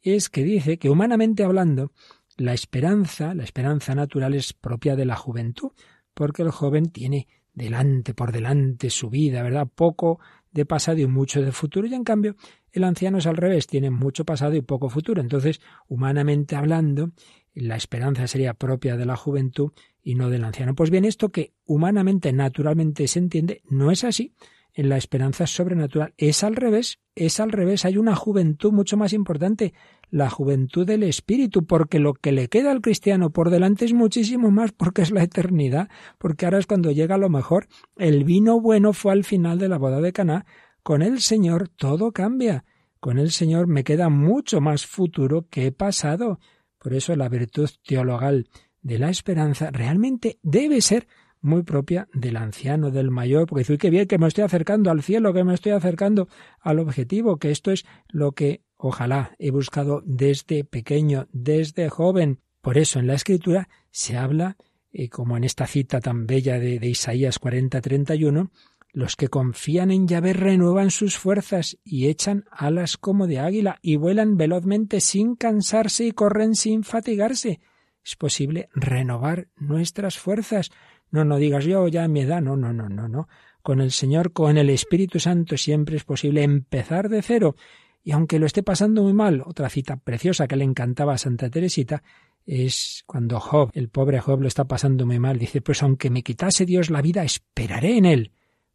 es 0.01 0.29
que 0.29 0.43
dice 0.43 0.77
que 0.77 0.89
humanamente 0.89 1.43
hablando, 1.43 1.93
la 2.37 2.53
esperanza, 2.53 3.33
la 3.33 3.43
esperanza 3.43 3.95
natural 3.95 4.33
es 4.33 4.53
propia 4.53 4.95
de 4.95 5.05
la 5.05 5.15
juventud, 5.15 5.71
porque 6.13 6.41
el 6.41 6.51
joven 6.51 6.91
tiene 6.91 7.27
delante, 7.53 8.13
por 8.13 8.31
delante 8.31 8.89
su 8.89 9.09
vida, 9.09 9.43
¿verdad? 9.43 9.67
Poco 9.73 10.19
de 10.51 10.65
pasado 10.65 10.99
y 10.99 11.07
mucho 11.07 11.41
de 11.41 11.51
futuro, 11.51 11.87
y 11.87 11.93
en 11.93 12.03
cambio 12.03 12.35
el 12.71 12.83
anciano 12.83 13.19
es 13.19 13.27
al 13.27 13.37
revés, 13.37 13.67
tiene 13.67 13.91
mucho 13.91 14.25
pasado 14.25 14.55
y 14.55 14.61
poco 14.61 14.89
futuro. 14.89 15.21
Entonces, 15.21 15.61
humanamente 15.87 16.55
hablando, 16.55 17.11
la 17.53 17.75
esperanza 17.75 18.27
sería 18.27 18.55
propia 18.55 18.97
de 18.97 19.05
la 19.05 19.15
juventud 19.15 19.71
y 20.01 20.15
no 20.15 20.29
del 20.29 20.43
anciano. 20.43 20.73
Pues 20.73 20.89
bien, 20.89 21.05
esto 21.05 21.29
que 21.29 21.53
humanamente, 21.65 22.33
naturalmente 22.33 23.07
se 23.07 23.19
entiende, 23.19 23.61
no 23.69 23.91
es 23.91 24.03
así 24.03 24.33
en 24.73 24.89
la 24.89 24.97
esperanza 24.97 25.47
sobrenatural. 25.47 26.13
Es 26.17 26.43
al 26.43 26.55
revés, 26.55 26.99
es 27.15 27.39
al 27.39 27.51
revés. 27.51 27.85
Hay 27.85 27.97
una 27.97 28.15
juventud 28.15 28.71
mucho 28.71 28.97
más 28.97 29.13
importante, 29.13 29.73
la 30.09 30.29
juventud 30.29 30.85
del 30.85 31.03
espíritu, 31.03 31.65
porque 31.65 31.99
lo 31.99 32.13
que 32.13 32.31
le 32.31 32.47
queda 32.47 32.71
al 32.71 32.81
cristiano 32.81 33.31
por 33.31 33.49
delante 33.49 33.85
es 33.85 33.93
muchísimo 33.93 34.51
más, 34.51 34.71
porque 34.71 35.03
es 35.03 35.11
la 35.11 35.23
eternidad, 35.23 35.89
porque 36.17 36.45
ahora 36.45 36.59
es 36.59 36.67
cuando 36.67 36.91
llega 36.91 37.17
lo 37.17 37.29
mejor. 37.29 37.67
El 37.97 38.23
vino 38.23 38.59
bueno 38.59 38.93
fue 38.93 39.13
al 39.13 39.23
final 39.23 39.59
de 39.59 39.69
la 39.69 39.77
boda 39.77 40.01
de 40.01 40.13
Caná. 40.13 40.45
Con 40.81 41.01
el 41.01 41.21
Señor 41.21 41.69
todo 41.69 42.11
cambia. 42.11 42.65
Con 42.99 43.19
el 43.19 43.31
Señor 43.31 43.67
me 43.67 43.83
queda 43.83 44.09
mucho 44.09 44.61
más 44.61 44.85
futuro 44.85 45.47
que 45.49 45.71
pasado. 45.71 46.39
Por 46.79 46.93
eso 46.93 47.15
la 47.15 47.29
virtud 47.29 47.69
teologal 47.85 48.47
de 48.81 48.99
la 48.99 49.09
esperanza 49.09 49.71
realmente 49.71 50.39
debe 50.41 50.81
ser 50.81 51.07
muy 51.43 51.63
propia 51.63 52.07
del 52.13 52.37
anciano, 52.37 52.89
del 52.89 53.11
mayor, 53.11 53.47
porque 53.47 53.61
dice, 53.61 53.73
uy, 53.73 53.77
qué 53.77 53.89
bien 53.89 54.07
que 54.07 54.17
me 54.17 54.27
estoy 54.27 54.43
acercando 54.43 54.89
al 54.89 55.03
cielo, 55.03 55.33
que 55.33 55.43
me 55.43 55.53
estoy 55.53 55.73
acercando 55.73 56.27
al 56.61 56.79
objetivo, 56.79 57.37
que 57.37 57.51
esto 57.51 57.71
es 57.71 57.85
lo 58.07 58.31
que 58.31 58.61
ojalá 58.77 59.35
he 59.37 59.51
buscado 59.51 60.01
desde 60.05 60.63
pequeño, 60.63 61.27
desde 61.31 61.89
joven. 61.89 62.39
Por 62.61 62.77
eso 62.77 62.99
en 62.99 63.07
la 63.07 63.13
escritura 63.13 63.69
se 63.91 64.17
habla, 64.17 64.57
eh, 64.91 65.09
como 65.09 65.37
en 65.37 65.43
esta 65.43 65.67
cita 65.67 65.99
tan 65.99 66.25
bella 66.25 66.59
de, 66.59 66.79
de 66.79 66.87
Isaías 66.87 67.39
40-31, 67.39 68.49
los 68.93 69.15
que 69.15 69.27
confían 69.27 69.89
en 69.91 70.07
Yahvé 70.07 70.33
renuevan 70.33 70.91
sus 70.91 71.17
fuerzas 71.17 71.77
y 71.83 72.07
echan 72.07 72.45
alas 72.51 72.95
como 72.95 73.25
de 73.25 73.39
águila 73.39 73.79
y 73.81 73.95
vuelan 73.95 74.37
velozmente 74.37 75.01
sin 75.01 75.35
cansarse 75.35 76.05
y 76.05 76.11
corren 76.11 76.55
sin 76.55 76.83
fatigarse. 76.83 77.59
Es 78.05 78.15
posible 78.15 78.69
renovar 78.73 79.47
nuestras 79.55 80.19
fuerzas. 80.19 80.69
No, 81.13 81.23
no 81.23 81.37
digas 81.37 81.63
yo 81.63 81.87
ya 81.87 82.05
a 82.05 82.07
mi 82.07 82.21
edad, 82.21 82.41
no, 82.41 82.57
no, 82.57 82.73
no, 82.73 82.89
no, 82.89 83.07
no. 83.07 83.27
Con 83.61 83.81
el 83.81 83.91
Señor, 83.91 84.33
con 84.33 84.57
el 84.57 84.71
Espíritu 84.71 85.19
Santo 85.19 85.57
siempre 85.57 85.95
es 85.95 86.03
posible 86.03 86.41
empezar 86.41 87.07
de 87.07 87.21
cero. 87.21 87.55
Y 88.03 88.13
aunque 88.13 88.39
lo 88.39 88.47
esté 88.47 88.63
pasando 88.63 89.03
muy 89.03 89.13
mal, 89.13 89.43
otra 89.45 89.69
cita 89.69 89.95
preciosa 89.95 90.47
que 90.47 90.55
le 90.55 90.63
encantaba 90.63 91.13
a 91.13 91.19
Santa 91.19 91.51
Teresita 91.51 92.01
es 92.47 93.03
cuando 93.05 93.39
Job, 93.39 93.69
el 93.75 93.89
pobre 93.89 94.19
Job 94.19 94.41
lo 94.41 94.47
está 94.47 94.65
pasando 94.65 95.05
muy 95.05 95.19
mal, 95.19 95.37
dice, 95.37 95.61
pues 95.61 95.83
aunque 95.83 96.09
me 96.09 96.23
quitase 96.23 96.65
Dios 96.65 96.89
la 96.89 97.03
vida, 97.03 97.23
esperaré 97.23 97.95
en 97.95 98.05
él. 98.05 98.31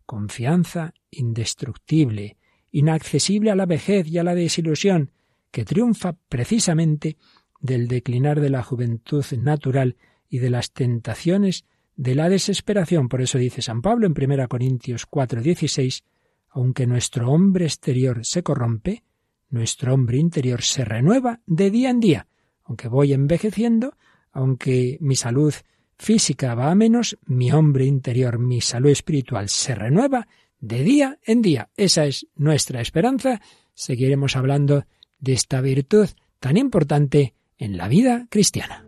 Confianza 0.07 0.95
indestructible, 1.11 2.37
inaccesible 2.71 3.51
a 3.51 3.57
la 3.57 3.67
vejez 3.67 4.07
y 4.07 4.19
a 4.19 4.23
la 4.23 4.37
desilusión, 4.37 5.11
que 5.51 5.65
triunfa 5.65 6.13
precisamente 6.29 7.17
del 7.61 7.89
declinar 7.89 8.41
de 8.41 8.51
la 8.51 8.63
juventud 8.63 9.25
natural 9.43 9.97
y 10.29 10.39
de 10.39 10.51
las 10.51 10.71
tentaciones 10.71 11.65
de 11.99 12.15
la 12.15 12.29
desesperación. 12.31 13.09
Por 13.09 13.21
eso 13.21 13.37
dice 13.37 13.61
San 13.61 13.83
Pablo 13.83 14.07
en 14.07 14.15
1 14.17 14.49
Corintios 14.49 15.05
4:16, 15.07 16.05
aunque 16.49 16.87
nuestro 16.87 17.31
hombre 17.31 17.67
exterior 17.67 18.25
se 18.25 18.43
corrompe, 18.43 19.03
nuestro 19.51 19.93
hombre 19.93 20.17
interior 20.17 20.63
se 20.63 20.85
renueva 20.85 21.41
de 21.47 21.71
día 21.71 21.91
en 21.91 22.01
día. 22.01 22.27
Aunque 22.65 22.89
voy 22.89 23.13
envejeciendo, 23.13 23.97
aunque 24.33 24.97
mi 25.01 25.17
salud 25.17 25.53
física 25.99 26.55
va 26.55 26.71
a 26.71 26.75
menos, 26.75 27.19
mi 27.27 27.51
hombre 27.51 27.85
interior, 27.85 28.39
mi 28.39 28.61
salud 28.61 28.91
espiritual 28.91 29.49
se 29.49 29.75
renueva 29.75 30.29
de 30.61 30.85
día 30.85 31.19
en 31.25 31.43
día. 31.43 31.71
Esa 31.77 32.07
es 32.07 32.29
nuestra 32.37 32.81
esperanza. 32.81 33.41
Seguiremos 33.75 34.37
hablando 34.37 34.85
de 35.19 35.33
esta 35.33 35.61
virtud 35.61 36.09
tan 36.39 36.57
importante 36.57 37.35
en 37.57 37.77
la 37.77 37.89
vida 37.89 38.29
cristiana. 38.31 38.88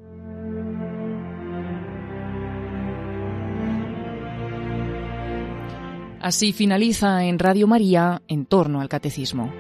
Así 6.20 6.52
finaliza 6.52 7.24
en 7.24 7.38
Radio 7.38 7.66
María 7.66 8.20
en 8.28 8.44
torno 8.44 8.82
al 8.82 8.90
catecismo. 8.90 9.50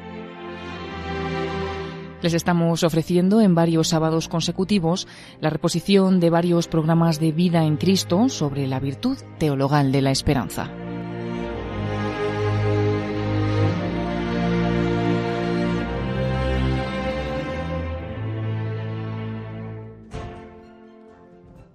Les 2.22 2.34
estamos 2.34 2.84
ofreciendo 2.84 3.40
en 3.40 3.54
varios 3.54 3.88
sábados 3.88 4.28
consecutivos 4.28 5.08
la 5.40 5.48
reposición 5.48 6.20
de 6.20 6.28
varios 6.28 6.68
programas 6.68 7.18
de 7.18 7.32
vida 7.32 7.64
en 7.64 7.78
Cristo 7.78 8.28
sobre 8.28 8.66
la 8.66 8.78
virtud 8.78 9.16
teologal 9.38 9.90
de 9.90 10.02
la 10.02 10.10
esperanza. 10.10 10.70